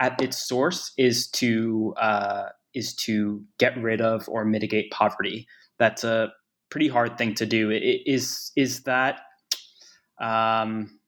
at 0.00 0.20
its 0.20 0.48
source 0.48 0.92
is 0.98 1.28
to 1.28 1.94
uh, 1.96 2.48
is 2.74 2.94
to 2.94 3.44
get 3.58 3.76
rid 3.76 4.00
of 4.00 4.28
or 4.28 4.44
mitigate 4.44 4.90
poverty. 4.90 5.46
That's 5.78 6.04
a 6.04 6.32
pretty 6.70 6.88
hard 6.88 7.18
thing 7.18 7.34
to 7.34 7.46
do. 7.46 7.70
Is 7.70 8.52
is 8.56 8.82
that? 8.84 9.20
Um, 10.20 10.98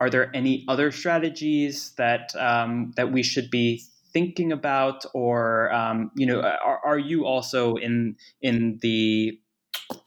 are 0.00 0.10
there 0.10 0.34
any 0.34 0.64
other 0.68 0.92
strategies 0.92 1.92
that 1.98 2.34
um, 2.36 2.92
that 2.96 3.12
we 3.12 3.22
should 3.22 3.50
be 3.50 3.82
thinking 4.12 4.52
about, 4.52 5.04
or 5.14 5.72
um, 5.72 6.10
you 6.16 6.26
know, 6.26 6.40
are, 6.40 6.80
are, 6.84 6.98
you 6.98 7.26
also 7.26 7.76
in 7.76 8.16
in 8.40 8.78
the 8.80 9.38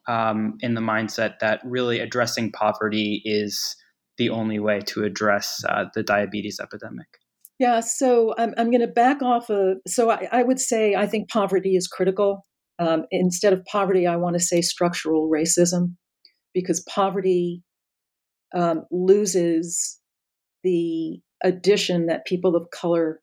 um, 0.07 0.57
in 0.61 0.73
the 0.73 0.81
mindset 0.81 1.39
that 1.39 1.59
really 1.63 1.99
addressing 1.99 2.51
poverty 2.51 3.21
is 3.25 3.75
the 4.17 4.29
only 4.29 4.59
way 4.59 4.79
to 4.79 5.03
address 5.03 5.63
uh, 5.67 5.85
the 5.93 6.03
diabetes 6.03 6.59
epidemic? 6.59 7.20
Yeah, 7.61 7.81
so 7.81 8.33
I'm, 8.39 8.55
I'm 8.57 8.71
going 8.71 8.81
to 8.81 8.87
back 8.87 9.21
off 9.21 9.51
of. 9.51 9.77
So 9.85 10.09
I, 10.09 10.27
I, 10.31 10.41
would 10.41 10.59
say 10.59 10.95
I 10.95 11.05
think 11.05 11.29
poverty 11.29 11.75
is 11.75 11.87
critical. 11.87 12.43
Um, 12.79 13.05
instead 13.11 13.53
of 13.53 13.63
poverty, 13.65 14.07
I 14.07 14.15
want 14.15 14.33
to 14.33 14.39
say 14.39 14.61
structural 14.61 15.29
racism, 15.29 15.93
because 16.55 16.83
poverty 16.89 17.61
um, 18.55 18.85
loses 18.89 19.99
the 20.63 21.19
addition 21.43 22.07
that 22.07 22.25
people 22.25 22.55
of 22.55 22.71
color 22.71 23.21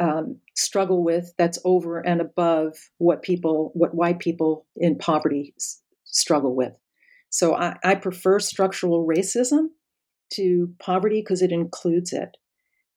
um, 0.00 0.38
struggle 0.56 1.04
with. 1.04 1.30
That's 1.36 1.58
over 1.66 1.98
and 1.98 2.22
above 2.22 2.78
what 2.96 3.20
people, 3.20 3.72
what 3.74 3.94
white 3.94 4.20
people 4.20 4.64
in 4.74 4.96
poverty 4.96 5.52
s- 5.58 5.82
struggle 6.04 6.56
with. 6.56 6.72
So 7.28 7.54
I, 7.54 7.76
I 7.84 7.94
prefer 7.94 8.40
structural 8.40 9.06
racism 9.06 9.66
to 10.32 10.72
poverty 10.78 11.20
because 11.20 11.42
it 11.42 11.52
includes 11.52 12.14
it. 12.14 12.30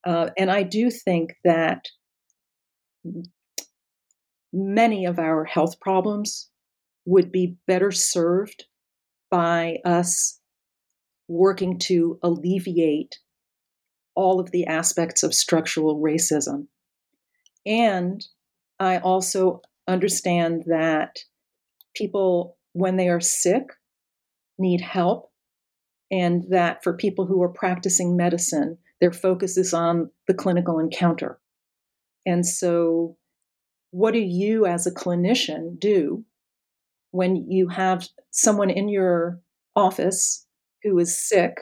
Uh, 0.05 0.29
and 0.37 0.49
I 0.49 0.63
do 0.63 0.89
think 0.89 1.35
that 1.43 1.87
many 4.51 5.05
of 5.05 5.19
our 5.19 5.45
health 5.45 5.79
problems 5.79 6.49
would 7.05 7.31
be 7.31 7.55
better 7.67 7.91
served 7.91 8.65
by 9.29 9.77
us 9.85 10.39
working 11.27 11.79
to 11.79 12.19
alleviate 12.21 13.19
all 14.13 14.39
of 14.39 14.51
the 14.51 14.65
aspects 14.65 15.23
of 15.23 15.33
structural 15.33 16.01
racism. 16.01 16.67
And 17.65 18.23
I 18.79 18.97
also 18.97 19.61
understand 19.87 20.63
that 20.67 21.19
people, 21.95 22.57
when 22.73 22.97
they 22.97 23.07
are 23.07 23.21
sick, 23.21 23.67
need 24.57 24.81
help, 24.81 25.31
and 26.11 26.43
that 26.49 26.83
for 26.83 26.93
people 26.93 27.25
who 27.25 27.41
are 27.41 27.49
practicing 27.49 28.17
medicine, 28.17 28.77
their 29.01 29.11
focus 29.11 29.57
is 29.57 29.73
on 29.73 30.09
the 30.27 30.33
clinical 30.33 30.79
encounter. 30.79 31.39
And 32.25 32.45
so, 32.45 33.17
what 33.89 34.13
do 34.13 34.19
you 34.19 34.65
as 34.65 34.87
a 34.87 34.91
clinician 34.91 35.77
do 35.77 36.23
when 37.09 37.35
you 37.49 37.67
have 37.67 38.07
someone 38.29 38.69
in 38.69 38.87
your 38.87 39.39
office 39.75 40.45
who 40.83 40.97
is 40.99 41.19
sick 41.19 41.57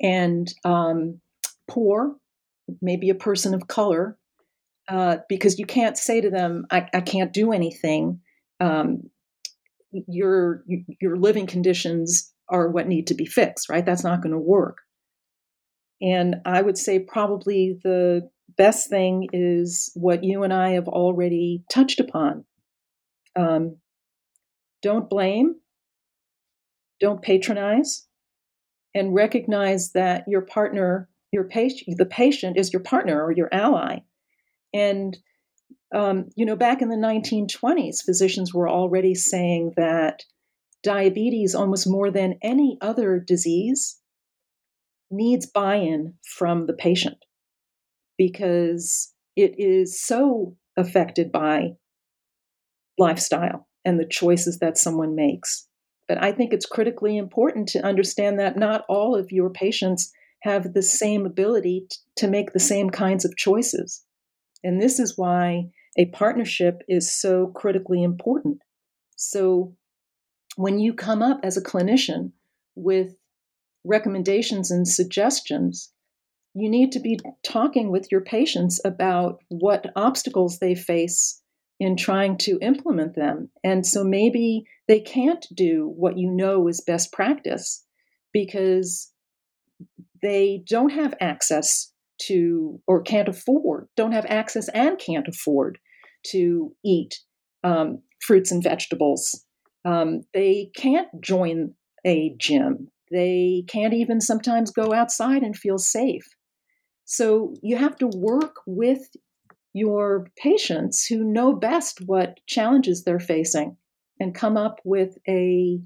and 0.00 0.52
um, 0.64 1.20
poor, 1.66 2.14
maybe 2.80 3.10
a 3.10 3.14
person 3.14 3.54
of 3.54 3.66
color, 3.66 4.16
uh, 4.88 5.16
because 5.28 5.58
you 5.58 5.66
can't 5.66 5.98
say 5.98 6.20
to 6.20 6.30
them, 6.30 6.66
I, 6.70 6.88
I 6.94 7.00
can't 7.00 7.32
do 7.32 7.52
anything. 7.52 8.20
Um, 8.60 9.10
your 9.90 10.64
your 11.00 11.16
living 11.16 11.46
conditions 11.46 12.32
are 12.50 12.68
what 12.68 12.86
need 12.86 13.06
to 13.06 13.14
be 13.14 13.24
fixed, 13.24 13.68
right? 13.68 13.84
That's 13.84 14.04
not 14.04 14.22
going 14.22 14.32
to 14.32 14.38
work. 14.38 14.78
And 16.00 16.36
I 16.44 16.62
would 16.62 16.78
say 16.78 16.98
probably 16.98 17.78
the 17.82 18.30
best 18.56 18.88
thing 18.88 19.28
is 19.32 19.90
what 19.94 20.24
you 20.24 20.42
and 20.42 20.52
I 20.52 20.70
have 20.70 20.88
already 20.88 21.64
touched 21.70 22.00
upon. 22.00 22.44
Um, 23.36 23.76
don't 24.82 25.08
blame, 25.08 25.56
don't 27.00 27.22
patronize, 27.22 28.06
and 28.94 29.14
recognize 29.14 29.92
that 29.92 30.24
your 30.28 30.42
partner, 30.42 31.08
your 31.32 31.44
patient, 31.44 31.98
the 31.98 32.06
patient 32.06 32.58
is 32.58 32.72
your 32.72 32.82
partner 32.82 33.22
or 33.22 33.32
your 33.32 33.48
ally. 33.52 33.98
And 34.72 35.16
um, 35.94 36.28
you 36.36 36.44
know, 36.44 36.56
back 36.56 36.82
in 36.82 36.90
the 36.90 36.96
1920s, 36.96 38.04
physicians 38.04 38.52
were 38.52 38.68
already 38.68 39.14
saying 39.14 39.72
that 39.76 40.24
diabetes, 40.82 41.54
almost 41.54 41.88
more 41.88 42.10
than 42.10 42.38
any 42.42 42.76
other 42.80 43.18
disease, 43.18 43.98
needs 45.10 45.46
buy 45.46 45.76
in 45.76 46.14
from 46.22 46.66
the 46.66 46.72
patient 46.72 47.18
because 48.16 49.12
it 49.36 49.54
is 49.58 50.02
so 50.02 50.56
affected 50.76 51.30
by 51.32 51.70
lifestyle 52.98 53.68
and 53.84 53.98
the 53.98 54.06
choices 54.06 54.58
that 54.58 54.76
someone 54.76 55.14
makes. 55.14 55.66
But 56.08 56.22
I 56.22 56.32
think 56.32 56.52
it's 56.52 56.66
critically 56.66 57.16
important 57.16 57.68
to 57.70 57.84
understand 57.84 58.38
that 58.38 58.56
not 58.56 58.84
all 58.88 59.14
of 59.14 59.30
your 59.30 59.50
patients 59.50 60.12
have 60.42 60.72
the 60.72 60.82
same 60.82 61.26
ability 61.26 61.86
to 62.16 62.28
make 62.28 62.52
the 62.52 62.60
same 62.60 62.90
kinds 62.90 63.24
of 63.24 63.36
choices. 63.36 64.04
And 64.64 64.80
this 64.80 64.98
is 64.98 65.16
why 65.16 65.70
a 65.96 66.06
partnership 66.06 66.82
is 66.88 67.12
so 67.12 67.48
critically 67.54 68.02
important. 68.02 68.58
So 69.16 69.74
when 70.56 70.78
you 70.78 70.94
come 70.94 71.22
up 71.22 71.40
as 71.42 71.56
a 71.56 71.62
clinician 71.62 72.32
with 72.74 73.14
recommendations 73.88 74.70
and 74.70 74.86
suggestions, 74.86 75.92
you 76.54 76.68
need 76.68 76.92
to 76.92 77.00
be 77.00 77.18
talking 77.44 77.90
with 77.90 78.10
your 78.10 78.20
patients 78.20 78.80
about 78.84 79.40
what 79.48 79.90
obstacles 79.96 80.58
they 80.58 80.74
face 80.74 81.40
in 81.80 81.96
trying 81.96 82.36
to 82.36 82.58
implement 82.60 83.14
them. 83.14 83.50
And 83.62 83.86
so 83.86 84.02
maybe 84.02 84.64
they 84.88 85.00
can't 85.00 85.46
do 85.54 85.92
what 85.96 86.18
you 86.18 86.30
know 86.30 86.66
is 86.68 86.80
best 86.80 87.12
practice 87.12 87.84
because 88.32 89.12
they 90.22 90.64
don't 90.66 90.90
have 90.90 91.14
access 91.20 91.92
to 92.22 92.80
or 92.88 93.02
can't 93.02 93.28
afford, 93.28 93.88
don't 93.96 94.12
have 94.12 94.26
access 94.28 94.68
and 94.70 94.98
can't 94.98 95.28
afford 95.28 95.78
to 96.26 96.74
eat 96.84 97.20
um, 97.62 98.02
fruits 98.20 98.50
and 98.50 98.62
vegetables. 98.62 99.44
Um, 99.84 100.22
they 100.34 100.72
can't 100.76 101.08
join 101.20 101.74
a 102.04 102.34
gym. 102.38 102.88
They 103.10 103.64
can't 103.68 103.94
even 103.94 104.20
sometimes 104.20 104.70
go 104.70 104.92
outside 104.92 105.42
and 105.42 105.56
feel 105.56 105.78
safe. 105.78 106.26
So 107.04 107.54
you 107.62 107.76
have 107.76 107.96
to 107.98 108.10
work 108.14 108.56
with 108.66 109.00
your 109.72 110.28
patients 110.36 111.06
who 111.06 111.24
know 111.24 111.54
best 111.54 112.00
what 112.06 112.38
challenges 112.46 113.04
they're 113.04 113.20
facing 113.20 113.76
and 114.20 114.34
come 114.34 114.56
up 114.56 114.80
with 114.84 115.16
a 115.28 115.80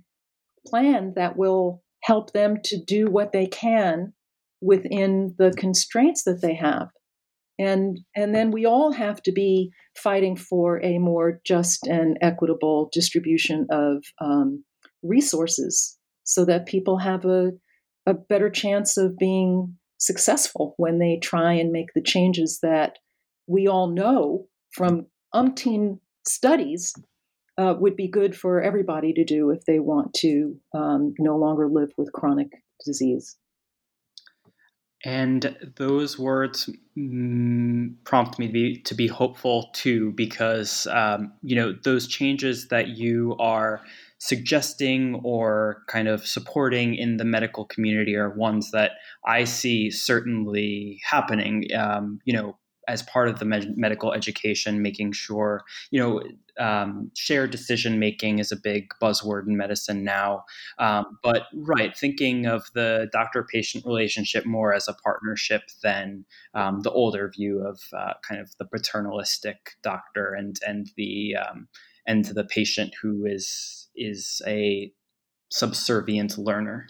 plan 0.66 1.12
that 1.16 1.36
will 1.36 1.82
help 2.02 2.32
them 2.32 2.56
to 2.64 2.82
do 2.84 3.06
what 3.06 3.32
they 3.32 3.46
can 3.46 4.12
within 4.60 5.34
the 5.38 5.52
constraints 5.56 6.24
that 6.24 6.40
they 6.40 6.54
have 6.54 6.88
and 7.58 8.00
and 8.16 8.34
then 8.34 8.50
we 8.50 8.64
all 8.64 8.92
have 8.92 9.22
to 9.22 9.32
be 9.32 9.70
fighting 9.96 10.36
for 10.36 10.82
a 10.82 10.98
more 10.98 11.40
just 11.44 11.86
and 11.86 12.18
equitable 12.20 12.88
distribution 12.92 13.66
of 13.70 14.04
um, 14.20 14.64
resources 15.02 15.98
so 16.24 16.44
that 16.44 16.66
people 16.66 16.98
have 16.98 17.24
a, 17.24 17.52
a 18.06 18.14
better 18.14 18.50
chance 18.50 18.96
of 18.96 19.18
being 19.18 19.76
successful 19.98 20.74
when 20.76 20.98
they 20.98 21.18
try 21.22 21.52
and 21.52 21.70
make 21.70 21.92
the 21.94 22.02
changes 22.02 22.58
that 22.62 22.98
we 23.46 23.66
all 23.66 23.88
know 23.88 24.46
from 24.72 25.06
umpteen 25.34 25.98
studies 26.26 26.94
uh, 27.58 27.74
would 27.78 27.96
be 27.96 28.08
good 28.08 28.36
for 28.36 28.60
everybody 28.60 29.12
to 29.12 29.24
do 29.24 29.50
if 29.50 29.64
they 29.64 29.78
want 29.78 30.12
to 30.14 30.56
um, 30.74 31.14
no 31.18 31.36
longer 31.36 31.68
live 31.68 31.90
with 31.96 32.12
chronic 32.12 32.48
disease. 32.84 33.36
And 35.04 35.56
those 35.76 36.18
words 36.18 36.70
mm, 36.96 37.94
prompt 38.04 38.38
me 38.38 38.46
to 38.46 38.52
be, 38.52 38.78
to 38.82 38.94
be 38.94 39.08
hopeful 39.08 39.70
too, 39.72 40.12
because 40.12 40.86
um, 40.86 41.32
you 41.42 41.56
know 41.56 41.74
those 41.82 42.06
changes 42.06 42.68
that 42.68 42.88
you 42.88 43.36
are 43.40 43.82
suggesting 44.22 45.20
or 45.24 45.82
kind 45.88 46.06
of 46.06 46.24
supporting 46.24 46.94
in 46.94 47.16
the 47.16 47.24
medical 47.24 47.64
community 47.64 48.14
are 48.14 48.30
ones 48.30 48.70
that 48.70 48.92
I 49.26 49.42
see 49.42 49.90
certainly 49.90 51.00
happening. 51.04 51.66
Um, 51.76 52.20
you 52.24 52.32
know, 52.32 52.56
as 52.86 53.02
part 53.02 53.28
of 53.28 53.40
the 53.40 53.44
med- 53.44 53.76
medical 53.76 54.12
education, 54.12 54.80
making 54.80 55.10
sure, 55.10 55.64
you 55.90 55.98
know, 55.98 56.22
um, 56.64 57.10
shared 57.16 57.50
decision 57.50 57.98
making 57.98 58.38
is 58.38 58.52
a 58.52 58.56
big 58.56 58.90
buzzword 59.02 59.48
in 59.48 59.56
medicine 59.56 60.04
now. 60.04 60.44
Um, 60.78 61.18
but 61.24 61.46
right, 61.54 61.96
thinking 61.96 62.46
of 62.46 62.70
the 62.74 63.08
doctor 63.10 63.42
patient 63.42 63.84
relationship 63.84 64.46
more 64.46 64.72
as 64.72 64.86
a 64.86 64.94
partnership 64.94 65.62
than 65.82 66.24
um, 66.54 66.82
the 66.82 66.92
older 66.92 67.28
view 67.28 67.66
of 67.66 67.80
uh, 67.92 68.14
kind 68.28 68.40
of 68.40 68.50
the 68.58 68.66
paternalistic 68.66 69.72
doctor 69.82 70.32
and 70.32 70.60
and 70.64 70.90
the 70.96 71.34
um, 72.08 72.22
to 72.22 72.34
the 72.34 72.44
patient 72.44 72.94
who 73.02 73.24
is 73.26 73.88
is 73.94 74.40
a 74.46 74.92
subservient 75.50 76.38
learner. 76.38 76.86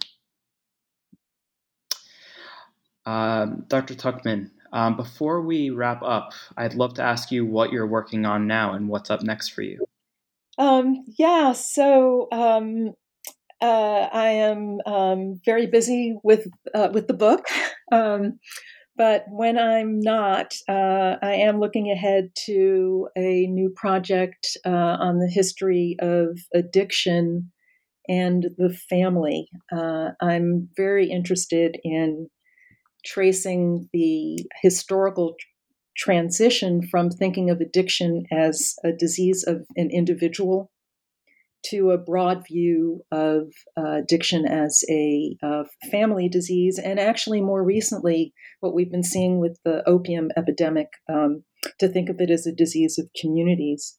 Um, 3.05 3.65
Dr. 3.67 3.95
Tuchman, 3.95 4.51
um, 4.73 4.97
before 4.97 5.43
we 5.43 5.71
wrap 5.71 6.03
up, 6.03 6.33
I'd 6.57 6.75
love 6.75 6.95
to 6.95 7.03
ask 7.03 7.33
you 7.33 7.45
what 7.45 7.73
you're 7.73 7.87
working 7.87 8.25
on 8.25 8.47
now 8.47 8.73
and 8.73 8.89
what's 8.89 9.11
up 9.11 9.23
next 9.23 9.49
for 9.49 9.63
you. 9.63 9.85
Um, 10.59 11.05
yeah, 11.19 11.53
so 11.53 12.29
um, 12.31 12.93
uh, 13.61 14.09
I 14.13 14.29
am 14.31 14.79
um, 14.87 15.41
very 15.45 15.67
busy 15.67 16.17
with 16.23 16.47
uh, 16.75 16.91
with 16.93 17.09
the 17.09 17.15
book, 17.15 17.47
um, 17.93 18.39
but 19.03 19.25
when 19.29 19.59
I'm 19.59 19.99
not, 19.99 20.55
uh, 20.69 21.17
I 21.21 21.33
am 21.33 21.59
looking 21.59 21.91
ahead 21.91 22.31
to 22.47 23.09
a 23.17 23.49
new 23.49 23.69
project 23.75 24.57
uh, 24.65 24.69
on 24.69 25.19
the 25.19 25.29
history 25.29 25.97
of 25.99 26.39
addiction 26.55 27.51
and 28.09 28.47
the 28.59 28.73
family. 28.89 29.49
Uh, 29.77 30.11
I'm 30.21 30.69
very 30.77 31.11
interested 31.11 31.79
in 31.83 32.29
tracing 33.05 33.89
the 33.93 34.39
historical 34.63 35.35
transition 35.97 36.87
from 36.89 37.11
thinking 37.11 37.51
of 37.51 37.61
addiction 37.61 38.23
as 38.31 38.77
a 38.85 38.93
disease 38.93 39.43
of 39.45 39.67
an 39.75 39.91
individual 39.91 40.71
to 41.67 41.91
a 41.91 41.99
broad 41.99 42.45
view 42.47 43.03
of 43.13 43.53
uh, 43.77 43.99
addiction 44.03 44.47
as 44.47 44.83
a 44.91 45.37
uh, 45.43 45.65
family 45.91 46.29
disease, 46.29 46.79
and 46.79 46.99
actually 46.99 47.41
more 47.41 47.65
recently, 47.65 48.33
what 48.61 48.75
we've 48.75 48.91
been 48.91 49.03
seeing 49.03 49.41
with 49.41 49.59
the 49.65 49.83
opium 49.89 50.31
epidemic, 50.37 50.89
um, 51.13 51.45
to 51.79 51.89
think 51.89 52.09
of 52.09 52.21
it 52.21 52.31
as 52.31 52.47
a 52.47 52.55
disease 52.55 52.99
of 52.99 53.09
communities. 53.21 53.99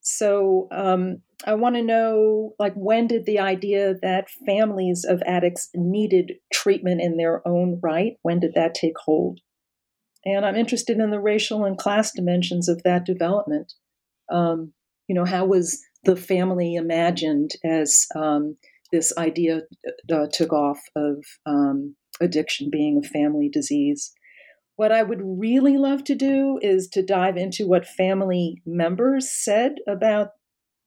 So 0.00 0.68
um, 0.70 1.22
I 1.44 1.54
want 1.54 1.76
to 1.76 1.82
know, 1.82 2.54
like, 2.58 2.74
when 2.74 3.06
did 3.06 3.26
the 3.26 3.40
idea 3.40 3.94
that 4.00 4.30
families 4.46 5.04
of 5.06 5.22
addicts 5.26 5.68
needed 5.74 6.32
treatment 6.52 7.02
in 7.02 7.16
their 7.16 7.46
own 7.46 7.78
right, 7.82 8.14
when 8.22 8.40
did 8.40 8.54
that 8.54 8.74
take 8.74 8.96
hold? 9.04 9.40
And 10.24 10.46
I'm 10.46 10.56
interested 10.56 10.98
in 10.98 11.10
the 11.10 11.20
racial 11.20 11.64
and 11.64 11.76
class 11.76 12.12
dimensions 12.12 12.68
of 12.68 12.82
that 12.84 13.04
development. 13.04 13.74
Um, 14.32 14.72
you 15.08 15.14
know, 15.14 15.24
how 15.24 15.44
was 15.44 15.80
the 16.04 16.16
family 16.16 16.74
imagined 16.74 17.52
as 17.64 18.06
um, 18.14 18.56
this 18.92 19.12
idea 19.16 19.62
uh, 20.12 20.26
took 20.32 20.52
off 20.52 20.78
of 20.96 21.24
um, 21.46 21.96
addiction 22.20 22.68
being 22.70 22.98
a 23.02 23.08
family 23.08 23.48
disease? 23.48 24.12
What 24.76 24.92
I 24.92 25.02
would 25.02 25.20
really 25.22 25.76
love 25.76 26.04
to 26.04 26.14
do 26.14 26.58
is 26.62 26.88
to 26.90 27.02
dive 27.02 27.36
into 27.36 27.66
what 27.66 27.86
family 27.86 28.62
members 28.64 29.28
said 29.30 29.72
about 29.88 30.28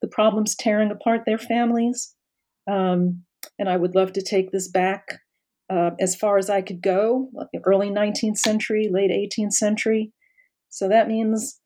the 0.02 0.08
problems 0.08 0.56
tearing 0.56 0.92
apart 0.92 1.22
their 1.26 1.38
families. 1.38 2.16
Um, 2.70 3.24
and 3.60 3.70
I 3.70 3.78
would 3.78 3.96
love 3.96 4.14
to 4.14 4.22
take 4.22 4.52
this 4.52 4.70
back 4.70 5.20
uh, 5.70 5.92
as 6.00 6.16
far 6.16 6.38
as 6.38 6.50
I 6.50 6.62
could 6.62 6.82
go, 6.82 7.30
early 7.66 7.90
19th 7.90 8.38
century, 8.38 8.90
late 8.92 9.12
18th 9.12 9.54
century. 9.54 10.12
So 10.70 10.90
that 10.90 11.08
means 11.08 11.61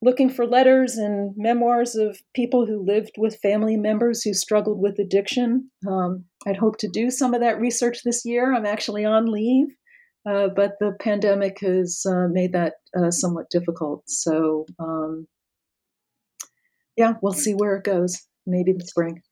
looking 0.00 0.30
for 0.30 0.46
letters 0.46 0.96
and 0.96 1.34
memoirs 1.36 1.96
of 1.96 2.18
people 2.34 2.66
who 2.66 2.84
lived 2.84 3.12
with 3.18 3.40
family 3.40 3.76
members 3.76 4.22
who 4.22 4.32
struggled 4.32 4.80
with 4.80 4.98
addiction. 4.98 5.70
Um, 5.88 6.24
I'd 6.46 6.56
hope 6.56 6.78
to 6.78 6.88
do 6.88 7.10
some 7.10 7.34
of 7.34 7.40
that 7.40 7.60
research 7.60 8.02
this 8.04 8.24
year. 8.24 8.54
I'm 8.54 8.66
actually 8.66 9.04
on 9.04 9.26
leave, 9.26 9.68
uh, 10.28 10.48
but 10.54 10.72
the 10.78 10.92
pandemic 11.00 11.58
has 11.60 12.04
uh, 12.08 12.28
made 12.30 12.52
that 12.52 12.74
uh, 12.96 13.10
somewhat 13.10 13.50
difficult. 13.50 14.04
So, 14.06 14.66
um, 14.78 15.26
yeah, 16.96 17.14
we'll 17.22 17.32
see 17.32 17.54
where 17.54 17.76
it 17.76 17.84
goes. 17.84 18.22
Maybe 18.46 18.72
the 18.72 18.86
spring. 18.86 19.22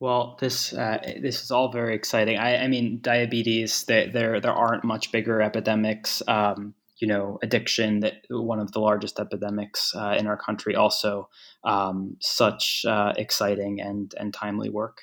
Well, 0.00 0.36
this 0.40 0.72
uh, 0.72 0.98
this 1.20 1.42
is 1.42 1.50
all 1.50 1.72
very 1.72 1.94
exciting. 1.94 2.38
I, 2.38 2.64
I 2.64 2.68
mean, 2.68 3.00
diabetes. 3.02 3.84
There, 3.84 4.40
there 4.40 4.52
aren't 4.52 4.84
much 4.84 5.10
bigger 5.10 5.42
epidemics. 5.42 6.22
Um, 6.28 6.74
you 7.00 7.08
know, 7.08 7.38
addiction 7.42 8.00
that 8.00 8.22
one 8.30 8.58
of 8.60 8.72
the 8.72 8.80
largest 8.80 9.18
epidemics 9.18 9.94
uh, 9.94 10.16
in 10.18 10.26
our 10.26 10.36
country. 10.36 10.74
Also, 10.74 11.28
um, 11.64 12.16
such 12.20 12.84
uh, 12.86 13.12
exciting 13.16 13.80
and 13.80 14.14
and 14.18 14.34
timely 14.34 14.70
work. 14.70 15.02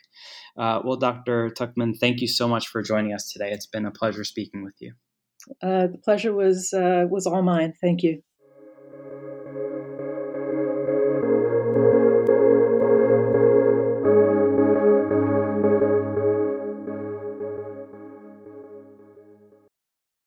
Uh, 0.57 0.81
well, 0.83 0.97
Dr. 0.97 1.49
Tuchman, 1.49 1.97
thank 1.97 2.21
you 2.21 2.27
so 2.27 2.47
much 2.47 2.67
for 2.67 2.81
joining 2.81 3.13
us 3.13 3.31
today. 3.31 3.51
It's 3.51 3.65
been 3.65 3.85
a 3.85 3.91
pleasure 3.91 4.23
speaking 4.23 4.63
with 4.63 4.75
you. 4.79 4.93
Uh, 5.61 5.87
the 5.87 5.99
pleasure 6.03 6.33
was 6.33 6.73
uh, 6.73 7.05
was 7.09 7.27
all 7.27 7.41
mine. 7.41 7.73
Thank 7.79 8.03
you. 8.03 8.21